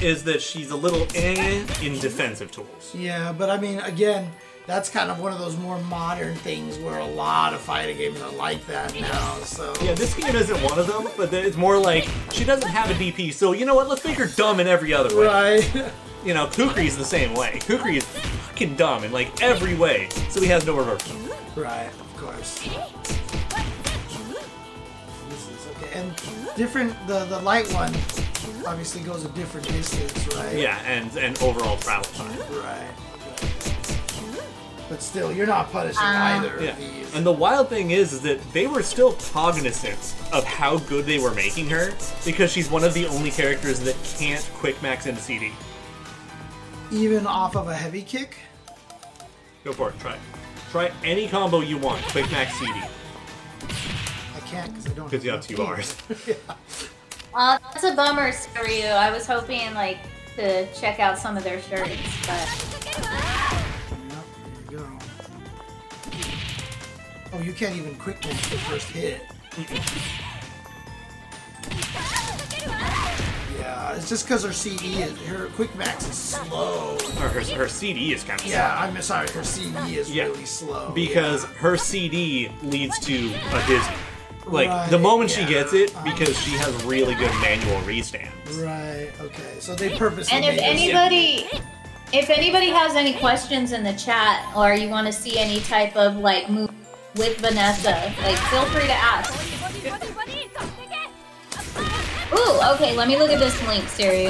[0.00, 2.94] is that she's a little eh in defensive tools.
[2.94, 4.30] Yeah, but I mean, again,
[4.66, 8.20] that's kind of one of those more modern things where a lot of fighting games
[8.20, 9.34] are like that now.
[9.44, 12.90] So Yeah, this game isn't one of them, but it's more like she doesn't have
[12.90, 13.88] a DP, so you know what?
[13.88, 15.26] Let's make her dumb in every other way.
[15.26, 15.92] right.
[16.24, 17.58] You know, Kukri's the same way.
[17.62, 21.16] Kukri is fucking dumb in like every way, so he has no reversal.
[21.56, 22.60] Right, of course.
[25.92, 27.06] This is okay, and different.
[27.06, 27.92] The the light one
[28.66, 30.56] obviously goes a different distance, right?
[30.56, 32.38] Yeah, and and overall travel time.
[32.62, 32.88] Right.
[34.88, 37.14] But still, you're not punishing Uh, either Yeah, of these.
[37.14, 41.18] and the wild thing is, is that they were still cognizant of how good they
[41.18, 41.94] were making her
[42.26, 45.50] because she's one of the only characters that can't quick max into CD.
[46.90, 48.36] Even off of a heavy kick.
[49.64, 49.98] Go for it.
[50.00, 50.12] Try.
[50.12, 50.18] it.
[50.70, 52.02] Try any combo you want.
[52.08, 52.72] Quick max CD
[54.52, 55.10] I can't because I don't.
[55.10, 55.96] because you have two enough bars.
[57.34, 58.88] Uh, that's a bummer, Stereo.
[58.88, 59.96] I was hoping like
[60.36, 61.90] to check out some of their shirts,
[62.26, 62.46] but
[64.10, 64.24] Yep,
[64.68, 64.98] there you go.
[67.32, 69.22] Oh, you can't even quick match the first hit.
[73.58, 76.96] Yeah, it's just because her CD is her quick max is slow.
[77.18, 80.24] Or her, her CD is kind of Yeah, I'm sorry, her CD is Yeah.
[80.24, 80.90] really slow.
[80.94, 83.90] because her CD leads to a dizzy.
[84.46, 88.30] Like the Right, moment she gets it, because she has really good manual restands.
[88.60, 89.10] Right.
[89.20, 89.60] Okay.
[89.60, 90.36] So they purposely.
[90.36, 91.48] And if made this- anybody,
[92.12, 95.96] if anybody has any questions in the chat, or you want to see any type
[95.96, 96.70] of like move
[97.16, 99.32] with Vanessa, like feel free to ask.
[102.34, 102.96] Ooh, okay.
[102.96, 104.26] Let me look at this link, Siri.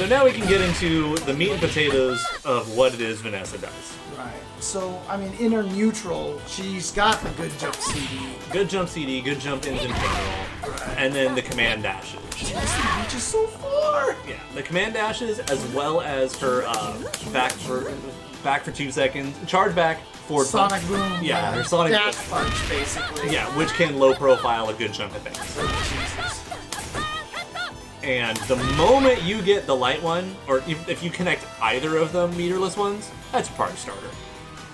[0.00, 3.58] So now we can get into the meat and potatoes of what it is Vanessa
[3.58, 3.98] does.
[4.16, 4.32] Right.
[4.58, 8.18] So I mean, in her neutral, she's got the good jump CD.
[8.50, 10.00] Good jump CD, good jump in general,
[10.96, 12.18] and then the command dashes.
[12.34, 14.16] She reaches so far.
[14.26, 16.96] Yeah, the command dashes as well as her uh,
[17.30, 17.92] back for
[18.42, 20.00] back for two seconds, charge back,
[20.30, 20.88] forward Sonic punch.
[20.88, 21.18] boom.
[21.22, 23.32] Yeah, her sonic dash punch, basically.
[23.34, 25.36] Yeah, which can low profile a good jump at things.
[26.16, 26.49] Jesus.
[28.10, 32.10] And the moment you get the light one, or if if you connect either of
[32.12, 34.00] them meterless ones, that's a party starter.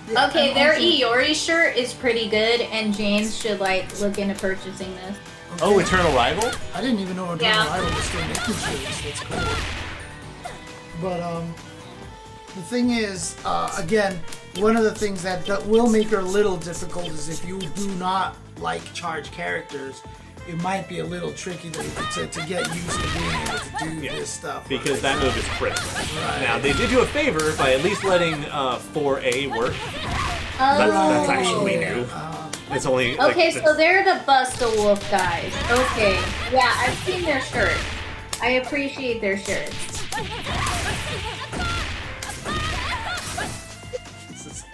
[0.09, 4.17] Yeah, Okay, and their also- Iori shirt is pretty good, and James should like look
[4.17, 5.17] into purchasing this.
[5.61, 6.49] Oh, Eternal Rival?
[6.73, 7.67] I didn't even know Eternal Yeah.
[7.67, 9.03] Rival was still making shirts.
[9.03, 10.51] That's cool.
[10.99, 11.53] But um,
[12.55, 14.19] the thing is, uh, again,
[14.55, 17.59] one of the things that, that will make her a little difficult is if you
[17.59, 20.01] do not like charge characters,
[20.47, 21.83] it might be a little tricky to,
[22.13, 24.67] to, to get used to being able to do Yeah, this stuff.
[24.69, 25.85] Because that move is critical.
[25.93, 26.41] Right.
[26.41, 29.75] Now, they did you a favor by at least letting uh, 4A work.
[30.59, 32.03] Oh, That's, that's actually new.
[32.13, 33.19] Um, It's only.
[33.19, 35.53] Okay, the- so they're the Bust Busta Wolf guys.
[35.69, 36.19] Okay,
[36.51, 37.77] yeah, I've seen their shirt.
[38.41, 40.03] I appreciate their shirts.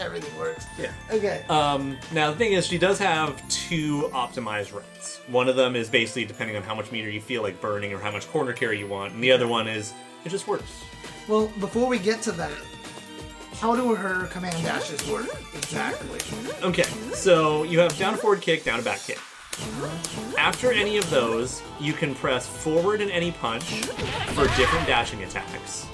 [0.03, 0.65] Everything works.
[0.77, 0.91] Yeah.
[1.09, 1.43] Okay.
[1.49, 5.19] Um, now the thing is, she does have two optimized rates.
[5.27, 7.99] One of them is basically depending on how much meter you feel like burning or
[7.99, 9.93] how much corner carry you want, and the other one is
[10.25, 10.83] it just works.
[11.27, 12.51] Well, before we get to that,
[13.55, 16.19] how do her command dashes work exactly?
[16.61, 19.19] Okay, so you have down a forward kick, down to back kick.
[20.37, 23.63] After any of those, you can press forward in any punch
[24.33, 25.85] for different dashing attacks.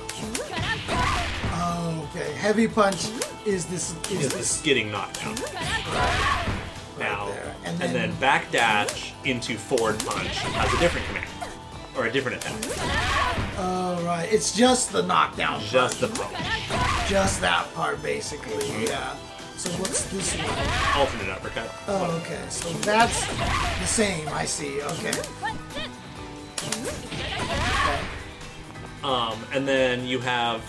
[1.71, 2.31] Oh, okay.
[2.33, 3.09] Heavy punch
[3.45, 5.35] is this is Is the this skidding knockdown.
[6.97, 7.55] Now, there.
[7.63, 11.27] and And then, then- back dash into forward punch has a different command
[11.95, 12.55] or a different attack.
[13.57, 14.27] oh right.
[14.31, 15.61] It's just the knockdown.
[15.61, 16.37] Just the punch.
[17.07, 18.85] just that part basically.
[18.85, 19.15] Yeah.
[19.57, 21.01] So what's this one?
[21.01, 21.69] Alternate uppercut.
[21.87, 22.39] Oh, okay.
[22.49, 24.27] So that's the same.
[24.29, 24.81] I see.
[24.81, 25.11] Okay.
[26.69, 27.99] Okay.
[29.03, 30.61] Um, and then you have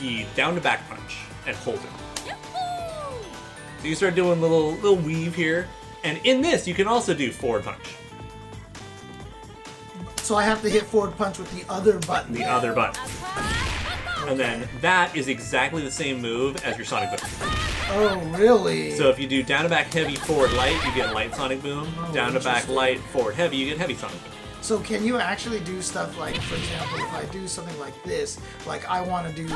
[0.00, 2.34] the down to back punch and hold it.
[3.80, 5.68] So you start doing little little weave here,
[6.04, 7.96] and in this you can also do forward punch,
[10.18, 12.32] So I have to hit forward punch with the other button.
[12.32, 13.02] the other button,
[14.28, 17.28] and then that is exactly the same move as your sonic boom.
[17.92, 18.92] Oh, really?
[18.92, 21.92] So if you do down to back heavy forward light, you get light sonic boom.
[21.98, 24.32] Oh, down to back light forward heavy, you get heavy sonic boom.
[24.62, 28.38] So can you actually do stuff like, for example, if I do something like this,
[28.66, 29.46] like I want to do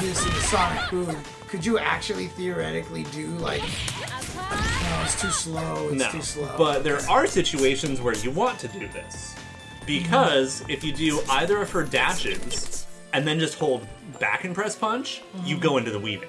[0.00, 1.16] this in the Sonic Boom,
[1.48, 3.62] could you actually theoretically do like?
[3.62, 5.88] No, it's too slow.
[5.88, 6.54] It's No, too slow.
[6.56, 9.34] but there are situations where you want to do this.
[9.86, 13.86] Because if you do either of her dashes and then just hold
[14.18, 15.62] back and press punch, you mm-hmm.
[15.62, 16.28] go into the weaving.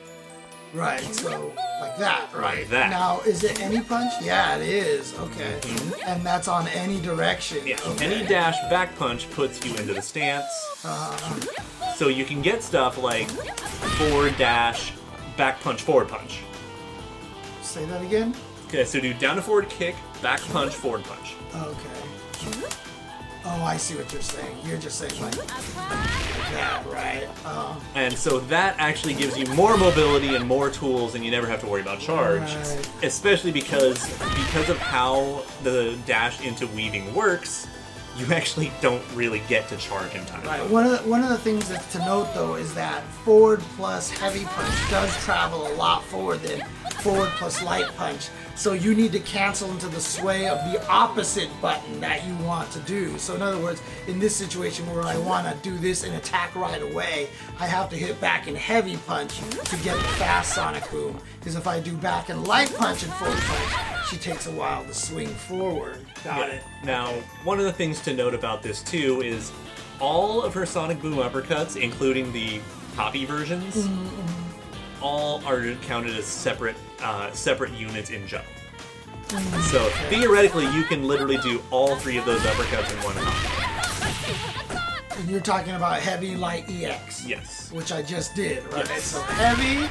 [0.76, 1.02] Right.
[1.16, 2.60] So like that, right?
[2.60, 2.90] Like that.
[2.90, 4.14] Now, is it any punch?
[4.22, 5.18] Yeah, it is.
[5.20, 5.60] Okay,
[6.06, 7.60] and that's on any direction.
[7.60, 7.68] Mm-hmm.
[7.68, 8.06] Yeah, Okay.
[8.06, 10.46] any dash back punch puts you into the stance.
[10.84, 11.94] Uh-huh.
[11.96, 13.30] So you can get stuff like
[13.98, 14.94] forward dash,
[15.38, 16.42] back punch, forward punch.
[17.62, 18.36] Say that again.
[18.68, 21.36] Okay, so do down to forward kick, back punch, forward punch.
[21.56, 22.75] Okay.
[23.48, 24.58] Oh, I see what you're saying.
[24.66, 27.28] You're just saying like, that, right?
[27.46, 31.46] Um, And so that actually gives you more mobility and more tools, and you never
[31.46, 32.42] have to worry about charge.
[32.42, 32.90] Right.
[33.04, 34.04] Especially because
[34.34, 37.68] because of how the dash into weaving works,
[38.18, 40.44] you actually don't really get to charge in time.
[40.44, 40.68] Right.
[40.70, 44.10] One of the, one of the things that's to note though is that forward plus
[44.10, 48.30] heavy punch does travel a lot forward than forward plus light punch.
[48.56, 52.72] So you need to cancel into the sway of the opposite button that you want
[52.72, 53.18] to do.
[53.18, 56.56] So in other words, in this situation where I want to do this and attack
[56.56, 57.28] right away,
[57.60, 61.20] I have to hit back and heavy punch to get the fast sonic boom.
[61.40, 64.86] Because if I do back and light punch and forward punch, she takes a while
[64.86, 66.00] to swing forward.
[66.24, 66.64] Got it.
[66.84, 67.08] Now,
[67.44, 69.52] one of the things to note about this too is
[70.00, 72.62] all of her Sonic Boom uppercuts, including the
[72.96, 74.45] copy versions, Mm-hmm,
[75.06, 78.44] all are counted as separate uh, separate units in jump.
[79.70, 83.66] So theoretically, you can literally do all three of those uppercuts in one combo.
[85.20, 87.24] And you're talking about heavy, light, EX.
[87.26, 87.72] Yes.
[87.72, 88.88] Which I just did, right?
[88.88, 89.04] Yes.
[89.04, 89.88] So heavy,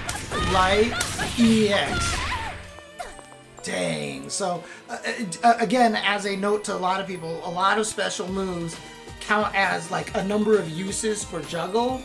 [0.53, 0.93] light,
[1.39, 2.17] EX.
[3.63, 4.29] Dang.
[4.29, 4.99] So, uh,
[5.43, 8.77] uh, again, as a note to a lot of people, a lot of special moves
[9.21, 12.03] count as like a number of uses for juggle.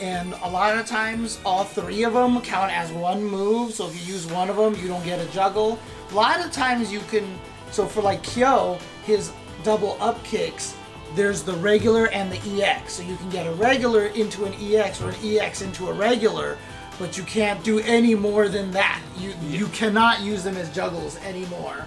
[0.00, 3.72] And a lot of times, all three of them count as one move.
[3.72, 5.78] So if you use one of them, you don't get a juggle.
[6.10, 7.26] A lot of times you can.
[7.70, 9.32] So for like Kyo, his
[9.64, 10.76] double up kicks,
[11.14, 12.94] there's the regular and the EX.
[12.94, 16.56] So you can get a regular into an EX or an EX into a regular,
[16.98, 19.02] but you can't do any more than that.
[19.18, 21.86] You you cannot use them as juggles anymore.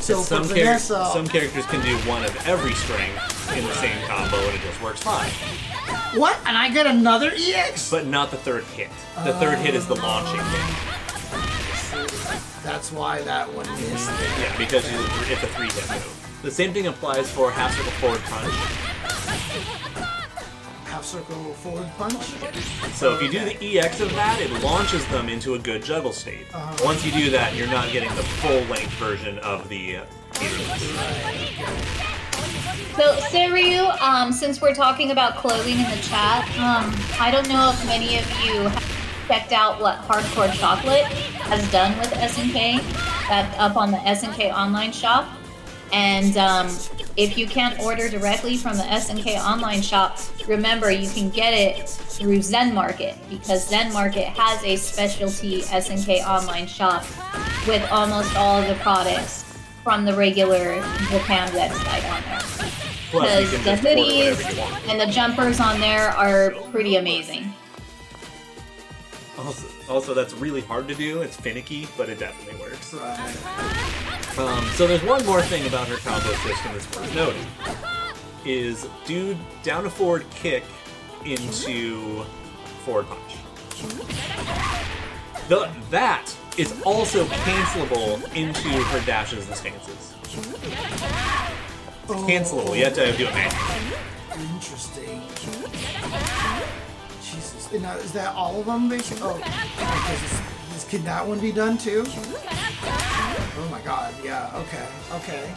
[0.00, 0.78] So some, char-
[1.12, 3.10] some characters can do one of every string
[3.56, 5.30] in the same combo and it just works fine.
[6.14, 6.38] What?
[6.46, 7.90] And I get another EX?
[7.90, 8.88] But not the third hit.
[9.24, 11.00] The third hit is the launching hit.
[12.62, 14.10] That's why that one missed.
[14.38, 14.98] Yeah, because you,
[15.32, 16.38] it's a three hit move.
[16.42, 18.54] The same thing applies for half circle forward punch.
[20.84, 22.14] Half circle forward punch.
[22.94, 26.12] So if you do the EX of that, it launches them into a good juggle
[26.12, 26.46] state.
[26.82, 29.98] Once you do that, you're not getting the full length version of the.
[29.98, 30.04] Uh,
[32.96, 37.70] So, Saryu, um, since we're talking about clothing in the chat, um, I don't know
[37.70, 42.82] if many of you have checked out what Hardcore Chocolate has done with SNK.
[43.28, 45.28] That's up on the SNK online shop.
[45.92, 46.66] And um,
[47.16, 51.88] if you can't order directly from the SNK online shop, remember you can get it
[51.88, 57.04] through Zen Market because Zen Market has a specialty SNK online shop
[57.66, 59.49] with almost all of the products
[59.82, 60.76] from the regular
[61.08, 62.70] Japan website on there
[63.10, 67.52] because the just order whatever hoodies and the jumpers on there are pretty amazing.
[69.38, 71.22] Also, also, that's really hard to do.
[71.22, 72.92] It's finicky, but it definitely works.
[72.92, 74.38] Right.
[74.38, 77.46] Um, so there's one more thing about her combo system that's worth noting.
[78.44, 80.62] Is do down a forward kick
[81.24, 82.22] into
[82.84, 83.36] forward punch.
[85.48, 90.14] The, that is also cancelable into her dashes and stances.
[90.24, 90.34] It's
[92.06, 92.76] cancelable.
[92.76, 93.96] You have to do it manually.
[94.54, 95.22] Interesting.
[97.22, 97.72] Jesus.
[97.72, 99.22] And Now, is that all of them, basically?
[99.24, 100.42] Oh, because this,
[100.74, 102.04] this, can that one be done too?
[102.06, 105.54] Oh my god, yeah, okay, okay.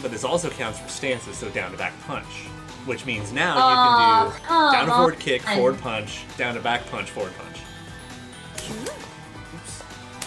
[0.00, 2.26] But this also counts for stances, so down to back punch.
[2.84, 5.56] Which means now Aw, you can do come down to forward kick, on.
[5.56, 7.58] forward punch, down to back punch, forward punch.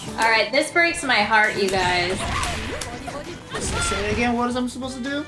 [0.07, 2.17] All right, this breaks my heart, you guys.
[3.61, 5.25] Say it again, what is I'm supposed to do?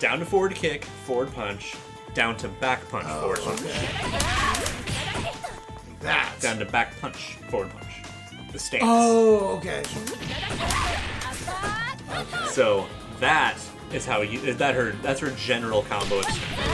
[0.00, 1.74] Down to forward kick, forward punch,
[2.14, 3.60] down to back punch, oh, forward punch.
[6.00, 6.34] That.
[6.40, 8.02] Down to back punch, forward punch.
[8.52, 8.84] The stance.
[8.86, 9.82] Oh, okay.
[12.48, 12.86] So
[13.20, 13.58] that
[13.92, 16.42] is how you is that her that's her general combo extent.
[16.58, 16.68] Like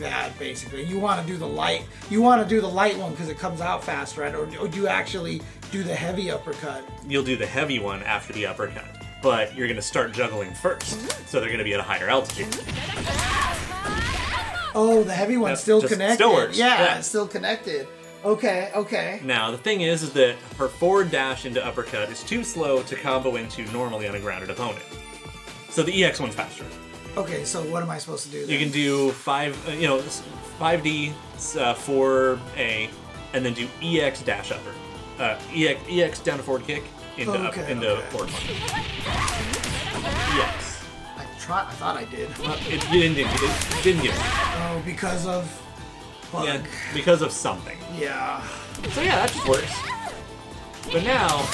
[0.00, 0.84] that, basically.
[0.84, 1.84] You want to do the light.
[2.10, 4.34] You want to do the light one because it comes out fast, right?
[4.34, 5.40] Or, or do you actually
[5.70, 6.84] do the heavy uppercut?
[7.06, 8.84] You'll do the heavy one after the uppercut.
[9.22, 11.28] But you're gonna start juggling first.
[11.28, 12.48] So they're gonna be at a higher altitude.
[14.74, 16.14] Oh, the heavy one's That still just connected.
[16.14, 16.98] still works, Yeah, yeah.
[16.98, 17.86] it's still connected.
[18.24, 19.20] Okay, okay.
[19.24, 22.94] Now the thing is, is that her forward dash into uppercut is too slow to
[22.96, 24.84] combo into normally on a grounded opponent.
[25.70, 26.64] So the EX one's faster.
[27.16, 28.52] Okay, so what am I supposed to do?
[28.52, 30.00] You can do five, uh, you know,
[30.58, 31.12] five D,
[31.58, 32.88] uh, four A,
[33.34, 34.72] and then do EX dash upper,
[35.18, 36.84] uh, EX, EX down to forward kick
[37.16, 38.06] into up, Okay, into okay.
[38.10, 38.30] forward.
[40.36, 40.84] Yes,
[41.16, 41.62] I try.
[41.62, 42.36] I thought I did.
[42.38, 44.14] well, it, you didn't, it, it didn't get.
[44.16, 45.62] Oh, because of
[46.30, 46.44] bug.
[46.46, 46.62] Yeah,
[46.94, 47.76] because of something.
[47.98, 48.40] Yeah.
[48.92, 49.72] So yeah, that just works.
[50.92, 51.46] But now,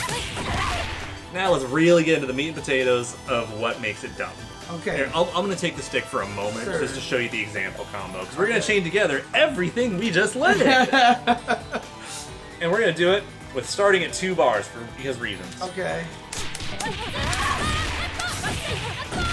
[1.32, 4.30] now let's really get into the meat and potatoes of what makes it dumb.
[4.70, 4.96] Okay.
[4.96, 6.80] Here, I'll, I'm going to take the stick for a moment Sure.
[6.80, 10.10] just to show you the example combo because we're going to chain together everything we
[10.10, 10.62] just learned,
[12.60, 13.22] and we're going to do it
[13.54, 15.62] with starting at two bars for because reasons.
[15.62, 16.04] Okay.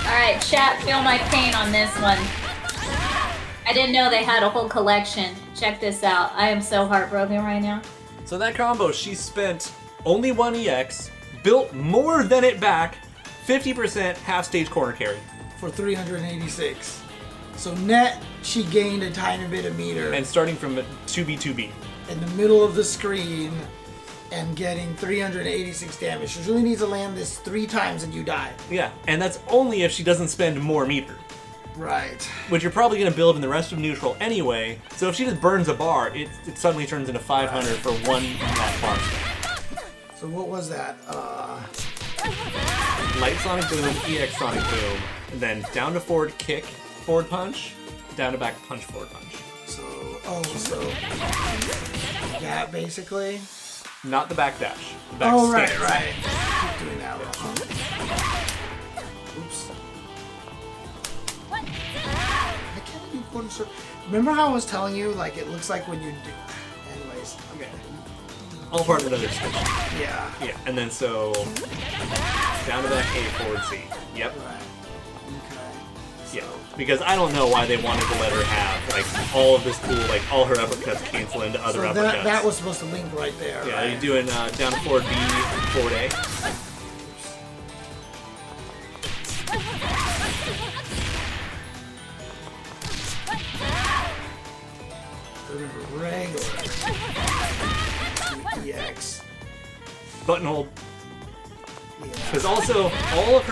[0.05, 2.19] All right, chat, feel my pain on this one.
[3.65, 5.34] I didn't know they had a whole collection.
[5.55, 6.31] Check this out.
[6.35, 7.81] I am so heartbroken right now.
[8.26, 9.72] So that combo, she spent
[10.05, 11.10] only one EX,
[11.41, 12.97] built more than it back,
[13.45, 15.17] 50% half stage corner carry,
[15.57, 17.01] For 386.
[17.55, 20.75] So net, she gained a tiny bit of meter and starting from
[21.07, 21.71] 2B2B.
[22.09, 23.51] in the middle of the screen
[24.31, 26.31] and getting 386 damage.
[26.31, 28.51] She really needs to land this three times and you die.
[28.71, 31.15] Yeah, and that's only if she doesn't spend more meter.
[31.75, 32.21] Right.
[32.49, 34.79] which you're probably going to build in the rest of neutral anyway.
[34.95, 38.23] So if she just burns a bar, it, it suddenly turns into 500 for one
[38.81, 38.99] bar.
[40.15, 40.97] So what was that?
[41.07, 41.59] Uh,
[43.19, 44.99] Light Sonic Boom, EX Sonic Boom,
[45.31, 47.73] and then down to forward kick, forward punch,
[48.15, 49.35] down to back punch, forward punch.
[49.65, 49.84] so
[50.26, 50.80] oh, so
[52.40, 53.40] that basically.
[54.06, 54.94] Not the back dash.
[55.11, 55.84] The back Oh right, stance.
[55.84, 56.14] right.
[56.77, 57.18] Keep doing that.
[57.19, 57.57] wrong.
[59.45, 59.72] Oops.
[61.53, 63.72] I can't do quarter circle.
[64.07, 66.31] Remember how I was telling you, like it looks like when you do.
[67.02, 67.69] Anyways, okay.
[68.73, 69.53] All part of another switch.
[69.99, 70.33] Yeah.
[70.43, 71.31] Yeah, and then so
[72.67, 73.81] down to back A, forward C.
[74.15, 74.35] Yep.
[74.39, 74.61] Right.
[75.27, 76.37] Okay.
[76.39, 76.43] Yeah,
[76.75, 79.77] because I don't know why they wanted to let her have like all of this
[79.79, 81.93] cool, like all her uppercuts cancel into other So uppercuts.
[81.93, 83.65] that, that was supposed to link right there.
[83.67, 83.91] yeah, right?
[83.91, 85.13] you're doing uh, down to forward B,
[85.71, 86.09] forward A.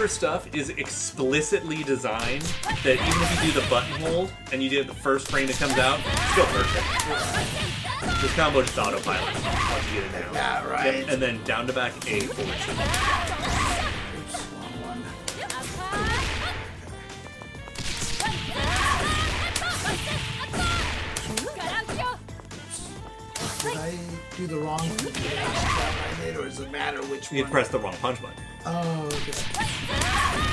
[0.01, 2.41] her stuff is explicitly designed
[2.83, 5.45] that even if you do the button hold and you do it the first frame
[5.45, 8.19] that comes out, it's still perfect.
[8.19, 10.33] This combo just autopilot once you get it down.
[10.33, 10.95] Yeah, right.
[10.95, 13.40] Yep, And then down to back A, forward
[24.47, 25.13] do the wrong thing?
[25.13, 27.51] Did I actually grab my hit, or does it matter which You one?
[27.51, 28.37] press the wrong punch button.
[28.65, 30.51] Oh, okay.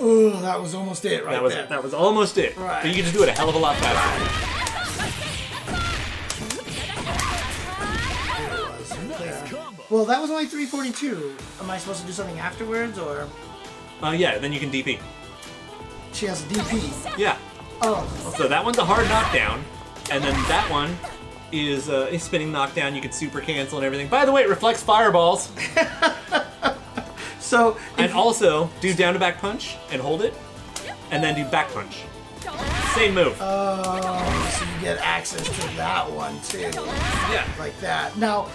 [0.00, 1.66] Oh, that was almost it right That was there.
[1.66, 2.56] that was almost it.
[2.56, 2.82] Right.
[2.82, 4.24] But you can just do it a hell of a lot faster.
[8.36, 8.90] There it was.
[9.52, 9.70] Yeah.
[9.90, 11.36] Well, that was only 342.
[11.60, 13.26] Am I supposed to do something afterwards, or
[14.02, 15.00] Uh, yeah, then you can DP.
[16.12, 17.18] she has a DP?
[17.18, 17.36] Yeah.
[17.80, 19.64] Oh, So that one's a hard knockdown,
[20.10, 20.96] and then that one
[21.52, 22.94] is uh, a spinning knockdown.
[22.94, 24.08] You can super cancel and everything.
[24.08, 25.52] By the way, it reflects fireballs.
[27.40, 30.34] so And also do down to back punch and hold it,
[31.10, 32.02] and then do back punch.
[32.94, 33.36] Same move.
[33.40, 36.58] Oh, so you get access to that one too,
[37.30, 37.46] yeah.
[37.58, 38.16] like that.
[38.16, 38.48] Now,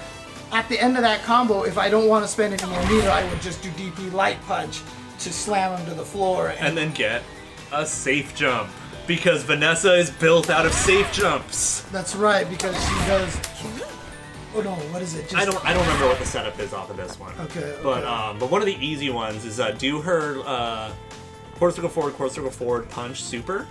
[0.52, 3.10] at the end of that combo, if I don't want to spend any more meter,
[3.10, 4.82] I would just do DP light punch
[5.20, 6.50] to slam him to the floor.
[6.50, 7.24] And, And then get
[7.72, 8.70] a safe jump
[9.08, 11.82] because Vanessa is built out of safe jumps.
[11.92, 13.38] that's right because she does.
[14.56, 15.24] Oh no, what is it?
[15.24, 17.34] Just, I don't I don't remember what the setup is off of this one.
[17.40, 20.92] Okay, But um but one of the easy ones is uh do her uh
[21.56, 23.68] quarter circle forward, quarter circle forward punch super.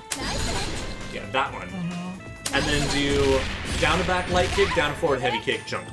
[1.13, 1.69] Yeah, that one.
[1.69, 2.55] Mm-hmm.
[2.55, 3.41] And then do
[3.81, 5.87] down to back light kick, down to forward heavy kick, jump.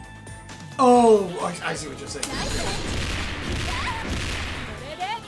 [0.80, 1.30] Oh,
[1.64, 2.26] I, I see what you're saying.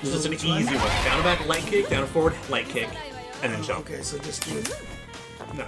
[0.02, 0.76] It's just an easy one?
[0.78, 1.06] one.
[1.06, 2.90] Down to back light kick, down to forward light kick,
[3.44, 3.90] and then jump.
[3.90, 4.62] Okay, so just do.
[5.56, 5.66] No.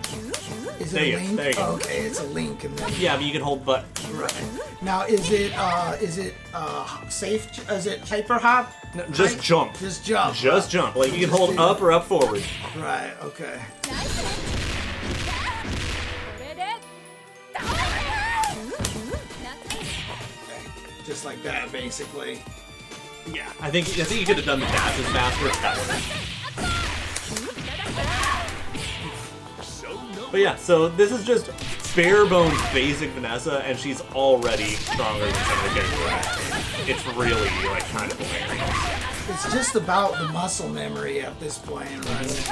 [0.80, 1.36] Is it There a you go, link?
[1.38, 1.66] there you go.
[1.74, 2.92] Okay, it's a link and then.
[2.98, 3.86] Yeah, but you can hold butt.
[4.14, 4.34] Right.
[4.82, 7.48] Now, is it uh, is it uh, safe?
[7.70, 8.72] Is it hyper hop?
[8.96, 9.44] No, just Right?
[9.44, 9.78] jump.
[9.80, 10.36] Just jump.
[10.36, 10.96] Just jump.
[10.96, 12.44] Like you can hold up or up forward.
[12.78, 13.12] Right.
[13.24, 13.60] Okay.
[21.06, 22.40] Just like that, basically.
[23.32, 23.52] Yeah.
[23.60, 27.63] I think I think you could have done the dashes faster if that was.
[30.32, 31.52] But yeah, so this is just
[31.96, 36.90] bare bones basic Vanessa, and she's already stronger than some of the characters.
[36.90, 39.30] It's really like kind of hilarious.
[39.30, 42.50] It's just about the muscle memory at this point, right?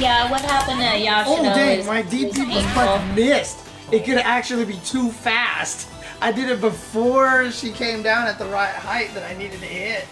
[0.00, 2.72] Yeah, what happened to Yashiro Oh dang, my DP was painful.
[2.72, 3.66] punch missed.
[3.92, 5.90] It could actually be too fast.
[6.22, 9.66] I did it before she came down at the right height that I needed to
[9.66, 10.06] hit.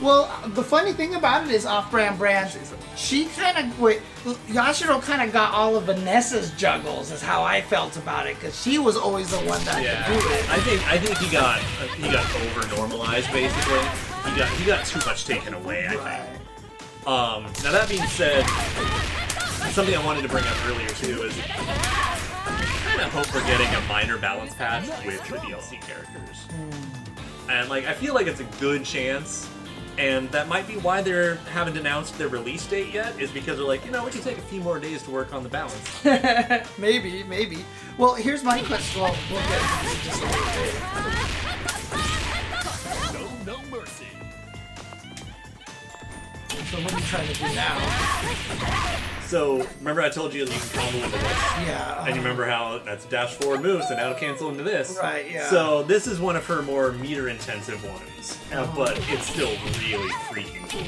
[0.00, 2.56] Well, the funny thing about it is off-brand brand.
[2.96, 4.00] She kind of wait.
[4.46, 7.10] Yashiro kind of got all of Vanessa's juggles.
[7.10, 10.20] Is how I felt about it because she was always the one that Yeah, could
[10.20, 10.50] do it.
[10.50, 11.58] I think I think he got
[11.96, 13.80] he got over normalized basically.
[14.30, 15.86] He got he got too much taken away.
[15.86, 16.00] I think.
[16.02, 16.28] Right.
[17.06, 18.44] Um, now that being said,
[19.72, 23.66] something I wanted to bring up earlier too is I kind of hope we're getting
[23.74, 26.46] a minor balance patch with the DLC characters,
[27.48, 29.48] and like I feel like it's a good chance.
[29.98, 33.66] And that might be why they haven't announced their release date yet, is because they're
[33.66, 36.04] like, you know, we can take a few more days to work on the balance.
[36.78, 37.64] Maybe, maybe.
[37.98, 39.02] Well, here's my question.
[39.02, 41.38] Well, we'll get into this in just a little bit.
[46.70, 49.17] So what are you trying to do now?
[49.28, 51.22] So remember, I told you that you can combo into this.
[51.66, 52.06] Yeah.
[52.06, 52.78] And you remember uh-huh.
[52.78, 54.98] how that's dash forward move, so now it'll cancel into this.
[55.02, 55.30] Right.
[55.30, 55.50] Yeah.
[55.50, 58.72] So this is one of her more meter intensive ones, uh, oh.
[58.74, 59.50] but it's still
[59.82, 60.80] really freaking cool.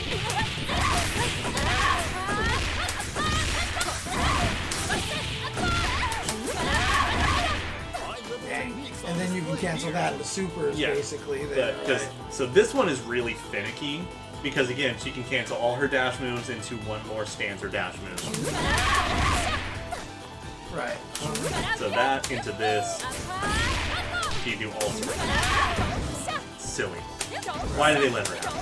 [9.07, 10.95] And then you can cancel that into supers, yeah.
[10.95, 11.43] basically.
[11.43, 11.75] Yeah.
[11.85, 12.09] but, right?
[12.31, 14.01] So this one is really finicky
[14.43, 18.53] because again she can cancel all her dash moves into one more stanza dash move.
[20.75, 20.97] right.
[21.79, 23.05] So that into this,
[24.45, 25.21] she can do all sorts.
[26.59, 26.99] Silly.
[27.77, 28.57] Why do they let her out?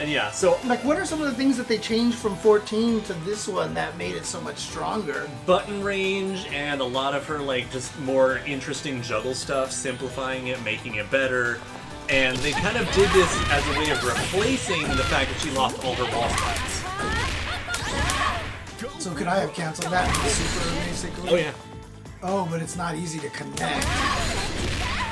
[0.00, 3.02] and yeah, so Like, what are some of the things that they changed from 14
[3.02, 5.28] to this one that made it so much stronger?
[5.46, 10.62] button range and a lot of her like just more interesting juggle stuff, simplifying it,
[10.64, 11.60] making it better.
[12.12, 15.50] And they kind of did this as a way of replacing the fact that she
[15.52, 16.82] lost all her wall spots.
[19.02, 21.30] So could I have canceled that super, basically?
[21.30, 21.52] Oh yeah.
[22.22, 23.86] Oh, but it's not easy to connect.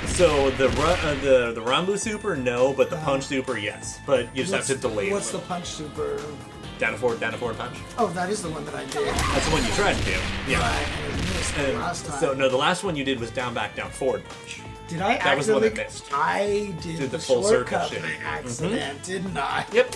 [0.08, 3.98] So the uh, the the Ranbu super no, but the punch super yes.
[4.06, 6.20] But you just have to delay what's a the punch super?
[6.78, 7.76] down to forward, down to forward punch?
[7.98, 9.06] Oh, that is the one that I did.
[9.06, 10.16] That's the one you tried to do.
[10.48, 10.60] Yeah.
[10.60, 12.20] Right, I missed the last time.
[12.20, 14.59] so no, the last one you did was down, back, down, forward punch.
[14.90, 15.68] Did I that was the one accidentally?
[15.68, 16.12] that missed.
[16.12, 18.02] I did, Did the, the full circle shortcut shit.
[18.02, 19.64] by accident, didn't I?
[19.72, 19.94] Yep.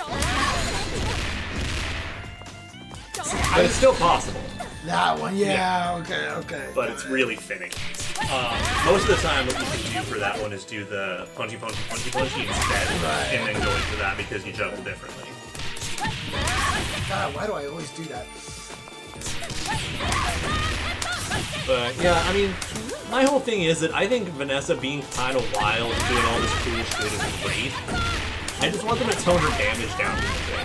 [3.55, 4.41] But it's still possible.
[4.87, 6.69] That one, yeah, okay, okay.
[6.75, 7.73] but it's really fitting.
[8.31, 8.55] Um,
[8.85, 11.57] most of the time, what you can do for that one is do the punchy,
[11.57, 13.31] punchy, punchy, punchy instead, Right.
[13.33, 15.25] and then go into that because you juggle differently.
[17.09, 18.27] God, why do I always do that?
[21.67, 22.53] But yeah, I mean,
[23.11, 26.41] my whole thing is that I think Vanessa being kind of wild and doing all
[26.41, 27.73] this cool shit is great.
[28.61, 30.65] I just want them to tone her damage down a little bit.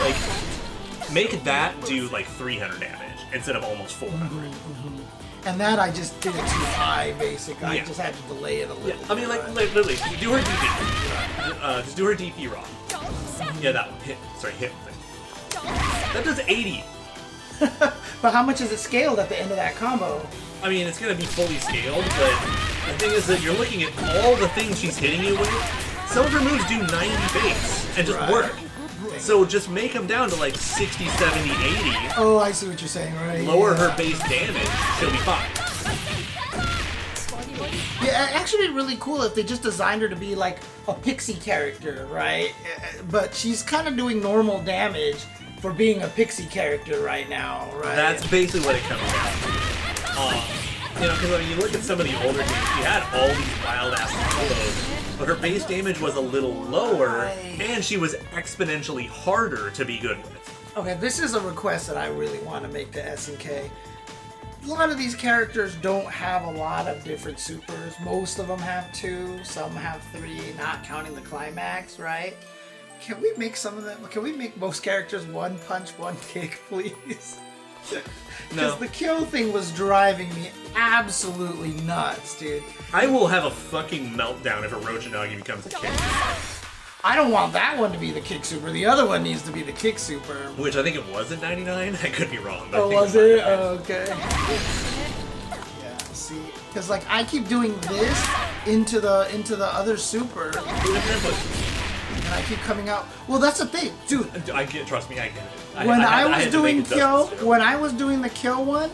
[0.00, 4.28] Like, make that do like 300 damage instead of almost 400.
[4.28, 5.48] Mm-hmm, mm-hmm.
[5.48, 7.66] And that I just did it too high, basically.
[7.66, 8.88] I just had to delay it a little.
[8.90, 11.38] Yeah, I mean, like, like literally, do her DP.
[11.38, 12.64] Uh, uh, just do her DP raw.
[13.60, 14.00] Yeah, that one.
[14.00, 14.18] Hit.
[14.38, 14.72] Sorry, hit.
[15.50, 16.84] That does 80.
[18.22, 20.24] But how much is it scaled at the end of that combo?
[20.62, 22.40] I mean, it's gonna be fully scaled, but
[22.86, 23.92] the thing is that you're looking at
[24.24, 25.50] all the things she's hitting you with.
[26.06, 26.88] Some of her moves do 90
[27.40, 28.30] base and just Right.
[28.30, 28.54] work.
[29.18, 31.96] So just make them down to like 60, 70, 80.
[32.16, 33.44] Oh, I see what you're saying, right?
[33.44, 33.76] Lower yeah.
[33.90, 34.68] her base damage,
[34.98, 35.50] she'll be fine.
[38.02, 40.58] Yeah, actually be really cool if they just designed her to be like
[40.88, 42.52] a pixie character, right?
[42.76, 45.18] Uh, But she's kind of doing normal damage
[45.60, 47.94] for being a pixie character right now, right?
[47.96, 49.81] That's basically what it comes down to.
[50.18, 50.34] Um,
[51.00, 53.28] you know, because when you look at some of the older games, she had all
[53.28, 57.24] these wild ass combos, but her base damage was a little lower,
[57.60, 60.72] and she was exponentially harder to be good with.
[60.76, 63.70] Okay, this is a request that I really want to make to SNK.
[64.64, 67.94] A lot of these characters don't have a lot of different supers.
[68.04, 72.36] Most of them have two, some have three, not counting the climax, right?
[73.00, 73.98] Can we make some of them?
[74.10, 77.40] Can we make most characters one punch, one kick, please?
[78.48, 78.78] Because No.
[78.80, 82.62] the Kyo thing was driving me absolutely nuts, dude.
[82.92, 85.90] I will have a fucking meltdown if Orochinagi becomes a kid,
[87.02, 88.70] I don't want that one to be the kick super.
[88.70, 90.34] The other one needs to be the kick super.
[90.58, 91.96] which I think it was at 99.
[92.02, 92.68] I could be wrong.
[92.70, 93.42] But Oh, was it?
[93.44, 94.04] Oh, okay.
[95.80, 98.28] Yeah, see, because like I keep doing this
[98.66, 102.32] into the into the other super, and Two different inputs.
[102.32, 103.06] I keep coming out.
[103.28, 104.50] Well, that's the thing, dude.
[104.50, 105.50] I get, trust me, I get it.
[105.76, 107.48] I, When I, had- was had doing Kyo, adjustments to it.
[107.48, 108.90] when I was doing the Kyo one,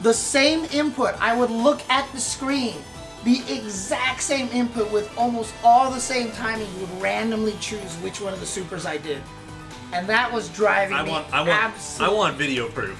[0.00, 1.14] the same input.
[1.20, 2.76] I would look at the screen,
[3.24, 6.68] the exact same input with almost all the same timing.
[6.80, 9.22] Would randomly choose which one of the supers I did,
[9.92, 12.98] and that was driving I me want, I want, I want video proof.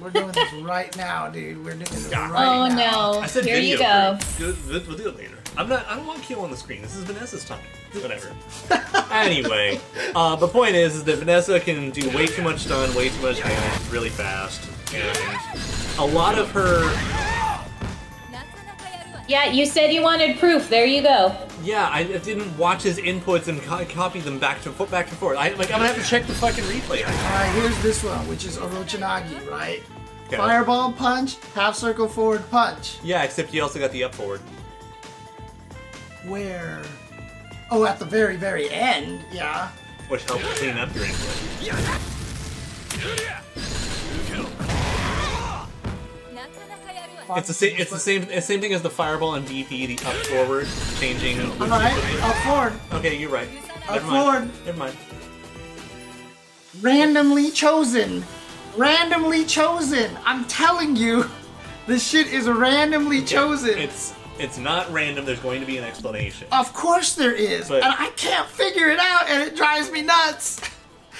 [0.00, 1.58] We're doing this right now, dude.
[1.64, 2.30] We're doing this Yeah.
[2.32, 3.12] right Oh now.
[3.12, 3.20] no!
[3.20, 4.18] I said Here video you go.
[4.18, 4.38] proof.
[4.38, 5.33] Good, we'll, we'll do it later.
[5.56, 5.86] I'm not.
[5.86, 6.82] I don't want Kyo on the screen.
[6.82, 7.62] This is Vanessa's time.
[7.92, 8.34] Whatever.
[9.12, 9.80] anyway,
[10.16, 13.22] uh, the point is, is that Vanessa can do way too much stun, way too
[13.22, 15.16] much damage, really fast, and
[15.98, 16.82] a lot of her.
[19.26, 20.68] Yeah, you said you wanted proof.
[20.68, 21.34] There you go.
[21.62, 25.14] Yeah, I didn't watch his inputs and co- copy them back to foot back to
[25.14, 25.38] forth.
[25.38, 25.72] I like.
[25.72, 27.06] I'm gonna have to check the fucking replay.
[27.06, 29.82] Alright, here's this one, which is Orochinagi, right?
[30.26, 30.36] Okay.
[30.36, 32.98] Fireball punch, half circle forward punch.
[33.02, 34.40] Yeah, except you also got the up forward.
[36.26, 36.82] Where?
[37.70, 39.70] Oh, at the very, very end, yeah.
[40.08, 42.00] which helps clean up your input.
[47.36, 47.74] It's the same.
[47.78, 48.22] It's the same.
[48.30, 50.68] It's same thing as the fireball and DP, the up forward,
[51.00, 51.40] changing.
[51.60, 52.72] Alright, up forward.
[52.92, 53.48] Okay, you're right.
[53.88, 54.22] Up Never mind.
[54.22, 54.66] forward.
[54.66, 54.96] Never mind.
[56.80, 58.24] Randomly chosen.
[58.76, 60.10] Randomly chosen.
[60.24, 61.24] I'm telling you,
[61.86, 63.78] this shit is randomly chosen.
[63.78, 65.24] It's it's not random.
[65.24, 66.48] There's going to be an explanation.
[66.52, 67.68] of course there is.
[67.68, 70.60] But- and I can't figure it out, and it drives me nuts.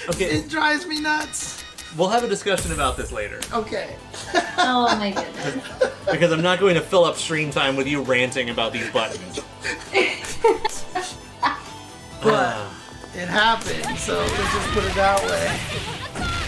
[0.09, 0.25] Okay.
[0.25, 1.63] It drives me nuts.
[1.97, 3.95] we'll have a discussion about this later Okay.
[4.57, 5.93] Oh my goodness.
[6.11, 9.39] because I'm not going to fill up stream time with you ranting about these buttons.
[12.23, 13.11] But ah.
[13.13, 16.41] it happened, so let's just put it that way.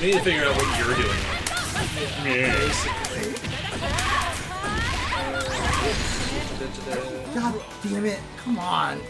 [0.00, 1.20] We need to figure out what you're doing.
[2.22, 2.52] Yeah.
[2.58, 3.32] Basically.
[7.34, 8.20] God damn it.
[8.36, 9.00] Come on.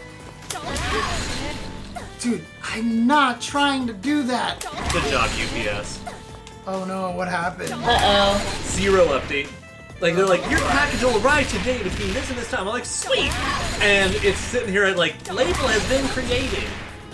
[2.19, 4.61] Dude, I'm not trying to do that.
[4.93, 5.99] Good job, UPS.
[6.65, 7.71] Oh no, what happened?
[7.73, 8.61] Uh oh.
[8.63, 9.49] Zero update.
[9.99, 12.61] Like they're like, your package will arrive today between this and this time.
[12.61, 13.33] I'm like, sweet.
[13.81, 16.63] And it's sitting here at like, label has been created,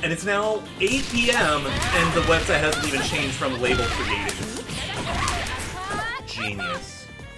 [0.03, 1.65] and it's now 8 p.m.
[1.65, 4.33] and the website hasn't even changed from label created.
[6.27, 7.05] Genius.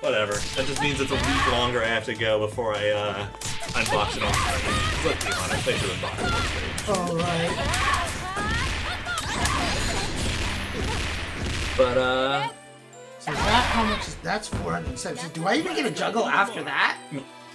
[0.00, 0.34] Whatever.
[0.34, 3.26] That just means it's a week longer I have to go before I uh,
[3.74, 5.04] unbox it on screen.
[5.04, 7.10] Let's be honest, I should unbox it on.
[7.10, 7.50] Alright.
[11.76, 12.48] But uh,
[13.18, 15.40] So that, how much is, that's 470.
[15.40, 16.98] Do I even get a juggle after that?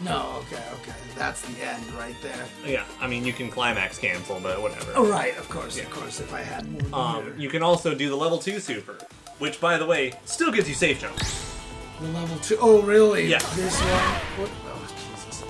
[0.02, 0.94] No, okay, okay.
[1.18, 2.46] That's the end right there.
[2.66, 2.86] yeah.
[3.00, 4.92] I mean, you can climax cancel, but whatever.
[4.96, 8.08] Oh, right, of course, of course, if I had more Um, you can also do
[8.10, 8.98] the level two super,
[9.40, 11.56] which, by the way, still gives you safe jumps.
[12.00, 12.58] The level two.
[12.62, 13.26] Oh, really?
[13.26, 13.40] Yeah.
[13.56, 13.90] This one?
[14.38, 14.52] What?
[14.68, 15.44] Oh, Jesus.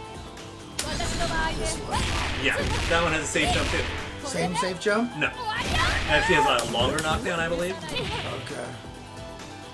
[1.58, 2.46] This one.
[2.46, 2.56] Yeah,
[2.90, 3.84] that one has a safe jump too.
[4.26, 5.16] Same safe jump?
[5.18, 7.76] No, actually has a longer knockdown, I believe.
[7.84, 8.66] Okay.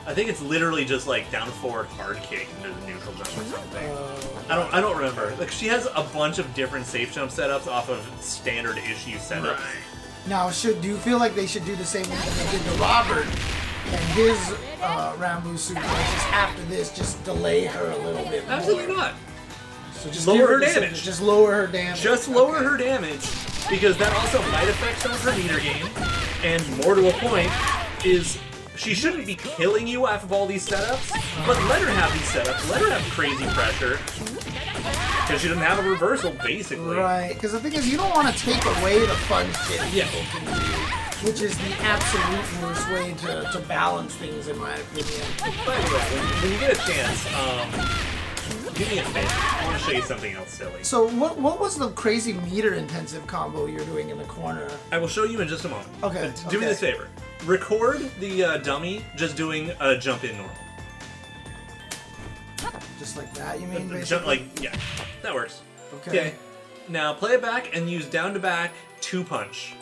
[0.06, 3.44] I think it's literally just like down forward hard kick into the neutral jump or
[3.46, 3.90] something.
[3.90, 4.20] Uh,
[4.50, 5.34] I don't, I don't remember.
[5.40, 9.62] Like she has a bunch of different safe jump setups off of standard issue setups.
[10.28, 12.66] Now, should do you feel like they should do the same thing that they did
[12.74, 13.26] to Robert
[13.88, 15.82] and his uh, Ranbu super?
[15.82, 18.54] Just after this, just delay her a little bit more.
[18.56, 19.14] Absolutely not.
[19.94, 21.02] So just Lower her damage.
[21.04, 22.02] Just lower her damage.
[22.02, 22.66] Just lower Okay.
[22.66, 23.26] her damage
[23.70, 25.86] because that also might affect some of her meter gain.
[26.44, 27.50] And more to a point
[28.06, 28.38] is
[28.76, 31.12] she shouldn't be killing you off of all these setups,
[31.46, 32.70] but let her have these setups.
[32.70, 34.00] Let her have crazy pressure
[35.22, 36.96] because she doesn't have a reversal basically.
[36.98, 40.06] Right, because the thing is, you don't want to take away the fun shit Yeah.
[40.08, 44.76] people can do, which is the absolute worst way to, to balance things, in my
[44.76, 45.22] opinion.
[45.40, 47.70] By the way, when, you get a chance, um,
[48.74, 49.30] do me a favor.
[49.30, 50.84] I want to show you something else silly.
[50.84, 54.68] So, what what was the crazy meter intensive combo you're doing in the corner?
[54.92, 55.88] I will show you in just a moment.
[56.02, 57.08] Okay, do me this favor.
[57.46, 60.56] Record the uh, dummy just doing a jump in normal.
[63.00, 63.90] Just like that, you mean?
[63.90, 64.06] Basically?
[64.06, 64.76] Jump, like, yeah,
[65.22, 65.62] that works.
[66.08, 66.36] okay.
[66.88, 68.72] Now play it back and use down to back
[69.02, 69.76] two punch.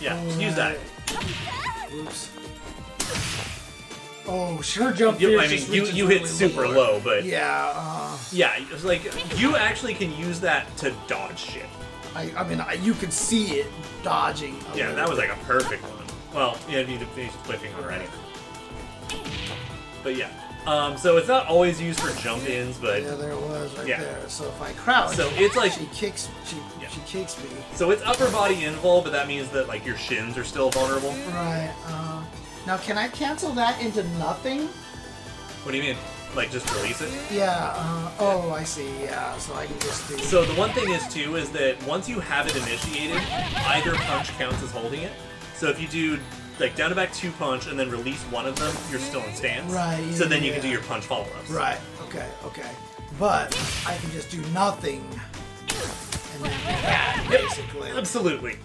[0.00, 0.78] Yeah, use that.
[1.94, 2.30] Oops.
[4.26, 5.20] Oh, sure, jump.
[5.20, 9.02] You, I mean, you, you hit super low, but yeah, Yeah, uh, it's like
[9.38, 11.66] you actually can use that to dodge shit.
[12.14, 13.66] I, I mean, I, you could see it
[14.02, 14.56] dodging.
[14.74, 15.99] Yeah, that was like a perfect one.
[16.34, 18.06] Well, yeah, you need to finish flipping already.
[20.02, 20.30] But yeah,
[20.66, 23.86] um, so it's not always used for jump ins, but Yeah, there it was right
[23.86, 24.00] Yeah.
[24.00, 24.18] there.
[24.28, 26.88] So if I crouch, So it's like- she kicks, she Yeah.
[26.88, 27.50] she kicks me.
[27.74, 31.10] so it's upper body invul, but that means that like your shins are still vulnerable.
[31.32, 31.70] Right.
[31.86, 32.20] Uh,
[32.66, 34.68] now, can I cancel that into nothing?
[35.64, 35.96] What do you mean?
[36.34, 37.10] Like just release it?
[37.30, 37.72] Yeah.
[37.74, 38.88] Uh, oh, I see.
[39.02, 39.36] Yeah.
[39.38, 40.16] So I can just do.
[40.18, 43.20] So the one thing is too is that once you have it initiated,
[43.66, 45.12] either punch counts as holding it.
[45.60, 46.18] So if you do
[46.58, 49.34] like down to back two punch and then release one of them, you're still in
[49.34, 49.70] stance.
[49.70, 51.50] Right, So then you can do your punch follow ups.
[51.50, 51.76] Right.
[52.04, 52.26] Okay.
[52.46, 52.70] Okay.
[53.18, 53.54] But
[53.86, 55.00] I can just do nothing,
[56.32, 57.40] and then do that Yep.
[57.42, 57.90] basically.
[57.90, 58.56] Absolutely.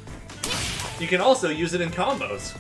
[0.98, 2.54] You can also use it in combos.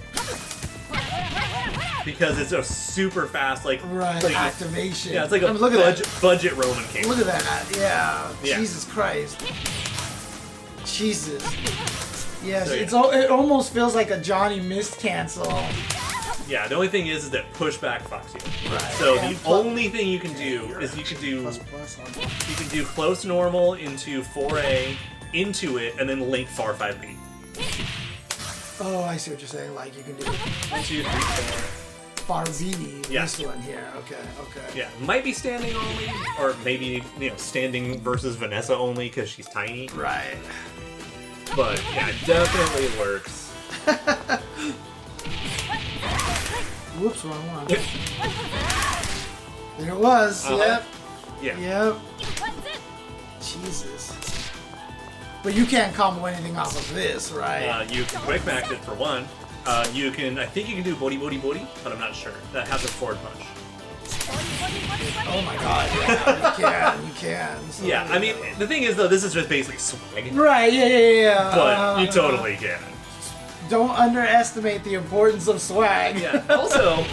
[2.04, 4.22] Because it's a super fast, like Right.
[4.22, 5.14] like- activation.
[5.14, 7.08] yeah, it's like a I mean, look at budget, budget Roman king.
[7.08, 7.64] Look at that.
[7.78, 8.28] Yeah.
[8.44, 8.58] Yeah.
[8.58, 9.38] Jesus Christ.
[10.86, 11.42] Jesus.
[12.46, 12.82] Yes, So, yeah.
[12.82, 15.46] it's all, it almost feels like a Johnny missed cancel.
[16.48, 18.72] Yeah, the only thing is, is that pushback fucks you.
[18.72, 18.82] Right.
[18.94, 22.00] So And the plus- only thing you can do is you can do Plus plus
[22.00, 22.06] on
[22.50, 24.96] you can do close normal into 4A,
[25.34, 27.16] into it, and then link far 5B.
[28.82, 29.74] Oh, I see what you're saying.
[29.74, 31.60] Like you can do One, two, three, four.
[32.28, 33.02] far V.
[33.10, 33.22] Yeah.
[33.24, 33.88] This one here.
[34.00, 34.20] Okay.
[34.42, 34.78] Okay.
[34.80, 39.48] Yeah, might be standing only, or maybe you know standing versus Vanessa only because she's
[39.48, 39.88] tiny.
[39.96, 40.36] Right.
[41.56, 43.52] But yeah, it definitely works.
[47.00, 47.68] Whoops, wrong one.
[49.78, 50.46] There it was.
[50.46, 50.58] Uh-huh.
[50.58, 50.86] Yep.
[51.42, 51.58] Yeah.
[51.60, 51.98] Yep.
[53.42, 54.14] Jesus.
[55.44, 57.66] But you can't combo anything off of this, right?
[57.66, 59.28] Uh, you can quick max it for one.
[59.66, 62.34] Uh, you can, I think you can do body, body, body, but I'm not sure.
[62.54, 63.46] That has a forward punch.
[65.28, 67.72] Oh my god, yeah, you can, you can.
[67.72, 70.86] So Yeah, I mean, the thing is though, this is just basically swag, Right, yeah,
[70.86, 71.52] yeah, yeah.
[71.56, 72.80] but uh, you totally can.
[73.70, 76.20] Don't underestimate the importance of swag.
[76.20, 76.44] Yeah.
[76.50, 77.04] Also,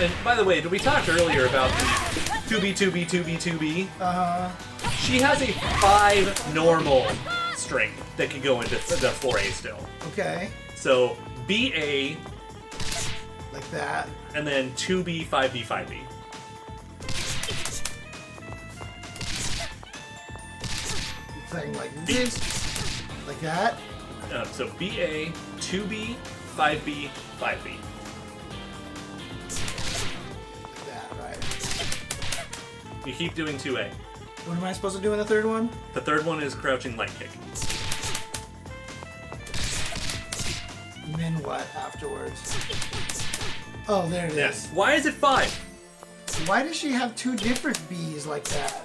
[0.00, 3.88] and by the way, did we talked earlier about the 2B, 2B, 2B, 2B?
[4.00, 4.90] Uh, huh.
[4.90, 7.06] She has a five normal
[7.56, 9.78] strength that can go into the 4A still.
[10.08, 11.16] okay, So
[11.48, 12.16] BA
[13.54, 14.08] like that.
[14.34, 16.00] and then 2B, 5B, 5B.
[21.48, 22.36] Thing like this,
[23.28, 23.78] like that.
[24.32, 26.16] Uh, so BA, 2B,
[26.56, 27.08] 5B,
[27.38, 27.76] 5B.
[30.64, 33.06] Like that, right.
[33.06, 33.92] You keep doing 2A.
[34.46, 35.70] What am I supposed to do in the third one?
[35.92, 37.30] The third one is crouching light kick.
[41.04, 42.56] And then what afterwards?
[43.88, 44.36] Oh, there it is.
[44.36, 44.70] Yes.
[44.72, 45.52] Why is it five?
[46.46, 48.84] Why does she have two different bees like that?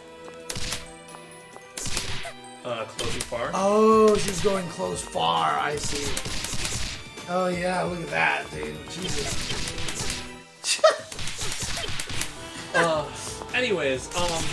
[2.65, 3.51] Uh, close far.
[3.53, 5.57] Oh, she's going close far.
[5.57, 6.05] I see.
[7.29, 8.75] Oh yeah, look at that, dude.
[8.89, 9.55] Jesus.
[12.75, 13.03] Uh,
[13.55, 14.43] anyways, um,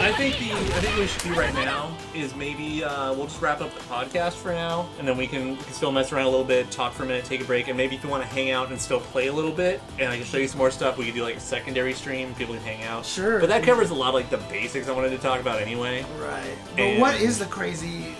[0.00, 3.42] I think the I think we should do right now is maybe uh, we'll just
[3.42, 6.26] wrap up the podcast for now, and then we can, we can still mess around
[6.26, 8.22] a little bit, talk for a minute, take a break, and maybe if you want
[8.22, 10.58] to hang out and still play a little bit, and I can show you some
[10.58, 13.04] more stuff, we could do like a secondary stream, people can hang out.
[13.04, 13.40] Sure.
[13.40, 16.06] But that covers a lot of like the basics I wanted to talk about anyway.
[16.20, 16.56] right.
[16.76, 18.14] But And- what is the crazy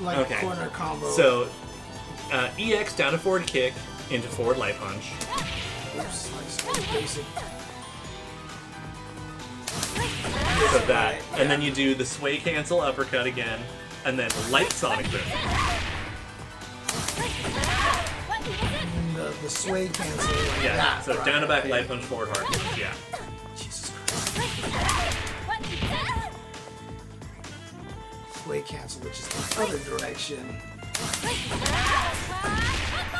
[0.00, 0.40] like Okay.
[0.40, 1.08] corner combo?
[1.12, 1.48] So,
[2.32, 3.74] uh, EX down to forward kick
[4.10, 5.12] into forward light punch.
[5.96, 7.22] Oops, like so
[10.62, 10.80] basic.
[10.80, 13.60] So that, and then you do the sway cancel uppercut again,
[14.04, 15.20] and then light sonic boom.
[18.94, 20.34] And the, the sway cancel.
[20.34, 20.76] Like Yeah.
[20.76, 21.70] that, So right, down to back right.
[21.72, 22.78] light punch forward hard punch.
[22.78, 22.92] Yeah.
[23.56, 25.18] Jesus Christ.
[28.44, 30.56] Sway cancel, which is the other direction.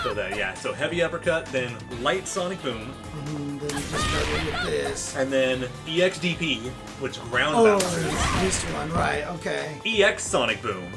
[0.03, 0.55] So that yeah.
[0.55, 5.16] So heavy uppercut, then light sonic boom, And then you just start with this.
[5.16, 6.59] and then EXDP,
[7.01, 8.05] which ground Oh, bounces.
[8.40, 9.24] this one, right?
[9.36, 9.81] Okay.
[9.86, 10.93] EX sonic boom,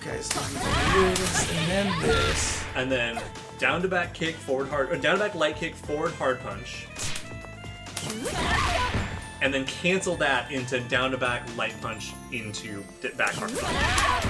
[0.00, 2.62] Okay, so do this and then this.
[2.76, 3.20] and then
[3.58, 6.86] down to back kick forward hard, or down to back light kick forward hard punch.
[9.42, 14.26] And then cancel that into down to back light punch into d- back hard punch.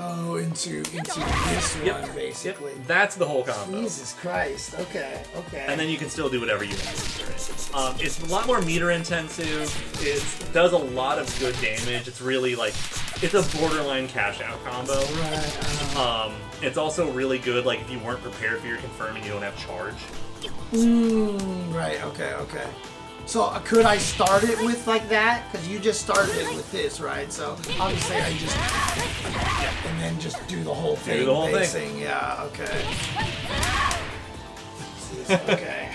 [0.00, 2.00] Oh, into into this Yep.
[2.02, 2.72] one basically.
[2.72, 2.86] Yep.
[2.86, 3.80] That's the whole combo.
[3.82, 4.74] Jesus Christ.
[4.78, 5.22] Okay.
[5.36, 5.64] Okay.
[5.68, 7.70] and then you can still do whatever you want.
[7.74, 9.68] Um, it's a lot more meter intensive.
[10.00, 12.06] It does a lot of good damage.
[12.08, 12.74] It's really like
[13.22, 14.94] it's a borderline cash out combo.
[14.94, 15.96] Right.
[15.96, 17.64] Uh, Um, it's also really good.
[17.66, 19.94] Like if you weren't prepared for your confirm and you don't have charge.
[20.72, 22.02] mm, right.
[22.04, 22.32] Okay.
[22.34, 22.66] Okay.
[23.28, 25.52] So uh, could I start it with like that?
[25.52, 27.30] Because you just started it with this, right?
[27.30, 28.56] So obviously I just
[29.86, 31.26] and then just do the whole thing.
[31.26, 31.98] the whole thing.
[31.98, 32.42] Yeah.
[32.46, 32.86] Okay.
[35.52, 35.90] Okay.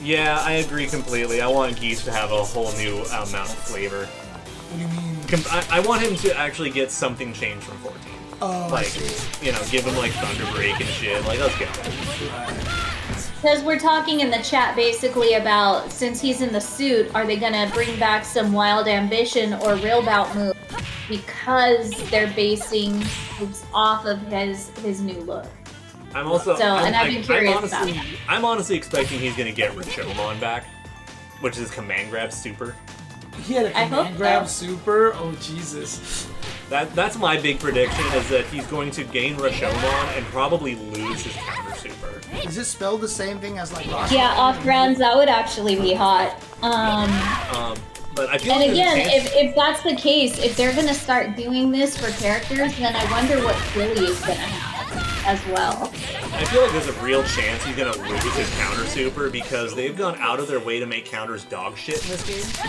[0.00, 1.40] Yeah, I agree completely.
[1.40, 4.06] I want Geese to have a whole new amount of flavor.
[4.06, 5.16] What do you mean?
[5.26, 8.00] Com- I, I want him to actually get something changed from 14.
[8.40, 11.24] Oh, I Like, you know, give him like Thunder Break and shit.
[11.24, 11.66] Like, let's go.
[13.42, 13.52] Right.
[13.52, 17.36] Because we're talking in the chat basically about since he's in the suit, are they
[17.36, 20.54] gonna bring back some wild ambition or real bout move
[21.08, 23.02] because they're basing
[23.38, 25.46] moves off of his his new look.
[26.14, 26.56] I'm also.
[26.56, 29.52] So, I'm, and I've I- been curious I'm honestly, about I'm honestly expecting he's gonna
[29.52, 30.66] get Rashomon back,
[31.40, 32.76] which is command grab super.
[33.42, 34.66] He had a command grab so.
[34.66, 35.14] super.
[35.14, 36.28] Oh Jesus.
[36.70, 41.24] That that's my big prediction is that he's going to gain Rashomon and probably lose
[41.24, 42.20] his counter super.
[42.46, 44.12] Is it spelled the same thing as like Rashomon?
[44.12, 46.40] Yeah, off rounds that would actually be hot.
[46.62, 47.10] Um,
[47.56, 47.76] Um,
[48.14, 51.36] but I feel and like again, if, if that's the case, if they're gonna start
[51.36, 54.79] doing this for characters, then I wonder what Billy is gonna have
[55.24, 55.90] as well.
[56.32, 59.96] I feel like there's a real chance he's gonna lose his counter super because they've
[59.96, 62.66] gone out of their way to make counters dog shit in this game.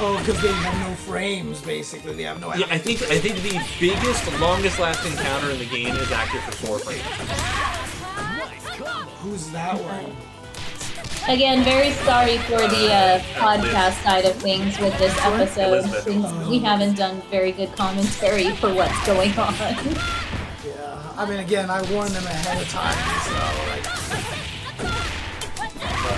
[0.00, 2.14] Oh, because they have no frames, basically.
[2.14, 2.54] They have no.
[2.54, 6.42] Yeah, I think I think the biggest, longest lasting counter in the game is active
[6.44, 7.02] for four frames.
[9.20, 10.16] Who's that one?
[11.28, 16.04] Again, very sorry for the uh, podcast side of things with this episode, Elizabeth.
[16.04, 19.54] since we haven't done very good commentary for what's going on.
[21.18, 21.24] Yeah.
[21.24, 23.32] I mean, again, I warned them ahead of time, so
[23.70, 23.84] like.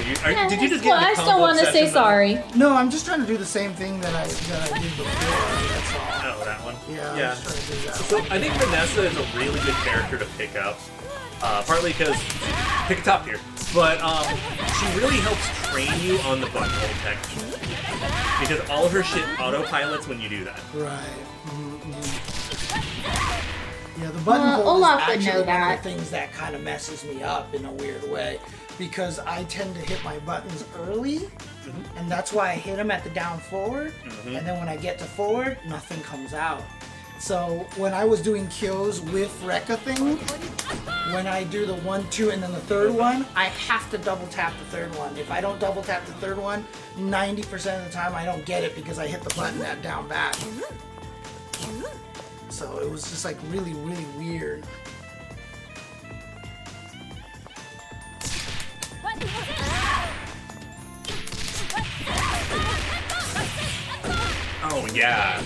[0.06, 2.38] You, are, did you just get well, I still want to say obsession sorry.
[2.56, 5.04] No, I'm just trying to do the same thing that I that I did before.
[5.04, 6.40] That's all.
[6.40, 6.74] Oh, that one.
[6.88, 7.10] Yeah.
[7.10, 7.34] I'm Yeah.
[7.34, 7.96] just trying to do that.
[7.96, 10.78] So I think Vanessa is a really good character to pick up.
[11.42, 12.16] Uh, partly because
[12.86, 13.40] pick a top tier.
[13.74, 14.24] But um,
[14.78, 17.60] she really helps train you on the buttonhole technique
[18.40, 20.60] because all of her shit autopilots when you do that.
[20.74, 20.98] Right.
[21.46, 22.29] Mm-hmm.
[24.00, 26.62] Yeah, the buttonhole Uh, Olaf is actually know one of the things that kind of
[26.62, 28.38] messes me up in a weird way
[28.78, 31.18] because I tend to hit my buttons early,
[31.60, 31.98] Mm-hmm.
[31.98, 33.92] and that's why I hit them at the down forward,
[34.26, 36.62] and then when I get to forward, nothing comes out.
[37.18, 40.16] So when I was doing Kyo's with Rekka thing,
[41.14, 44.26] when I do the one, two, and then the third one, I have to double
[44.28, 45.14] tap the third one.
[45.18, 46.64] If I don't double tap the third one,
[46.96, 50.08] 90% of the time I don't get it because I hit the button at down
[50.08, 50.34] back.
[52.60, 54.66] So it was just like really, really weird.
[64.72, 65.40] Oh yeah,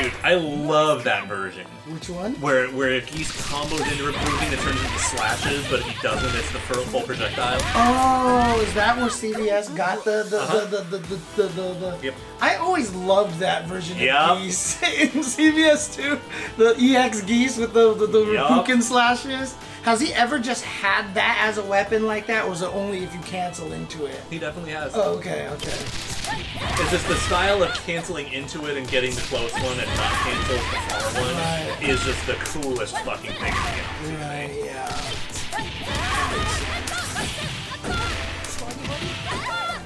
[0.00, 1.66] dude, I love that version.
[1.88, 2.34] Which one?
[2.34, 6.38] Where where if he's combos into removing, it turns into slashes, but if he doesn't,
[6.38, 7.58] it's the full projectile.
[7.74, 10.64] Oh, is that where CVS got the the Uh-huh.
[10.66, 12.14] the, the, the, the, the, the Yep.
[12.40, 14.14] I always loved that version Yep.
[14.16, 16.20] of Geese in CVS too.
[16.56, 18.44] The EX Geese with the the, the Yep.
[18.46, 19.54] Reppuken slashes.
[19.82, 23.02] Has he ever just had that as a weapon like that, or was it only
[23.02, 24.20] if you cancel into it?
[24.30, 24.92] He definitely has.
[24.94, 26.17] Oh, okay, okay.
[26.30, 30.12] It's just the style of canceling into it and getting the close one and not
[30.24, 31.76] cancel the far one Right.
[31.82, 34.16] is just the coolest fucking thing to get onto.
[34.22, 34.94] Right, yeah.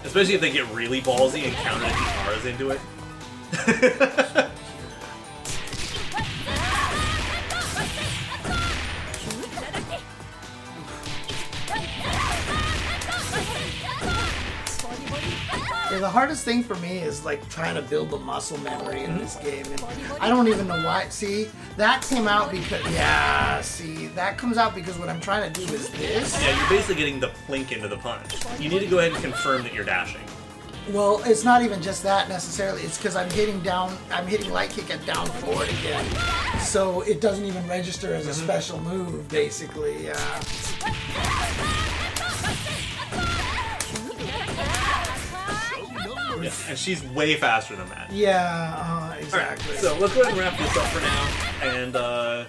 [0.04, 2.80] Especially if they get really ballsy and counter guitars into it.
[15.92, 19.18] Yeah, the hardest thing for me is like trying to build the muscle memory in
[19.18, 19.84] this game, and
[20.18, 21.06] I don't even know why.
[21.10, 23.60] See, that came out because yeah.
[23.60, 26.42] See, that comes out because what I'm trying to do is this.
[26.42, 28.32] Yeah, you're basically getting the plink into the punch.
[28.58, 30.22] You need to go ahead and confirm that you're dashing.
[30.88, 32.80] Well, it's not even just that necessarily.
[32.80, 33.94] It's because I'm hitting down.
[34.10, 36.06] I'm hitting light kick at down forward again,
[36.58, 38.44] so it doesn't even register as a mm-hmm.
[38.44, 39.28] special move.
[39.28, 40.40] Basically, yeah.
[46.44, 48.10] Yeah, and she's way faster than that.
[48.12, 49.76] Yeah, uh, exactly.
[49.76, 51.72] so let's go ahead and wrap this up for now.
[51.76, 52.44] And uh,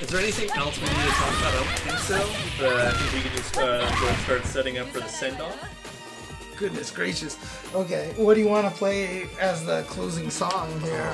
[0.00, 1.54] is there anything else we need to talk about?
[1.54, 2.18] I don't think so.
[2.58, 5.08] But I think we could just uh, go ahead and start setting up for the
[5.08, 6.56] send off.
[6.56, 7.38] Goodness gracious.
[7.74, 11.12] Okay, what do you want to play as the closing song here?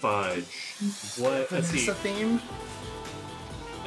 [0.00, 0.76] Fudge.
[1.18, 1.48] What?
[1.48, 1.84] See.
[1.84, 2.40] Vanessa theme.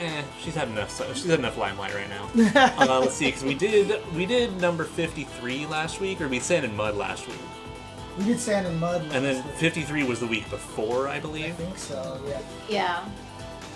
[0.04, 0.92] Eh, she's had enough.
[1.16, 2.30] She's had enough limelight right now.
[2.78, 6.40] uh, let's see, because we did we did number fifty three last week, or we
[6.40, 7.38] sand and mud last week,
[8.18, 9.02] We did sand and mud.
[9.14, 9.56] and then week.
[9.56, 11.56] fifty three was the week before, I I believe.
[11.56, 12.20] think so.
[12.28, 12.42] Yeah.
[12.68, 13.06] Yeah.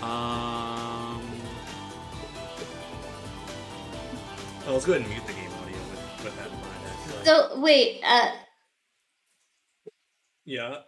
[0.02, 1.22] Um.
[4.66, 6.64] Well, let's go ahead and mute the game audio with, with that in mind.
[6.84, 7.50] I feel like.
[7.52, 8.30] So wait, uh,
[10.44, 10.80] yeah.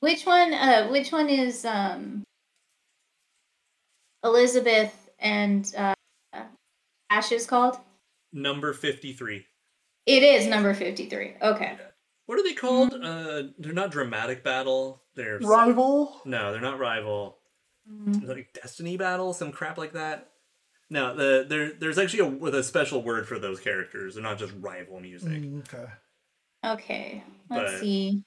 [0.00, 0.54] which one?
[0.54, 2.24] Uh, which one is um
[4.24, 5.94] Elisabeth and uh,
[7.10, 7.76] Ash is called?
[8.32, 9.46] Number fifty three.
[10.06, 11.34] It is number fifty-three.
[11.40, 11.76] Okay.
[12.26, 12.92] What are they called?
[12.94, 15.02] Uh, they're not dramatic battle.
[15.14, 16.20] They're Rival.
[16.24, 17.38] No, they're not rival.
[18.06, 20.30] Like Destiny Battle, some crap like that.
[20.88, 24.14] No, the there there's actually a with a special word for those characters.
[24.14, 25.30] They're not just rival music.
[25.42, 25.92] Mm, okay.
[26.64, 27.24] Okay.
[27.50, 28.24] Let's But- see.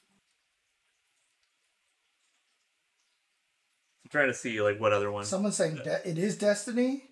[4.15, 5.25] Trying to see like what other one.
[5.25, 7.03] Someone's saying de- it is Destiny.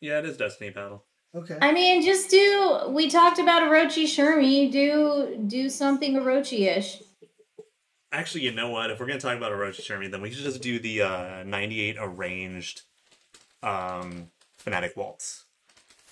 [0.00, 1.04] Yeah, it is Destiny Battle.
[1.34, 1.58] Okay.
[1.60, 2.84] I mean, just do.
[2.88, 4.72] We talked about Orochi Shermie.
[4.72, 7.02] Do do something Orochi-ish.
[8.12, 8.90] Actually, you know what?
[8.90, 11.96] If we're gonna talk about Orochi Shermie, then we should just do the uh, 98
[12.00, 12.82] arranged
[13.62, 15.44] um, Fanatic Waltz.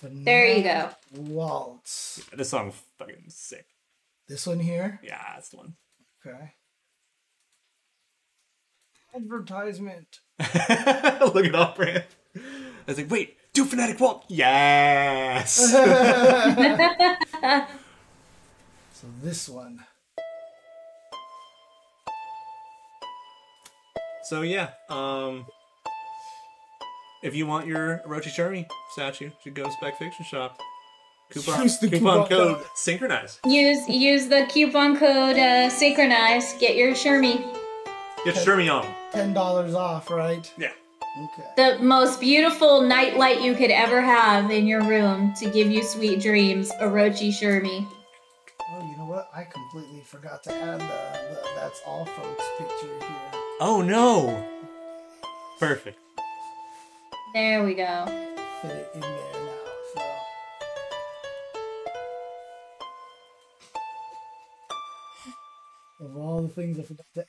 [0.03, 0.89] There you go.
[1.15, 2.23] Waltz.
[2.33, 3.65] This song fucking sick.
[4.27, 4.99] This one here.
[5.03, 5.75] Yeah, that's the one.
[6.25, 6.53] Okay.
[9.15, 10.19] Advertisement.
[10.39, 12.03] Look at up, Brand.
[12.35, 12.39] I
[12.87, 14.23] was like, wait, do Fanatic walk.
[14.27, 15.75] Yes.
[18.93, 19.79] So this one.
[24.25, 25.47] So yeah, um,
[27.23, 30.59] if you want your Orochi Shermie statue, you should go to Spec Fiction Shop.
[31.31, 32.65] Coupon, Use the coupon, coupon code code.
[32.75, 33.39] synchronize.
[33.45, 36.53] Use use the coupon code uh, synchronize.
[36.59, 37.41] Get your Shermie.
[38.23, 38.85] Get Shermie on.
[39.11, 40.51] Ten dollars off, right?
[40.57, 40.71] Yeah.
[41.19, 41.43] Okay.
[41.57, 46.21] The most beautiful nightlight you could ever have in your room to give you sweet
[46.21, 46.71] dreams.
[46.81, 47.85] Orochi Shermie.
[48.61, 49.29] Oh, you know what?
[49.35, 53.41] I completely forgot to add uh, the, the that's all folks picture here.
[53.59, 54.41] Oh no.
[55.59, 55.99] Perfect.
[57.33, 58.05] There we go.
[58.61, 59.51] Fit it in there now.
[65.99, 66.05] So.
[66.05, 67.25] Of all the things I forgot to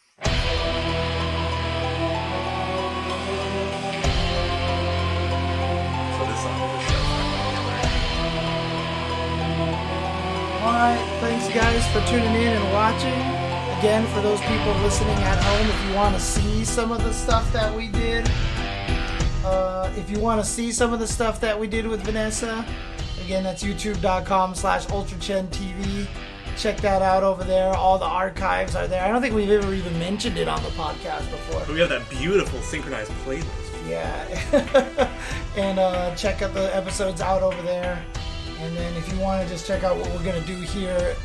[10.63, 13.13] Alright, thanks guys for tuning in and watching.
[13.79, 17.13] Again, for those people listening at home, if you want to see some of the
[17.13, 18.29] stuff that we did,
[19.45, 22.67] uh, if you want to see some of the stuff that we did with Vanessa,
[23.25, 26.09] again, that's youtube.com slash ultrachendtv.
[26.57, 27.73] Check that out over there.
[27.75, 29.05] All the archives are there.
[29.05, 31.65] I don't think we've ever even mentioned it on the podcast before.
[31.73, 33.62] We have that beautiful synchronized playlist.
[33.87, 35.11] Yeah.
[35.57, 38.05] and uh, check out the episodes out over there.
[38.61, 41.17] And then if you want to just check out what we're going to do here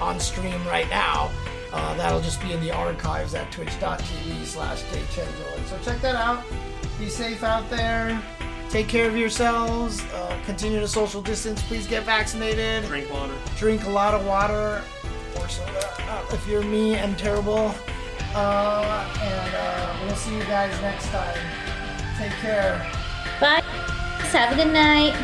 [0.00, 1.30] on stream right now,
[1.72, 4.82] uh, that'll just be in the archives at twitch.tv slash.
[4.82, 6.44] So check that out.
[6.98, 8.20] Be safe out there.
[8.70, 10.02] Take care of yourselves.
[10.12, 11.62] Uh, continue to social distance.
[11.62, 12.84] Please get vaccinated.
[12.84, 13.34] Drink water.
[13.56, 14.82] Drink a lot of water
[15.38, 17.74] or soda uh, if you're me and terrible.
[18.34, 21.77] Uh, and uh, we'll see you guys next time.
[22.18, 22.78] Take care.
[23.40, 23.62] Bye.
[24.32, 25.14] Have a good night.